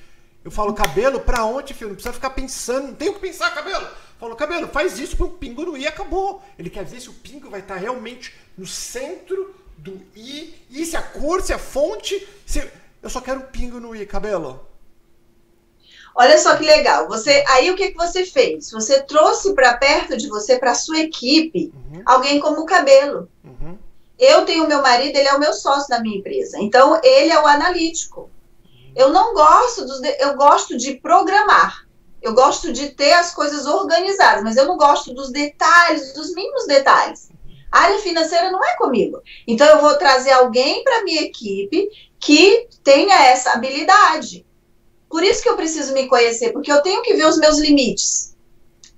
eu 0.43 0.51
falo, 0.51 0.73
cabelo, 0.73 1.21
pra 1.21 1.45
onde, 1.45 1.75
filho? 1.75 1.89
Não 1.89 1.95
precisa 1.97 2.15
ficar 2.15 2.31
pensando, 2.31 2.89
não 2.89 2.95
tem 2.95 3.11
o 3.11 3.15
que 3.15 3.21
pensar, 3.21 3.55
cabelo. 3.55 3.85
Eu 3.85 4.19
falo, 4.19 4.37
cabelo, 4.37 4.69
faz 4.69 4.99
isso 4.99 5.17
para 5.17 5.27
o 5.27 5.31
pingo 5.33 5.65
no 5.65 5.77
i 5.77 5.83
e 5.83 5.87
acabou. 5.87 6.43
Ele 6.59 6.71
quer 6.71 6.85
ver 6.85 7.01
se 7.01 7.11
o 7.11 7.13
pingo 7.13 7.51
vai 7.51 7.61
estar 7.61 7.77
realmente 7.77 8.35
no 8.57 8.67
centro 8.67 9.55
do 9.83 10.01
i, 10.15 10.55
e 10.71 10.85
se 10.85 10.97
a 10.97 11.03
cor, 11.03 11.43
se 11.43 11.53
a 11.53 11.59
fonte. 11.59 12.27
Se... 12.47 12.71
Eu 13.03 13.09
só 13.09 13.21
quero 13.21 13.41
um 13.41 13.45
pingo 13.45 13.81
no 13.81 13.97
i, 13.97 14.05
cabelo. 14.05 14.67
Olha 16.15 16.37
só 16.39 16.57
que 16.57 16.65
legal. 16.65 17.09
Você, 17.09 17.45
aí 17.49 17.71
o 17.71 17.77
que, 17.77 17.91
que 17.91 17.97
você 17.97 18.27
fez? 18.27 18.71
Você 18.71 19.03
trouxe 19.03 19.55
para 19.55 19.77
perto 19.77 20.17
de 20.17 20.29
você, 20.29 20.59
para 20.59 20.75
sua 20.75 20.99
equipe, 20.99 21.73
uhum. 21.75 22.03
alguém 22.05 22.41
como 22.41 22.61
o 22.61 22.67
cabelo. 22.67 23.29
Uhum. 23.45 23.79
Eu 24.19 24.45
tenho 24.45 24.69
meu 24.69 24.83
marido, 24.83 25.17
ele 25.17 25.29
é 25.29 25.35
o 25.35 25.41
meu 25.41 25.55
sócio 25.55 25.89
na 25.89 26.01
minha 26.01 26.19
empresa. 26.19 26.59
Então 26.61 27.01
ele 27.03 27.33
é 27.33 27.41
o 27.41 27.47
analítico. 27.47 28.29
Eu 28.95 29.11
não 29.11 29.33
gosto 29.33 29.87
dos. 29.87 30.01
Eu 30.19 30.37
gosto 30.37 30.77
de 30.77 30.95
programar. 30.95 31.87
Eu 32.21 32.35
gosto 32.35 32.71
de 32.71 32.91
ter 32.91 33.13
as 33.13 33.33
coisas 33.33 33.65
organizadas, 33.65 34.45
mas 34.45 34.57
eu 34.57 34.67
não 34.67 34.77
gosto 34.77 35.15
dos 35.15 35.31
detalhes, 35.31 36.13
dos 36.13 36.35
mínimos 36.35 36.67
detalhes. 36.67 37.31
A 37.71 37.81
área 37.81 37.99
financeira 37.99 38.51
não 38.51 38.65
é 38.65 38.77
comigo. 38.77 39.23
Então 39.47 39.67
eu 39.67 39.81
vou 39.81 39.97
trazer 39.97 40.33
alguém 40.33 40.83
para 40.83 41.05
minha 41.05 41.23
equipe 41.23 41.89
que 42.19 42.69
tenha 42.83 43.27
essa 43.27 43.53
habilidade. 43.53 44.47
Por 45.09 45.23
isso 45.23 45.43
que 45.43 45.49
eu 45.49 45.57
preciso 45.57 45.93
me 45.93 46.07
conhecer, 46.07 46.53
porque 46.53 46.71
eu 46.71 46.83
tenho 46.83 47.03
que 47.03 47.15
ver 47.15 47.27
os 47.27 47.39
meus 47.39 47.59
limites. 47.59 48.37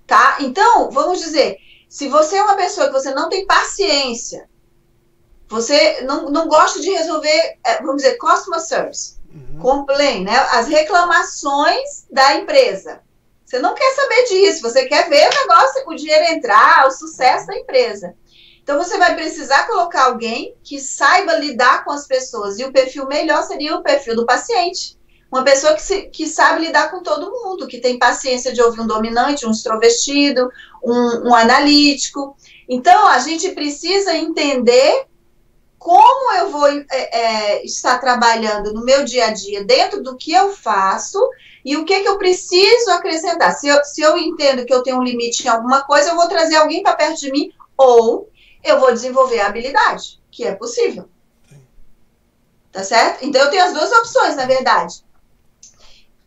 Tá? 0.07 0.39
Então, 0.41 0.91
vamos 0.91 1.21
dizer, 1.21 1.57
se 1.89 2.09
você 2.09 2.37
é 2.37 2.43
uma 2.43 2.57
pessoa 2.57 2.89
que 2.89 2.93
você 2.93 3.15
não 3.15 3.29
tem 3.29 3.47
paciência, 3.47 4.49
você 5.49 6.01
não, 6.03 6.31
não 6.31 6.49
gosta 6.49 6.81
de 6.81 6.91
resolver, 6.91 7.59
é, 7.65 7.83
vamos 7.83 7.97
dizer, 8.03 8.17
customer 8.17 8.61
service, 8.61 9.17
uhum. 9.33 9.59
complain, 9.61 10.25
né? 10.25 10.35
As 10.53 10.67
reclamações 10.67 12.07
da 12.11 12.37
empresa. 12.37 13.03
Você 13.45 13.59
não 13.59 13.75
quer 13.75 13.95
saber 13.95 14.25
disso, 14.25 14.63
você 14.63 14.87
quer 14.87 15.11
ver 15.11 15.29
o 15.29 15.41
negócio, 15.41 15.85
o 15.87 15.95
dinheiro 15.95 16.33
entrar, 16.33 16.87
o 16.87 16.91
sucesso 16.91 17.47
da 17.47 17.59
empresa. 17.59 18.15
Então 18.63 18.79
você 18.79 18.97
vai 18.97 19.15
precisar 19.15 19.67
colocar 19.67 20.05
alguém 20.05 20.55
que 20.63 20.79
saiba 20.79 21.35
lidar 21.35 21.85
com 21.85 21.91
as 21.91 22.07
pessoas. 22.07 22.59
E 22.59 22.65
o 22.65 22.73
perfil 22.73 23.07
melhor 23.07 23.43
seria 23.43 23.77
o 23.77 23.83
perfil 23.83 24.15
do 24.15 24.27
paciente. 24.27 24.97
Uma 25.31 25.43
pessoa 25.43 25.75
que, 25.75 25.83
se, 25.83 26.03
que 26.03 26.27
sabe 26.27 26.67
lidar 26.67 26.91
com 26.91 27.03
todo 27.03 27.31
mundo, 27.31 27.67
que 27.67 27.81
tem 27.81 27.99
paciência 27.99 28.53
de 28.53 28.63
ouvir 28.63 28.81
um 28.81 28.87
dominante, 28.87 29.47
um 29.47 29.51
extrovertido, 29.51 30.49
um, 30.85 31.31
um 31.31 31.35
analítico. 31.35 32.37
Então 32.69 33.07
a 33.09 33.19
gente 33.19 33.49
precisa 33.51 34.15
entender 34.15 35.07
como 35.79 36.33
eu 36.35 36.51
vou 36.51 36.69
é, 36.69 36.87
é, 36.93 37.65
estar 37.65 37.99
trabalhando 37.99 38.73
no 38.73 38.85
meu 38.85 39.05
dia 39.05 39.27
a 39.27 39.33
dia 39.33 39.65
dentro 39.65 40.01
do 40.01 40.17
que 40.17 40.33
eu 40.33 40.53
faço 40.53 41.19
e 41.65 41.77
o 41.77 41.85
que, 41.85 42.01
que 42.01 42.09
eu 42.09 42.19
preciso 42.19 42.91
acrescentar. 42.91 43.53
Se 43.55 43.67
eu, 43.67 43.83
se 43.85 44.01
eu 44.01 44.17
entendo 44.17 44.65
que 44.65 44.73
eu 44.73 44.83
tenho 44.83 44.99
um 44.99 45.03
limite 45.03 45.45
em 45.45 45.49
alguma 45.49 45.83
coisa, 45.83 46.11
eu 46.11 46.15
vou 46.15 46.29
trazer 46.29 46.55
alguém 46.55 46.83
para 46.83 46.95
perto 46.95 47.19
de 47.19 47.33
mim 47.33 47.51
ou 47.77 48.29
eu 48.63 48.81
vou 48.81 48.93
desenvolver 48.93 49.41
a 49.41 49.47
habilidade, 49.47 50.21
que 50.31 50.45
é 50.45 50.55
possível. 50.55 51.09
Tá 52.71 52.83
certo? 52.83 53.25
Então 53.25 53.43
eu 53.43 53.51
tenho 53.51 53.65
as 53.65 53.73
duas 53.73 53.93
opções, 53.93 54.37
na 54.37 54.47
verdade. 54.47 55.05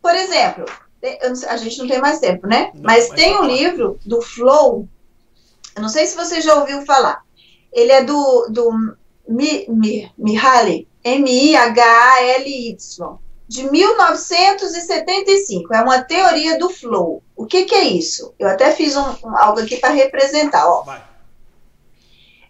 Por 0.02 0.13
exemplo, 0.13 0.65
a 1.48 1.58
gente 1.58 1.80
não 1.80 1.88
tem 1.88 2.00
mais 2.00 2.19
tempo, 2.19 2.45
né? 2.45 2.71
Não, 2.74 2.84
mas 2.84 3.10
tem 3.10 3.39
um 3.39 3.45
livro 3.45 4.00
do 4.06 4.21
Flow, 4.21 4.88
eu 5.76 5.82
não 5.82 5.89
sei 5.89 6.06
se 6.06 6.15
você 6.15 6.39
já 6.39 6.56
ouviu 6.56 6.86
falar. 6.86 7.21
Ele 7.71 7.91
é 7.91 8.04
do, 8.04 8.48
do 8.50 8.95
Mi, 9.28 9.65
Mi, 9.67 10.12
Mihaly, 10.17 10.88
M-I-H-A-L-Y, 11.04 12.78
de 13.48 13.69
1975. 13.69 15.76
É 15.76 15.82
uma 15.82 16.02
teoria 16.02 16.58
do 16.58 16.67
flow. 16.69 17.21
O 17.36 17.45
que, 17.45 17.65
que 17.65 17.76
é 17.76 17.84
isso? 17.84 18.34
Eu 18.39 18.48
até 18.48 18.71
fiz 18.71 18.95
um, 18.95 19.06
um, 19.24 19.38
algo 19.38 19.60
aqui 19.60 19.76
para 19.78 19.93
representar. 19.93 20.65
Ó. 20.65 20.86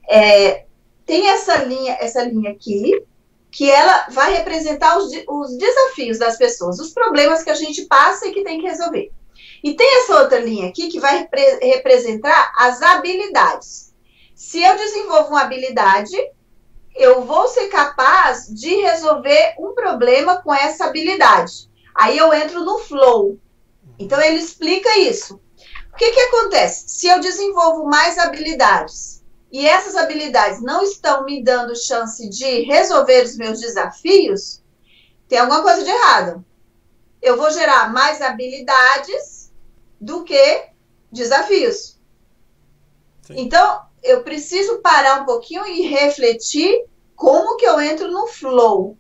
É, 0.10 0.66
tem 1.06 1.30
essa 1.30 1.64
linha, 1.64 1.98
essa 2.00 2.24
linha 2.24 2.52
aqui, 2.52 3.04
que 3.52 3.72
ela 3.72 4.08
vai 4.10 4.34
representar 4.34 4.98
os, 4.98 5.10
os 5.28 5.58
desafios 5.58 6.20
das 6.20 6.38
pessoas, 6.38 6.80
os 6.80 6.92
problemas 6.92 7.42
que 7.42 7.50
a 7.50 7.56
gente 7.56 7.86
passa 7.86 8.28
e 8.28 8.34
que 8.34 8.44
tem 8.44 8.60
que 8.60 8.68
resolver. 8.68 9.12
E 9.64 9.74
tem 9.76 10.00
essa 10.00 10.20
outra 10.20 10.40
linha 10.40 10.68
aqui 10.68 10.90
que 10.90 11.00
vai 11.00 11.20
repre 11.20 11.60
representar 11.62 12.52
as 12.58 12.82
habilidades. 12.82 13.94
Se 14.36 14.62
eu 14.62 14.76
desenvolvo 14.76 15.30
uma 15.30 15.44
habilidade, 15.44 16.16
eu 16.96 17.24
vou 17.24 17.48
ser 17.48 17.68
capaz 17.68 18.48
de 18.48 18.76
resolver 18.76 19.56
um 19.58 19.74
problema 19.74 20.42
com 20.42 20.54
essa 20.54 20.86
habilidade. 20.86 21.70
Aí 21.96 22.18
eu 22.18 22.34
entro 22.34 22.64
no 22.66 22.80
flow. 22.80 23.40
Então 23.98 24.22
ele 24.22 24.40
explica 24.40 25.00
isso. 25.00 25.40
O 25.94 25.98
que, 25.98 26.12
que 26.12 26.20
acontece? 26.20 26.90
Se 26.90 27.08
eu 27.08 27.22
desenvolvo 27.22 27.86
mais 27.86 28.18
habilidades 28.18 29.15
e 29.56 29.66
essas 29.66 29.96
habilidades 29.96 30.62
não 30.62 30.84
estão 30.84 31.24
me 31.24 31.42
dando 31.42 31.78
chance 31.78 32.28
de 32.28 32.64
resolver 32.64 33.24
os 33.24 33.38
meus 33.38 33.62
desafios, 33.62 34.62
tem 35.30 35.40
alguma 35.40 35.64
coisa 35.64 35.82
de 35.82 35.90
errado. 35.90 36.44
Eu 37.22 37.38
vou 37.38 37.50
gerar 37.50 37.90
mais 37.94 38.22
habilidades 38.22 39.54
do 40.00 40.26
que 40.26 40.66
desafios. 41.10 41.98
Sim. 43.22 43.36
Então, 43.38 43.82
eu 44.04 44.24
preciso 44.24 44.80
parar 44.80 45.22
um 45.22 45.26
pouquinho 45.26 45.66
e 45.66 45.84
refletir 45.84 46.86
como 47.16 47.56
que 47.56 47.66
eu 47.66 47.80
entro 47.80 48.12
no 48.12 48.28
flow. 48.28 48.98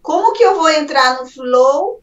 Como 0.00 0.32
que 0.32 0.42
eu 0.42 0.54
vou 0.54 0.70
entrar 0.70 1.20
no 1.20 1.26
flow 1.26 2.02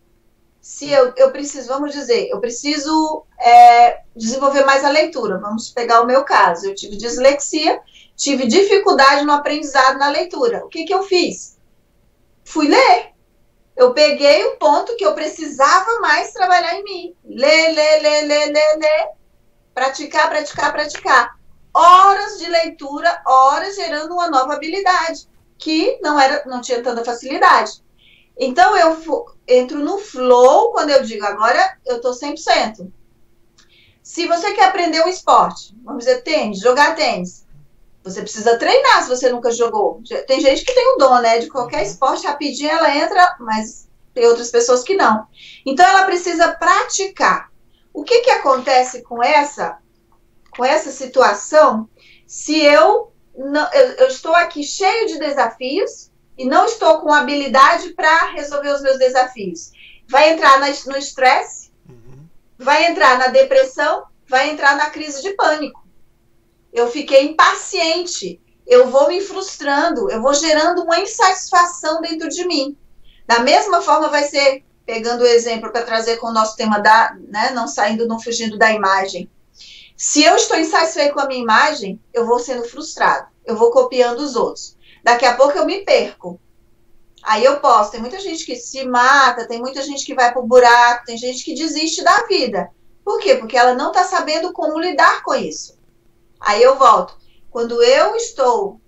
se 0.62 0.89
eu, 0.91 1.12
eu 1.18 1.32
preciso, 1.32 1.68
vamos 1.68 1.91
dizer, 1.91 2.30
eu 2.30 2.39
preciso 2.39 3.26
é, 3.39 4.01
desenvolver 4.16 4.64
mais 4.64 4.86
a 4.86 4.89
leitura. 4.89 5.39
Vamos 5.39 5.70
pegar 5.70 6.01
o 6.01 6.05
meu 6.05 6.24
caso. 6.24 6.68
Eu 6.68 6.76
tive 6.76 6.95
dislexia, 6.95 7.82
tive 8.16 8.45
dificuldade 8.45 9.26
no 9.26 9.34
aprendizado 9.34 9.97
na 9.97 10.09
leitura. 10.09 10.64
O 10.64 10.70
que, 10.70 10.86
que 10.86 10.93
eu 10.93 11.03
fiz? 11.03 11.57
Fui 12.45 12.68
ler. 12.68 13.12
Eu 13.76 13.93
peguei 13.93 14.45
o 14.45 14.57
ponto 14.57 14.95
que 14.95 15.05
eu 15.05 15.16
precisava 15.16 15.99
mais 15.99 16.32
trabalhar 16.32 16.76
em 16.76 16.84
mim. 16.84 17.16
Ler, 17.26 17.74
ler, 17.74 18.01
ler, 18.01 18.22
ler, 18.28 18.45
ler, 18.51 18.78
ler. 18.78 19.09
Praticar, 19.74 20.30
praticar, 20.30 20.72
praticar 20.72 21.41
horas 21.74 22.38
de 22.38 22.49
leitura, 22.49 23.22
horas 23.26 23.76
gerando 23.76 24.14
uma 24.14 24.30
nova 24.30 24.53
habilidade 24.53 25.28
que 25.57 25.99
não 26.01 26.20
era, 26.20 26.43
não 26.45 26.62
tinha 26.62 26.82
tanta 26.82 27.05
facilidade. 27.05 27.82
Então 28.38 28.75
eu 28.77 29.25
entro 29.47 29.79
no 29.79 29.97
flow 29.97 30.71
quando 30.71 30.89
eu 30.89 31.03
digo 31.03 31.25
agora 31.25 31.77
eu 31.86 31.97
estou 31.97 32.11
100%. 32.11 32.91
Se 34.01 34.27
você 34.27 34.53
quer 34.53 34.65
aprender 34.65 35.01
um 35.03 35.07
esporte, 35.07 35.75
vamos 35.84 36.05
dizer 36.05 36.21
tênis, 36.21 36.59
jogar 36.59 36.95
tênis, 36.95 37.45
Você 38.03 38.21
precisa 38.21 38.57
treinar 38.57 39.03
se 39.03 39.09
você 39.09 39.29
nunca 39.29 39.51
jogou. 39.51 40.01
Tem 40.25 40.41
gente 40.41 40.65
que 40.65 40.73
tem 40.73 40.95
o 40.95 40.97
dom, 40.97 41.19
né? 41.19 41.38
De 41.38 41.47
qualquer 41.47 41.84
esporte, 41.84 42.25
rapidinho 42.25 42.71
ela 42.71 42.95
entra, 42.97 43.38
mas 43.39 43.88
tem 44.13 44.25
outras 44.25 44.49
pessoas 44.49 44.84
que 44.84 44.95
não. 44.95 45.27
Então 45.65 45.86
ela 45.86 46.05
precisa 46.05 46.51
praticar. 46.51 47.51
O 47.93 48.03
que, 48.03 48.21
que 48.21 48.32
acontece 48.32 49.03
com 49.03 49.21
essa, 49.23 49.77
com 50.49 50.65
essa 50.65 50.89
situação 50.89 51.88
se 52.25 52.59
eu, 52.59 53.11
não, 53.38 53.71
eu, 53.73 53.88
eu 53.93 54.07
estou 54.07 54.34
aqui 54.34 54.63
cheio 54.63 55.07
de 55.07 55.19
desafios 55.19 56.11
e 56.41 56.45
não 56.45 56.65
estou 56.65 56.99
com 56.99 57.13
habilidade 57.13 57.89
para 57.93 58.31
resolver 58.31 58.69
os 58.69 58.81
meus 58.81 58.97
desafios? 58.97 59.71
Vai 60.07 60.31
entrar 60.31 60.59
na, 60.59 60.67
no 60.67 60.97
estresse, 60.97 61.71
uhum. 61.87 62.25
vai 62.57 62.85
entrar 62.91 63.17
na 63.17 63.27
depressão, 63.27 64.03
vai 64.27 64.49
entrar 64.49 64.75
na 64.75 64.89
crise 64.89 65.21
de 65.21 65.31
pânico 65.31 65.81
eu 66.71 66.89
fiquei 66.89 67.25
impaciente, 67.25 68.39
eu 68.65 68.87
vou 68.87 69.09
me 69.09 69.21
frustrando, 69.21 70.09
eu 70.09 70.21
vou 70.21 70.33
gerando 70.33 70.83
uma 70.83 70.99
insatisfação 70.99 72.01
dentro 72.01 72.29
de 72.29 72.45
mim. 72.45 72.77
Da 73.27 73.39
mesma 73.39 73.81
forma 73.81 74.07
vai 74.07 74.23
ser, 74.23 74.63
pegando 74.85 75.21
o 75.21 75.27
exemplo 75.27 75.71
para 75.71 75.83
trazer 75.83 76.17
com 76.17 76.27
o 76.27 76.33
nosso 76.33 76.55
tema 76.55 76.79
da, 76.79 77.15
né, 77.27 77.51
não 77.51 77.67
saindo, 77.67 78.07
não 78.07 78.19
fugindo 78.19 78.57
da 78.57 78.71
imagem. 78.71 79.29
Se 79.97 80.23
eu 80.23 80.35
estou 80.35 80.57
insatisfeito 80.57 81.13
com 81.13 81.19
a 81.19 81.27
minha 81.27 81.41
imagem, 81.41 81.99
eu 82.13 82.25
vou 82.25 82.39
sendo 82.39 82.63
frustrado, 82.63 83.27
eu 83.45 83.55
vou 83.55 83.71
copiando 83.71 84.19
os 84.19 84.35
outros. 84.35 84.77
Daqui 85.03 85.25
a 85.25 85.35
pouco 85.35 85.57
eu 85.57 85.65
me 85.65 85.83
perco. 85.83 86.39
Aí 87.23 87.43
eu 87.45 87.59
posso, 87.59 87.91
tem 87.91 87.99
muita 87.99 88.19
gente 88.19 88.45
que 88.45 88.55
se 88.55 88.85
mata, 88.85 89.47
tem 89.47 89.59
muita 89.59 89.81
gente 89.83 90.05
que 90.05 90.15
vai 90.15 90.31
pro 90.31 90.45
buraco, 90.45 91.05
tem 91.05 91.17
gente 91.17 91.43
que 91.43 91.53
desiste 91.53 92.03
da 92.03 92.25
vida. 92.25 92.69
Por 93.05 93.19
quê? 93.19 93.35
Porque 93.35 93.57
ela 93.57 93.73
não 93.73 93.89
está 93.89 94.03
sabendo 94.03 94.51
como 94.53 94.79
lidar 94.79 95.23
com 95.23 95.35
isso. 95.35 95.77
Aí 96.39 96.61
eu 96.61 96.77
volto. 96.77 97.15
Quando 97.49 97.81
eu 97.83 98.15
estou 98.15 98.79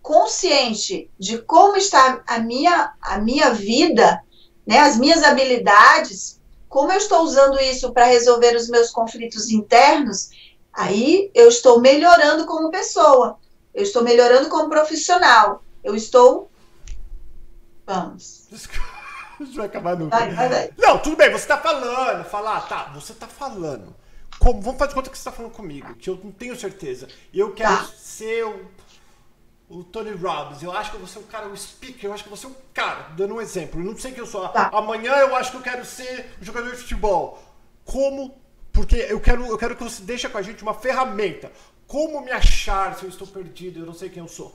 consciente 0.00 1.10
de 1.18 1.38
como 1.38 1.76
está 1.76 2.22
a 2.26 2.38
minha, 2.38 2.92
a 3.00 3.18
minha 3.18 3.50
vida, 3.50 4.22
né, 4.66 4.78
as 4.78 4.98
minhas 4.98 5.22
habilidades, 5.22 6.40
como 6.68 6.92
eu 6.92 6.98
estou 6.98 7.22
usando 7.22 7.58
isso 7.60 7.92
para 7.92 8.04
resolver 8.04 8.54
os 8.54 8.68
meus 8.68 8.90
conflitos 8.90 9.50
internos, 9.50 10.28
aí 10.72 11.30
eu 11.34 11.48
estou 11.48 11.80
melhorando 11.80 12.46
como 12.46 12.70
pessoa, 12.70 13.38
eu 13.74 13.82
estou 13.82 14.02
melhorando 14.02 14.48
como 14.48 14.70
profissional, 14.70 15.62
eu 15.82 15.94
estou. 15.94 16.50
Vamos. 17.86 18.46
Isso 18.50 18.68
vai 19.56 19.66
acabar 19.66 19.96
nunca. 19.96 20.16
Vai, 20.16 20.30
vai, 20.30 20.48
vai. 20.48 20.70
Não, 20.78 20.98
tudo 20.98 21.16
bem, 21.16 21.30
você 21.30 21.44
está 21.44 21.58
falando, 21.58 22.24
falar, 22.24 22.58
ah, 22.58 22.60
tá, 22.60 22.84
você 22.94 23.12
está 23.12 23.26
falando. 23.26 23.94
Como, 24.38 24.60
vamos 24.60 24.78
fazer 24.78 24.94
conta 24.94 25.10
que 25.10 25.16
você 25.16 25.20
está 25.20 25.32
falando 25.32 25.52
comigo, 25.52 25.94
que 25.94 26.08
eu 26.08 26.18
não 26.22 26.30
tenho 26.30 26.56
certeza. 26.56 27.08
Eu 27.32 27.52
quero 27.52 27.76
tá. 27.76 27.84
ser 27.96 28.44
o, 28.44 28.70
o, 29.68 29.84
Tony 29.84 30.12
Robbins. 30.12 30.62
Eu 30.62 30.72
acho 30.72 30.90
que 30.90 30.96
eu 30.96 31.00
vou 31.00 31.08
ser 31.08 31.18
o 31.18 31.22
cara, 31.22 31.48
o 31.48 31.56
speaker. 31.56 32.06
Eu 32.06 32.12
acho 32.12 32.22
que 32.22 32.28
vou 32.28 32.38
ser 32.38 32.48
o 32.48 32.56
cara, 32.72 33.08
dando 33.16 33.34
um 33.34 33.40
exemplo. 33.40 33.80
Eu 33.80 33.84
não 33.84 33.96
sei 33.96 34.12
quem 34.12 34.20
eu 34.20 34.26
sou. 34.26 34.46
Tá. 34.48 34.70
Amanhã 34.72 35.12
eu 35.16 35.34
acho 35.36 35.50
que 35.50 35.56
eu 35.56 35.62
quero 35.62 35.84
ser 35.84 36.32
um 36.40 36.44
jogador 36.44 36.70
de 36.70 36.78
futebol. 36.78 37.42
Como? 37.84 38.36
Porque 38.72 38.96
eu 38.96 39.20
quero, 39.20 39.46
eu 39.46 39.56
quero 39.56 39.76
que 39.76 39.84
você 39.84 40.02
deixe 40.02 40.28
com 40.28 40.36
a 40.36 40.42
gente 40.42 40.62
uma 40.62 40.74
ferramenta. 40.74 41.52
Como 41.94 42.22
me 42.22 42.32
achar 42.32 42.98
se 42.98 43.04
eu 43.04 43.08
estou 43.08 43.24
perdido? 43.24 43.78
Eu 43.78 43.86
não 43.86 43.94
sei 43.94 44.08
quem 44.08 44.20
eu 44.20 44.26
sou. 44.26 44.52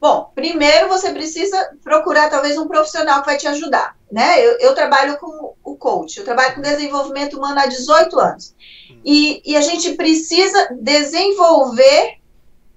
Bom, 0.00 0.30
primeiro 0.36 0.86
você 0.86 1.10
precisa 1.10 1.76
procurar 1.82 2.30
talvez 2.30 2.56
um 2.56 2.68
profissional 2.68 3.22
que 3.22 3.26
vai 3.26 3.36
te 3.36 3.48
ajudar, 3.48 3.96
né? 4.10 4.38
Eu, 4.38 4.56
eu 4.60 4.72
trabalho 4.72 5.18
com 5.18 5.52
o 5.64 5.74
coach, 5.74 6.16
eu 6.16 6.24
trabalho 6.24 6.54
com 6.54 6.60
desenvolvimento 6.60 7.36
humano 7.36 7.58
há 7.58 7.66
18 7.66 8.20
anos. 8.20 8.54
E, 9.04 9.42
e 9.44 9.56
a 9.56 9.60
gente 9.60 9.94
precisa 9.94 10.68
desenvolver 10.80 12.18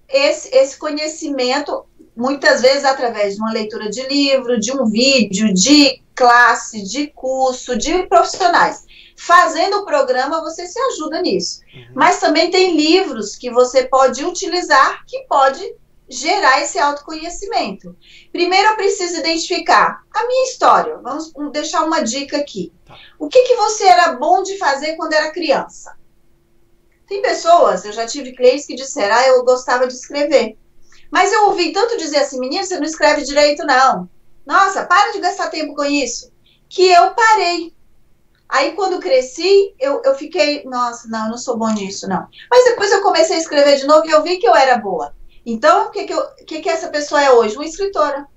esse, 0.09 0.49
esse 0.55 0.75
conhecimento, 0.75 1.85
muitas 2.17 2.63
vezes 2.63 2.85
através 2.85 3.35
de 3.35 3.41
uma 3.41 3.53
leitura 3.53 3.91
de 3.91 4.07
livro, 4.07 4.59
de 4.59 4.71
um 4.71 4.85
vídeo, 4.87 5.53
de 5.53 6.01
classe, 6.15 6.81
de 6.81 7.09
curso, 7.09 7.77
de 7.77 8.07
profissionais. 8.07 8.87
Fazendo 9.17 9.77
o 9.77 9.85
programa, 9.85 10.41
você 10.41 10.67
se 10.67 10.79
ajuda 10.79 11.21
nisso. 11.21 11.61
Uhum. 11.73 11.91
Mas 11.93 12.19
também 12.19 12.49
tem 12.49 12.75
livros 12.75 13.35
que 13.35 13.49
você 13.49 13.85
pode 13.85 14.25
utilizar 14.25 15.05
que 15.05 15.25
pode 15.27 15.63
gerar 16.09 16.61
esse 16.61 16.77
autoconhecimento. 16.77 17.95
Primeiro 18.31 18.69
eu 18.69 18.75
preciso 18.75 19.19
identificar 19.19 20.03
a 20.13 20.27
minha 20.27 20.43
história. 20.45 20.97
Vamos 20.97 21.31
deixar 21.51 21.83
uma 21.83 22.01
dica 22.01 22.37
aqui. 22.37 22.71
Tá. 22.85 22.97
O 23.17 23.27
que, 23.27 23.41
que 23.43 23.55
você 23.55 23.85
era 23.85 24.13
bom 24.13 24.43
de 24.43 24.57
fazer 24.57 24.95
quando 24.95 25.13
era 25.13 25.31
criança? 25.31 25.95
Tem 27.07 27.21
pessoas, 27.21 27.85
eu 27.85 27.91
já 27.91 28.05
tive 28.05 28.31
clientes 28.33 28.65
que 28.65 28.75
disseram, 28.75 29.15
ah, 29.15 29.27
eu 29.27 29.43
gostava 29.43 29.87
de 29.87 29.93
escrever. 29.93 30.57
Mas 31.11 31.31
eu 31.31 31.45
ouvi 31.45 31.71
tanto 31.71 31.97
dizer 31.97 32.17
assim, 32.17 32.39
menina, 32.39 32.63
você 32.63 32.77
não 32.77 32.85
escreve 32.85 33.23
direito, 33.23 33.65
não. 33.65 34.09
Nossa, 34.45 34.85
para 34.85 35.11
de 35.11 35.19
gastar 35.19 35.49
tempo 35.49 35.75
com 35.75 35.83
isso. 35.83 36.31
Que 36.67 36.89
eu 36.89 37.11
parei. 37.11 37.73
Aí, 38.53 38.73
quando 38.73 38.99
cresci, 38.99 39.73
eu, 39.79 39.99
eu 40.05 40.13
fiquei, 40.13 40.63
nossa, 40.65 41.07
não, 41.07 41.25
eu 41.25 41.31
não 41.31 41.37
sou 41.39 41.57
bom 41.57 41.71
nisso, 41.71 42.07
não. 42.07 42.27
Mas 42.51 42.63
depois 42.65 42.91
eu 42.91 43.01
comecei 43.01 43.35
a 43.35 43.39
escrever 43.39 43.77
de 43.77 43.87
novo 43.87 44.05
e 44.05 44.11
eu 44.11 44.21
vi 44.21 44.37
que 44.37 44.47
eu 44.47 44.55
era 44.55 44.77
boa. 44.77 45.11
Então, 45.43 45.87
o 45.87 45.89
que, 45.89 46.03
que, 46.03 46.13
eu, 46.13 46.23
que, 46.45 46.61
que 46.61 46.69
essa 46.69 46.87
pessoa 46.89 47.19
é 47.19 47.31
hoje? 47.31 47.55
Uma 47.55 47.65
escritora. 47.65 48.27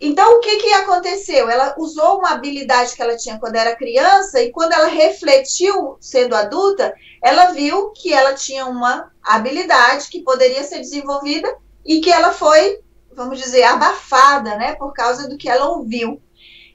Então, 0.00 0.36
o 0.36 0.40
que, 0.40 0.56
que 0.56 0.72
aconteceu? 0.72 1.50
Ela 1.50 1.74
usou 1.76 2.16
uma 2.16 2.30
habilidade 2.30 2.96
que 2.96 3.02
ela 3.02 3.14
tinha 3.14 3.38
quando 3.38 3.56
era 3.56 3.76
criança 3.76 4.40
e 4.40 4.50
quando 4.52 4.72
ela 4.72 4.86
refletiu 4.86 5.98
sendo 6.00 6.34
adulta, 6.34 6.94
ela 7.22 7.50
viu 7.50 7.90
que 7.90 8.10
ela 8.10 8.32
tinha 8.32 8.64
uma 8.64 9.12
habilidade 9.22 10.08
que 10.08 10.22
poderia 10.22 10.64
ser 10.64 10.78
desenvolvida 10.78 11.54
e 11.84 12.00
que 12.00 12.10
ela 12.10 12.32
foi, 12.32 12.80
vamos 13.12 13.38
dizer, 13.38 13.64
abafada, 13.64 14.56
né, 14.56 14.76
por 14.76 14.94
causa 14.94 15.28
do 15.28 15.36
que 15.36 15.50
ela 15.50 15.68
ouviu. 15.68 16.22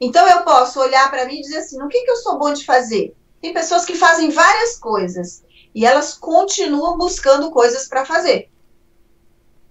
Então, 0.05 0.27
eu 0.27 0.41
posso 0.43 0.79
olhar 0.79 1.09
para 1.09 1.25
mim 1.25 1.35
e 1.35 1.41
dizer 1.41 1.57
assim: 1.57 1.81
o 1.81 1.87
que, 1.87 2.01
que 2.01 2.11
eu 2.11 2.17
sou 2.17 2.37
bom 2.37 2.53
de 2.53 2.65
fazer? 2.65 3.15
Tem 3.41 3.53
pessoas 3.53 3.85
que 3.85 3.95
fazem 3.95 4.29
várias 4.29 4.77
coisas 4.77 5.43
e 5.75 5.85
elas 5.85 6.13
continuam 6.13 6.97
buscando 6.97 7.51
coisas 7.51 7.87
para 7.87 8.05
fazer. 8.05 8.49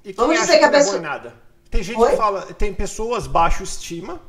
E 0.04 0.12
Vamos 0.12 0.40
dizer 0.40 0.58
que 0.58 0.64
a 0.64 0.70
pessoa. 0.70 0.98
Não 0.98 1.06
é 1.06 1.08
nada? 1.08 1.34
Tem 1.70 1.82
gente 1.82 1.98
Oi? 1.98 2.10
que 2.10 2.16
fala, 2.16 2.42
tem 2.54 2.74
pessoas 2.74 3.26
baixo 3.26 3.62
estima 3.62 4.20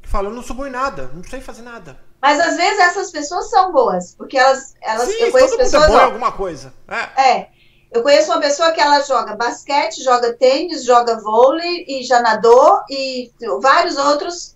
que 0.00 0.08
falam, 0.08 0.30
eu 0.30 0.36
não 0.36 0.42
sou 0.42 0.54
boa 0.54 0.68
em 0.68 0.72
nada, 0.72 1.10
não 1.12 1.22
sei 1.24 1.40
fazer 1.40 1.62
nada. 1.62 1.98
Mas 2.22 2.40
às 2.40 2.56
vezes 2.56 2.78
essas 2.78 3.10
pessoas 3.10 3.50
são 3.50 3.72
boas, 3.72 4.14
porque 4.14 4.38
elas, 4.38 4.74
elas 4.80 5.08
Sim, 5.08 5.14
eu 5.14 5.32
conheço 5.32 5.50
todo 5.50 5.58
pessoas. 5.58 5.82
Mundo 5.82 5.92
é 5.92 5.96
bom 5.96 6.00
em 6.00 6.04
alguma 6.06 6.32
coisa. 6.32 6.72
É. 6.88 7.30
é. 7.30 7.48
Eu 7.92 8.02
conheço 8.02 8.30
uma 8.30 8.40
pessoa 8.40 8.72
que 8.72 8.80
ela 8.80 9.00
joga 9.02 9.36
basquete, 9.36 10.02
joga 10.02 10.32
tênis, 10.32 10.84
joga 10.84 11.20
vôlei 11.20 11.84
e 11.86 12.02
já 12.02 12.20
nadou 12.20 12.80
e 12.90 13.30
vários 13.60 13.96
outros, 13.96 14.55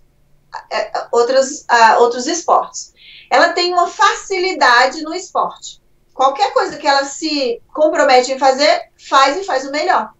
outros, 1.11 1.61
uh, 1.61 1.99
outros 1.99 2.27
esportes. 2.27 2.93
Ela 3.29 3.53
tem 3.53 3.73
uma 3.73 3.87
facilidade 3.87 5.01
no 5.01 5.13
esporte 5.13 5.81
qualquer 6.21 6.53
coisa 6.53 6.77
que 6.77 6.87
ela 6.87 7.03
se 7.03 7.59
compromete 7.73 8.31
em 8.31 8.37
fazer, 8.37 8.91
faz 8.95 9.37
e 9.37 9.43
faz 9.43 9.65
o 9.67 9.71
melhor. 9.71 10.13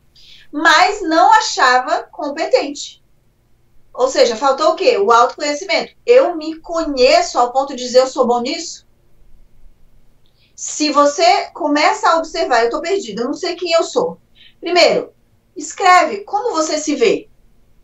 Mas 0.52 1.00
não 1.02 1.32
achava 1.34 2.04
competente. 2.12 3.04
Ou 3.94 4.08
seja, 4.08 4.36
faltou 4.36 4.72
o 4.72 4.76
quê? 4.76 4.98
O 4.98 5.12
autoconhecimento. 5.12 5.94
Eu 6.04 6.36
me 6.36 6.60
conheço 6.60 7.38
ao 7.38 7.52
ponto 7.52 7.76
de 7.76 7.84
dizer 7.84 8.00
eu 8.00 8.08
sou 8.08 8.26
bom 8.26 8.42
nisso? 8.42 8.88
Se 10.56 10.92
você 10.92 11.52
começa 11.52 12.10
a 12.10 12.18
observar, 12.18 12.62
eu 12.62 12.66
estou 12.66 12.82
perdida, 12.82 13.22
eu 13.22 13.28
não 13.28 13.34
sei 13.34 13.56
quem 13.56 13.72
eu 13.72 13.84
sou. 13.84 14.20
Primeiro, 14.60 15.14
escreve 15.56 16.20
como 16.20 16.56
você 16.56 16.80
se 16.80 16.96
vê, 16.96 17.30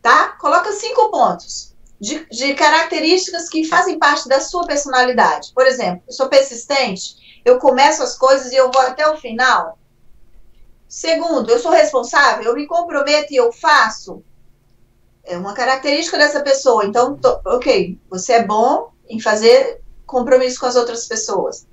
tá? 0.02 0.30
Coloca 0.40 0.72
cinco 0.72 1.12
pontos 1.12 1.76
de, 2.00 2.26
de 2.30 2.54
características 2.54 3.50
que 3.50 3.64
fazem 3.64 3.98
parte 3.98 4.28
da 4.28 4.40
sua 4.40 4.66
personalidade. 4.66 5.52
Por 5.54 5.66
exemplo, 5.66 6.04
eu 6.08 6.14
sou 6.14 6.30
persistente, 6.30 7.42
eu 7.44 7.60
começo 7.60 8.04
as 8.04 8.18
coisas 8.18 8.52
e 8.52 8.56
eu 8.56 8.72
vou 8.72 8.82
até 8.82 9.08
o 9.10 9.18
final? 9.18 9.78
Segundo, 10.88 11.50
eu 11.50 11.60
sou 11.60 11.72
responsável, 11.72 12.46
eu 12.46 12.56
me 12.56 12.66
comprometo 12.66 13.34
e 13.34 13.36
eu 13.36 13.52
faço? 13.52 14.24
É 15.24 15.38
uma 15.38 15.54
característica 15.54 16.18
dessa 16.18 16.42
pessoa. 16.42 16.86
Então, 16.86 17.18
tô, 17.18 17.42
ok, 17.46 18.00
você 18.10 18.34
é 18.34 18.46
bom 18.46 18.92
em 19.10 19.20
fazer 19.20 19.82
compromisso 20.06 20.60
com 20.60 20.66
as 20.66 20.76
outras 20.76 21.06
pessoas. 21.06 21.68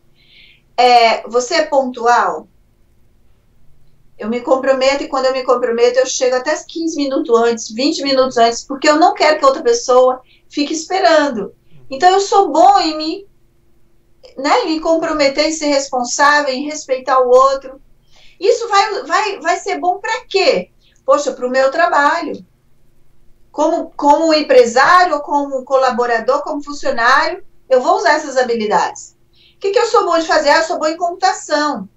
É, 0.77 1.23
você 1.29 1.55
é 1.55 1.67
pontual? 1.67 2.49
Eu 4.19 4.29
me 4.29 4.41
comprometo 4.41 5.03
e 5.03 5.09
quando 5.09 5.27
eu 5.27 5.33
me 5.33 5.43
comprometo, 5.43 5.99
eu 5.99 6.07
chego 6.07 6.37
até 6.37 6.55
15 6.55 6.97
minutos 6.97 7.37
antes, 7.37 7.71
20 7.71 8.03
minutos 8.03 8.37
antes, 8.37 8.65
porque 8.65 8.89
eu 8.89 8.97
não 8.97 9.13
quero 9.13 9.39
que 9.39 9.45
outra 9.45 9.63
pessoa 9.63 10.21
fique 10.49 10.73
esperando. 10.73 11.55
Então, 11.91 12.11
eu 12.11 12.21
sou 12.21 12.51
bom 12.51 12.79
em 12.81 12.97
me 12.97 13.27
né, 14.37 14.65
em 14.67 14.81
comprometer 14.81 15.47
em 15.47 15.53
ser 15.53 15.67
responsável, 15.67 16.53
em 16.53 16.65
respeitar 16.65 17.21
o 17.21 17.29
outro. 17.29 17.81
Isso 18.39 18.69
vai, 18.69 19.03
vai, 19.05 19.41
vai 19.41 19.57
ser 19.57 19.79
bom 19.79 19.99
para 19.99 20.25
quê? 20.27 20.71
Poxa, 21.05 21.33
para 21.33 21.47
o 21.47 21.51
meu 21.51 21.71
trabalho. 21.71 22.45
Como, 23.53 23.93
como 23.97 24.35
empresário, 24.35 25.21
como 25.21 25.65
colaborador, 25.65 26.43
como 26.43 26.65
funcionário, 26.65 27.45
eu 27.69 27.81
vou 27.81 27.97
usar 27.97 28.15
essas 28.15 28.37
habilidades. 28.37 29.17
O 29.57 29.61
que, 29.61 29.71
que 29.71 29.79
eu 29.79 29.87
sou 29.87 30.05
bom 30.05 30.19
de 30.19 30.27
fazer? 30.27 30.49
Ah, 30.49 30.59
eu 30.59 30.65
sou 30.65 30.79
bom 30.79 30.87
em 30.87 30.97
computação. 30.97 31.89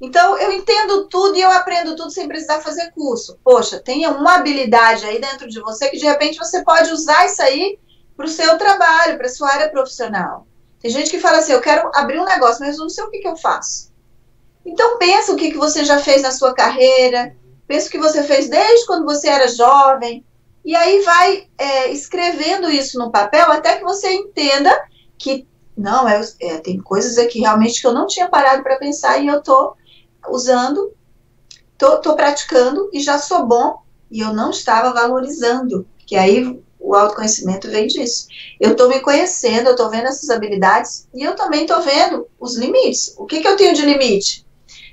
Então, 0.00 0.38
eu 0.38 0.50
entendo 0.52 1.06
tudo 1.08 1.36
e 1.36 1.42
eu 1.42 1.50
aprendo 1.50 1.94
tudo 1.94 2.10
sem 2.10 2.26
precisar 2.26 2.60
fazer 2.60 2.90
curso. 2.92 3.38
Poxa, 3.44 3.78
tenha 3.78 4.10
uma 4.10 4.36
habilidade 4.36 5.04
aí 5.04 5.20
dentro 5.20 5.46
de 5.46 5.60
você 5.60 5.90
que 5.90 5.98
de 5.98 6.06
repente 6.06 6.38
você 6.38 6.64
pode 6.64 6.90
usar 6.90 7.26
isso 7.26 7.42
aí 7.42 7.78
para 8.16 8.24
o 8.24 8.28
seu 8.28 8.56
trabalho, 8.56 9.18
para 9.18 9.26
a 9.26 9.30
sua 9.30 9.50
área 9.50 9.68
profissional. 9.68 10.46
Tem 10.80 10.90
gente 10.90 11.10
que 11.10 11.20
fala 11.20 11.38
assim, 11.38 11.52
eu 11.52 11.60
quero 11.60 11.90
abrir 11.94 12.18
um 12.18 12.24
negócio, 12.24 12.64
mas 12.64 12.78
não 12.78 12.88
sei 12.88 13.04
o 13.04 13.10
que, 13.10 13.18
que 13.18 13.28
eu 13.28 13.36
faço. 13.36 13.90
Então, 14.64 14.98
pensa 14.98 15.32
o 15.32 15.36
que, 15.36 15.50
que 15.50 15.58
você 15.58 15.84
já 15.84 15.98
fez 15.98 16.22
na 16.22 16.30
sua 16.30 16.54
carreira, 16.54 17.36
pensa 17.68 17.88
o 17.88 17.90
que 17.90 17.98
você 17.98 18.22
fez 18.22 18.48
desde 18.48 18.86
quando 18.86 19.04
você 19.04 19.28
era 19.28 19.48
jovem, 19.48 20.24
e 20.64 20.74
aí 20.74 21.02
vai 21.02 21.46
é, 21.58 21.90
escrevendo 21.90 22.70
isso 22.70 22.98
no 22.98 23.10
papel 23.10 23.50
até 23.50 23.76
que 23.76 23.84
você 23.84 24.12
entenda 24.12 24.70
que, 25.18 25.46
não, 25.76 26.08
é, 26.08 26.20
é 26.40 26.58
tem 26.58 26.78
coisas 26.78 27.18
aqui 27.18 27.40
realmente 27.40 27.80
que 27.80 27.86
eu 27.86 27.94
não 27.94 28.06
tinha 28.06 28.28
parado 28.28 28.62
para 28.62 28.78
pensar 28.78 29.18
e 29.18 29.26
eu 29.26 29.38
estou 29.38 29.76
usando, 30.28 30.94
tô, 31.78 31.98
tô 31.98 32.14
praticando 32.14 32.90
e 32.92 33.00
já 33.00 33.18
sou 33.18 33.46
bom 33.46 33.82
e 34.10 34.20
eu 34.20 34.32
não 34.32 34.50
estava 34.50 34.92
valorizando, 34.92 35.86
que 36.06 36.16
aí 36.16 36.60
o 36.78 36.94
autoconhecimento 36.94 37.70
vem 37.70 37.86
disso. 37.86 38.26
Eu 38.58 38.72
estou 38.72 38.88
me 38.88 39.00
conhecendo, 39.00 39.68
eu 39.68 39.72
estou 39.72 39.90
vendo 39.90 40.08
essas 40.08 40.30
habilidades 40.30 41.08
e 41.14 41.22
eu 41.22 41.36
também 41.36 41.62
estou 41.62 41.80
vendo 41.82 42.26
os 42.38 42.56
limites. 42.56 43.14
O 43.18 43.26
que, 43.26 43.40
que 43.40 43.46
eu 43.46 43.56
tenho 43.56 43.74
de 43.74 43.82
limite? 43.82 44.46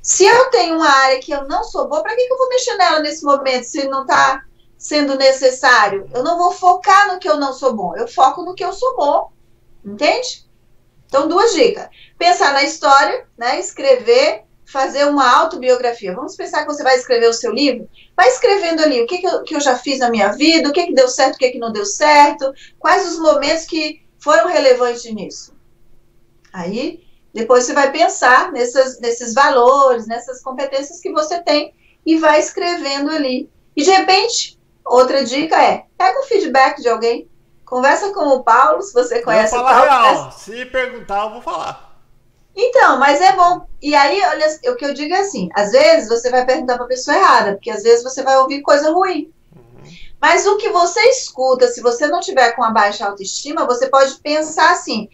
Se 0.04 0.26
eu 0.26 0.50
tenho 0.52 0.76
uma 0.76 0.90
área 0.90 1.20
que 1.20 1.32
eu 1.32 1.48
não 1.48 1.64
sou 1.64 1.88
boa, 1.88 2.04
para 2.04 2.16
que, 2.16 2.28
que 2.28 2.34
eu 2.34 2.38
vou 2.38 2.50
mexer 2.50 2.76
nela 2.76 3.00
nesse 3.00 3.24
momento 3.24 3.64
se 3.64 3.88
não 3.88 4.02
está 4.02 4.44
sendo 4.78 5.16
necessário? 5.16 6.10
Eu 6.14 6.24
não 6.24 6.38
vou 6.38 6.52
focar 6.52 7.12
no 7.12 7.20
que 7.20 7.28
eu 7.28 7.38
não 7.38 7.52
sou 7.52 7.74
bom, 7.74 7.96
eu 7.96 8.08
foco 8.08 8.44
no 8.44 8.54
que 8.54 8.64
eu 8.64 8.74
sou 8.74 8.96
bom. 8.96 9.32
Entende? 9.84 10.46
Então, 11.08 11.28
duas 11.28 11.54
dicas. 11.54 11.88
Pensar 12.18 12.54
na 12.54 12.64
história, 12.64 13.26
né? 13.38 13.60
Escrever 13.60 14.44
fazer 14.68 15.06
uma 15.06 15.28
autobiografia. 15.38 16.14
Vamos 16.14 16.36
pensar 16.36 16.62
que 16.62 16.74
você 16.74 16.84
vai 16.84 16.98
escrever 16.98 17.30
o 17.30 17.34
seu 17.34 17.54
livro? 17.54 17.90
Vai 18.16 18.28
escrevendo 18.28 18.82
ali 18.82 19.02
o 19.02 19.08
que, 19.08 19.20
que, 19.20 19.28
eu, 19.28 19.44
que 19.44 19.56
eu 19.56 19.62
já 19.62 19.78
fiz 19.78 20.00
na 20.00 20.10
minha 20.10 20.30
vida, 20.34 20.68
o 20.68 20.74
que, 20.74 20.88
que 20.88 20.94
deu 20.94 21.08
certo, 21.08 21.36
o 21.36 21.38
que, 21.38 21.52
que 21.52 21.58
não 21.58 21.72
deu 21.72 21.86
certo, 21.86 22.54
quais 22.78 23.08
os 23.08 23.18
momentos 23.18 23.66
que 23.66 24.06
foram 24.20 24.48
relevantes 24.48 25.06
nisso. 25.14 25.56
Aí, 26.52 27.02
depois 27.34 27.64
você 27.64 27.74
vai 27.74 27.92
pensar 27.92 28.52
nessas, 28.52 29.00
nesses 29.00 29.34
valores, 29.34 30.06
nessas 30.06 30.42
competências 30.42 31.00
que 31.00 31.12
você 31.12 31.42
tem 31.42 31.74
e 32.06 32.18
vai 32.18 32.40
escrevendo 32.40 33.10
ali. 33.10 33.50
E, 33.76 33.84
de 33.84 33.92
repente, 33.92 34.60
outra 34.86 35.24
dica 35.24 35.62
é, 35.64 35.86
pega 35.98 36.20
um 36.20 36.24
feedback 36.24 36.82
de 36.82 36.90
alguém, 36.90 37.30
conversa 37.64 38.14
com 38.14 38.26
o 38.28 38.44
Paulo, 38.44 38.82
se 38.82 38.94
você 38.94 39.22
conhece 39.22 39.56
o 39.56 39.64
Paulo. 39.64 39.82
Real. 39.82 40.32
Se 40.34 40.66
perguntar, 40.66 41.24
eu 41.26 41.30
vou 41.32 41.42
falar. 41.42 41.87
Então, 42.60 42.98
mas 42.98 43.22
é 43.22 43.34
bom. 43.34 43.68
E 43.80 43.94
aí, 43.94 44.20
olha, 44.20 44.48
o 44.72 44.76
que 44.76 44.84
eu 44.84 44.94
digo 44.94 45.14
é 45.14 45.20
assim: 45.20 45.48
às 45.54 45.72
vezes 45.72 46.10
você 46.10 46.32
vai 46.32 46.44
perguntar 46.44 46.76
para 46.76 46.86
a 46.86 46.90
pessoa 46.90 47.16
errada, 47.16 47.54
porque 47.54 47.70
às 47.70 47.84
vezes 47.84 48.04
você 48.04 48.24
vai 48.24 48.36
ouvir 48.38 48.64
coisa 48.64 48.92
ruim. 48.92 49.32
Uhum. 49.56 49.84
Mas 50.20 50.48
o 50.48 50.58
que 50.58 50.70
você 50.70 51.00
escuta, 51.02 51.68
se 51.68 51.82
você 51.82 52.08
não 52.08 52.20
tiver 52.20 52.54
com 52.54 52.64
a 52.64 52.72
baixa 52.72 53.06
autoestima, 53.06 53.68
você 53.68 53.88
pode 53.88 54.16
pensar 54.22 54.72
assim: 54.72 55.08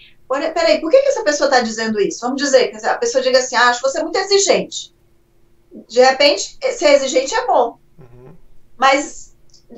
peraí, 0.53 0.79
por 0.79 0.89
que, 0.89 1.01
que 1.01 1.09
essa 1.09 1.23
pessoa 1.23 1.49
está 1.49 1.59
dizendo 1.59 1.99
isso? 1.99 2.21
Vamos 2.21 2.41
dizer 2.41 2.69
que 2.69 2.85
a 2.85 2.97
pessoa 2.97 3.21
diga 3.21 3.39
assim: 3.39 3.57
ah, 3.57 3.67
acho 3.67 3.81
você 3.81 4.01
muito 4.01 4.17
exigente. 4.17 4.95
De 5.89 5.99
repente, 6.01 6.57
ser 6.77 6.93
exigente 6.93 7.35
é 7.35 7.45
bom. 7.45 7.77
Uhum. 7.99 8.33
Mas 8.77 9.35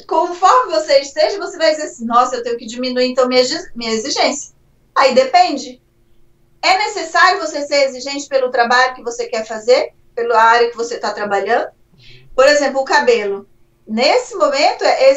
conforme 0.07 0.71
você 0.71 0.99
esteja, 0.99 1.39
você 1.39 1.57
vai 1.57 1.71
dizer 1.71 1.87
assim: 1.87 2.05
nossa, 2.05 2.35
eu 2.35 2.43
tenho 2.43 2.57
que 2.57 2.67
diminuir 2.67 3.07
então 3.07 3.27
minha, 3.27 3.41
minha 3.73 3.91
exigência. 3.91 4.53
Aí 4.93 5.15
depende. 5.15 5.81
É 6.65 6.79
necessário 6.79 7.39
você 7.39 7.61
ser 7.61 7.83
exigente 7.83 8.27
pelo 8.27 8.49
trabalho 8.49 8.95
que 8.95 9.03
você 9.03 9.27
quer 9.27 9.45
fazer, 9.45 9.93
pela 10.15 10.41
área 10.41 10.71
que 10.71 10.75
você 10.75 10.95
está 10.95 11.13
trabalhando? 11.13 11.67
Por 12.35 12.47
exemplo, 12.47 12.81
o 12.81 12.85
cabelo. 12.85 13.47
Nesse 13.87 14.33
momento, 14.33 14.83
é 14.83 15.11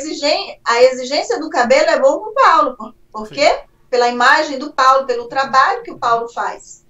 a 0.62 0.82
exigência 0.82 1.40
do 1.40 1.49
cabelo 1.49 1.88
é 1.88 1.99
bom 1.99 2.20
para 2.20 2.28
o 2.28 2.34
Paulo. 2.34 2.94
Por 3.11 3.28
quê? 3.30 3.61
Pela 3.88 4.11
imagem 4.11 4.59
do 4.59 4.74
Paulo, 4.74 5.07
pelo 5.07 5.26
trabalho 5.26 5.82
que 5.82 5.90
o 5.90 5.99
Paulo 5.99 6.28
faz. 6.28 6.84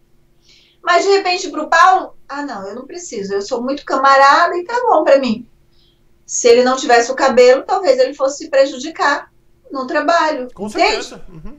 Mas, 0.82 1.04
de 1.04 1.10
repente, 1.10 1.48
para 1.50 1.62
o 1.62 1.70
Paulo, 1.70 2.16
ah, 2.28 2.42
não, 2.42 2.66
eu 2.66 2.74
não 2.74 2.84
preciso, 2.84 3.34
eu 3.34 3.42
sou 3.42 3.62
muito 3.62 3.84
camarada 3.84 4.56
e 4.56 4.64
tá 4.64 4.74
bom 4.82 5.04
para 5.04 5.20
mim. 5.20 5.48
Se 6.26 6.48
ele 6.48 6.64
não 6.64 6.76
tivesse 6.76 7.12
o 7.12 7.14
cabelo, 7.14 7.62
talvez 7.62 7.96
ele 8.00 8.12
fosse 8.12 8.38
se 8.38 8.50
prejudicar 8.50 9.32
no 9.70 9.86
trabalho. 9.86 10.48
Com 10.52 10.68
certeza. 10.68 11.24
Uhum. 11.28 11.57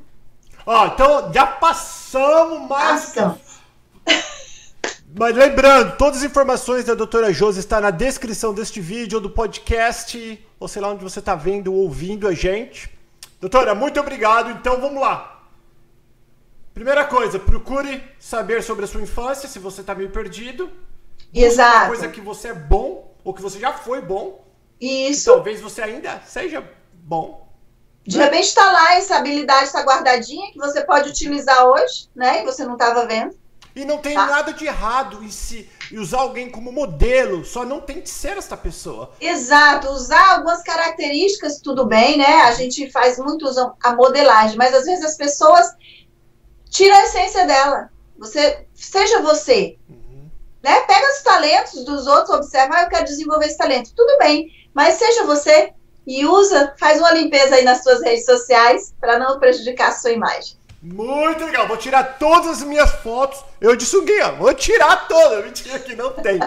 Ó, 0.71 0.85
então 0.85 1.33
já 1.33 1.47
passamos 1.47 2.69
mais. 2.69 3.15
Mas 5.17 5.35
lembrando, 5.35 5.97
todas 5.97 6.19
as 6.19 6.23
informações 6.23 6.85
da 6.85 6.93
doutora 6.93 7.33
Josi 7.33 7.61
estão 7.61 7.81
na 7.81 7.89
descrição 7.89 8.53
deste 8.53 8.79
vídeo, 8.79 9.15
ou 9.15 9.21
do 9.21 9.31
podcast, 9.31 10.47
ou 10.59 10.67
sei 10.67 10.79
lá 10.79 10.89
onde 10.89 11.03
você 11.03 11.17
está 11.17 11.33
vendo 11.33 11.73
ou 11.73 11.79
ouvindo 11.79 12.27
a 12.27 12.35
gente. 12.35 12.95
Doutora, 13.41 13.73
muito 13.73 13.99
obrigado. 13.99 14.51
Então 14.51 14.79
vamos 14.79 15.01
lá. 15.01 15.43
Primeira 16.71 17.03
coisa, 17.03 17.39
procure 17.39 18.03
saber 18.19 18.61
sobre 18.61 18.85
a 18.85 18.87
sua 18.87 19.01
infância, 19.01 19.49
se 19.49 19.57
você 19.57 19.81
está 19.81 19.95
meio 19.95 20.11
perdido. 20.11 20.69
Exato. 21.33 21.77
Uma 21.77 21.87
coisa 21.87 22.09
que 22.09 22.21
você 22.21 22.49
é 22.49 22.53
bom, 22.53 23.11
ou 23.23 23.33
que 23.33 23.41
você 23.41 23.59
já 23.59 23.73
foi 23.73 24.03
bom. 24.03 24.45
Isso. 24.79 25.31
E 25.31 25.33
talvez 25.33 25.61
você 25.61 25.81
ainda 25.81 26.21
seja 26.27 26.63
bom. 26.93 27.48
De 28.09 28.17
repente 28.17 28.47
está 28.47 28.71
lá, 28.71 28.95
essa 28.95 29.17
habilidade 29.17 29.65
está 29.65 29.83
guardadinha, 29.83 30.51
que 30.51 30.57
você 30.57 30.81
pode 30.81 31.09
utilizar 31.09 31.63
hoje, 31.63 32.09
né? 32.15 32.41
E 32.41 32.43
você 32.43 32.65
não 32.65 32.73
estava 32.73 33.05
vendo. 33.05 33.37
E 33.75 33.85
não 33.85 33.99
tem 33.99 34.15
tá. 34.15 34.25
nada 34.25 34.51
de 34.51 34.65
errado 34.65 35.23
em 35.23 35.29
se 35.29 35.69
usar 35.93 36.21
alguém 36.21 36.49
como 36.49 36.71
modelo, 36.71 37.45
só 37.45 37.63
não 37.63 37.79
tem 37.79 38.01
que 38.01 38.09
ser 38.09 38.35
essa 38.35 38.57
pessoa. 38.57 39.11
Exato, 39.21 39.89
usar 39.89 40.37
algumas 40.37 40.63
características, 40.63 41.59
tudo 41.59 41.85
bem, 41.85 42.17
né? 42.17 42.41
A 42.41 42.53
gente 42.55 42.89
faz 42.89 43.19
muito 43.19 43.47
a 43.83 43.95
modelagem, 43.95 44.57
mas 44.57 44.73
às 44.73 44.85
vezes 44.85 45.05
as 45.05 45.15
pessoas 45.15 45.67
tiram 46.67 46.95
a 46.95 47.03
essência 47.03 47.45
dela. 47.45 47.91
Você, 48.17 48.65
seja 48.73 49.21
você. 49.21 49.77
Uhum. 49.87 50.31
Né? 50.63 50.81
Pega 50.81 51.13
os 51.15 51.21
talentos 51.21 51.85
dos 51.85 52.07
outros, 52.07 52.35
observa, 52.35 52.75
ah, 52.75 52.83
eu 52.83 52.89
quero 52.89 53.05
desenvolver 53.05 53.45
esse 53.45 53.57
talento. 53.57 53.93
Tudo 53.95 54.17
bem, 54.17 54.47
mas 54.73 54.95
seja 54.95 55.25
você 55.25 55.73
e 56.09 56.25
usa, 56.25 56.73
faz 56.79 56.97
uma 56.97 57.11
limpeza 57.11 57.53
aí 57.53 57.63
nas 57.63 57.83
suas 57.83 58.01
redes 58.01 58.25
sociais 58.25 58.95
para 58.99 59.19
não 59.19 59.39
prejudicar 59.39 59.89
a 59.89 59.91
sua 59.91 60.09
imagem. 60.09 60.57
Muito 60.81 61.45
legal, 61.45 61.67
vou 61.67 61.77
tirar 61.77 62.17
todas 62.17 62.47
as 62.47 62.63
minhas 62.63 62.89
fotos. 63.03 63.45
Eu 63.61 63.75
de 63.75 63.85
sunguinha, 63.85 64.31
vou 64.31 64.51
tirar 64.55 65.07
todas. 65.07 65.43
Mentira 65.45 65.77
que 65.77 65.95
não 65.95 66.09
tem. 66.13 66.39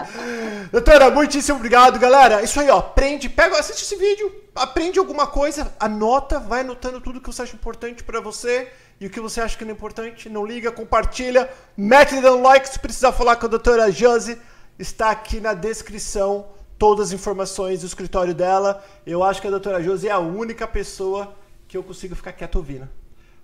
Doutora, 0.69 1.09
muitíssimo 1.11 1.59
obrigado, 1.59 1.97
galera. 1.97 2.43
Isso 2.43 2.59
aí, 2.59 2.69
ó. 2.69 2.79
Aprende, 2.79 3.29
pega, 3.29 3.57
assiste 3.57 3.83
esse 3.83 3.95
vídeo, 3.95 4.35
aprende 4.53 4.99
alguma 4.99 5.27
coisa, 5.27 5.73
anota, 5.79 6.39
vai 6.39 6.59
anotando 6.59 6.99
tudo 6.99 7.21
que 7.21 7.27
você 7.27 7.43
acha 7.43 7.55
importante 7.55 8.03
para 8.03 8.19
você 8.19 8.69
e 8.99 9.07
o 9.07 9.09
que 9.09 9.21
você 9.21 9.39
acha 9.39 9.57
que 9.57 9.63
não 9.63 9.71
é 9.71 9.75
importante. 9.75 10.27
Não 10.27 10.45
liga, 10.45 10.73
compartilha, 10.73 11.49
mete 11.77 12.19
dando 12.19 12.41
like. 12.41 12.67
Se 12.67 12.79
precisar 12.79 13.13
falar 13.13 13.37
com 13.37 13.45
a 13.45 13.49
doutora 13.49 13.89
Josi, 13.89 14.37
está 14.77 15.09
aqui 15.09 15.39
na 15.39 15.53
descrição 15.53 16.47
todas 16.83 17.07
as 17.07 17.13
informações 17.13 17.79
do 17.79 17.87
escritório 17.87 18.33
dela. 18.33 18.83
Eu 19.07 19.23
acho 19.23 19.39
que 19.39 19.47
a 19.47 19.49
doutora 19.49 19.81
Josi 19.81 20.09
é 20.09 20.11
a 20.11 20.19
única 20.19 20.67
pessoa 20.67 21.33
que 21.65 21.77
eu 21.77 21.81
consigo 21.81 22.13
ficar 22.13 22.33
quieto 22.33 22.57
ouvindo. 22.57 22.89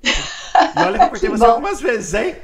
E 0.03 0.09
olha 0.75 0.99
que 0.99 1.05
eu 1.05 1.09
cortei 1.09 1.29
você 1.31 1.45
bom. 1.45 1.51
algumas 1.51 1.79
vezes, 1.79 2.13
hein? 2.13 2.35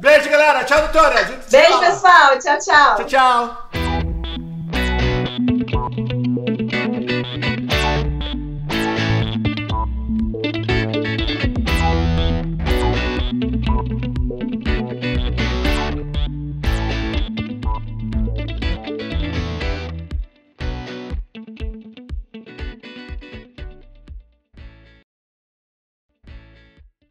Beijo, 0.00 0.28
galera. 0.28 0.64
Tchau, 0.64 0.80
doutora. 0.80 1.24
Tchau. 1.24 1.36
Beijo, 1.48 1.78
pessoal. 1.78 2.36
Tchau, 2.40 2.58
tchau. 2.58 2.96
Tchau, 2.96 3.06
tchau. 6.66 6.79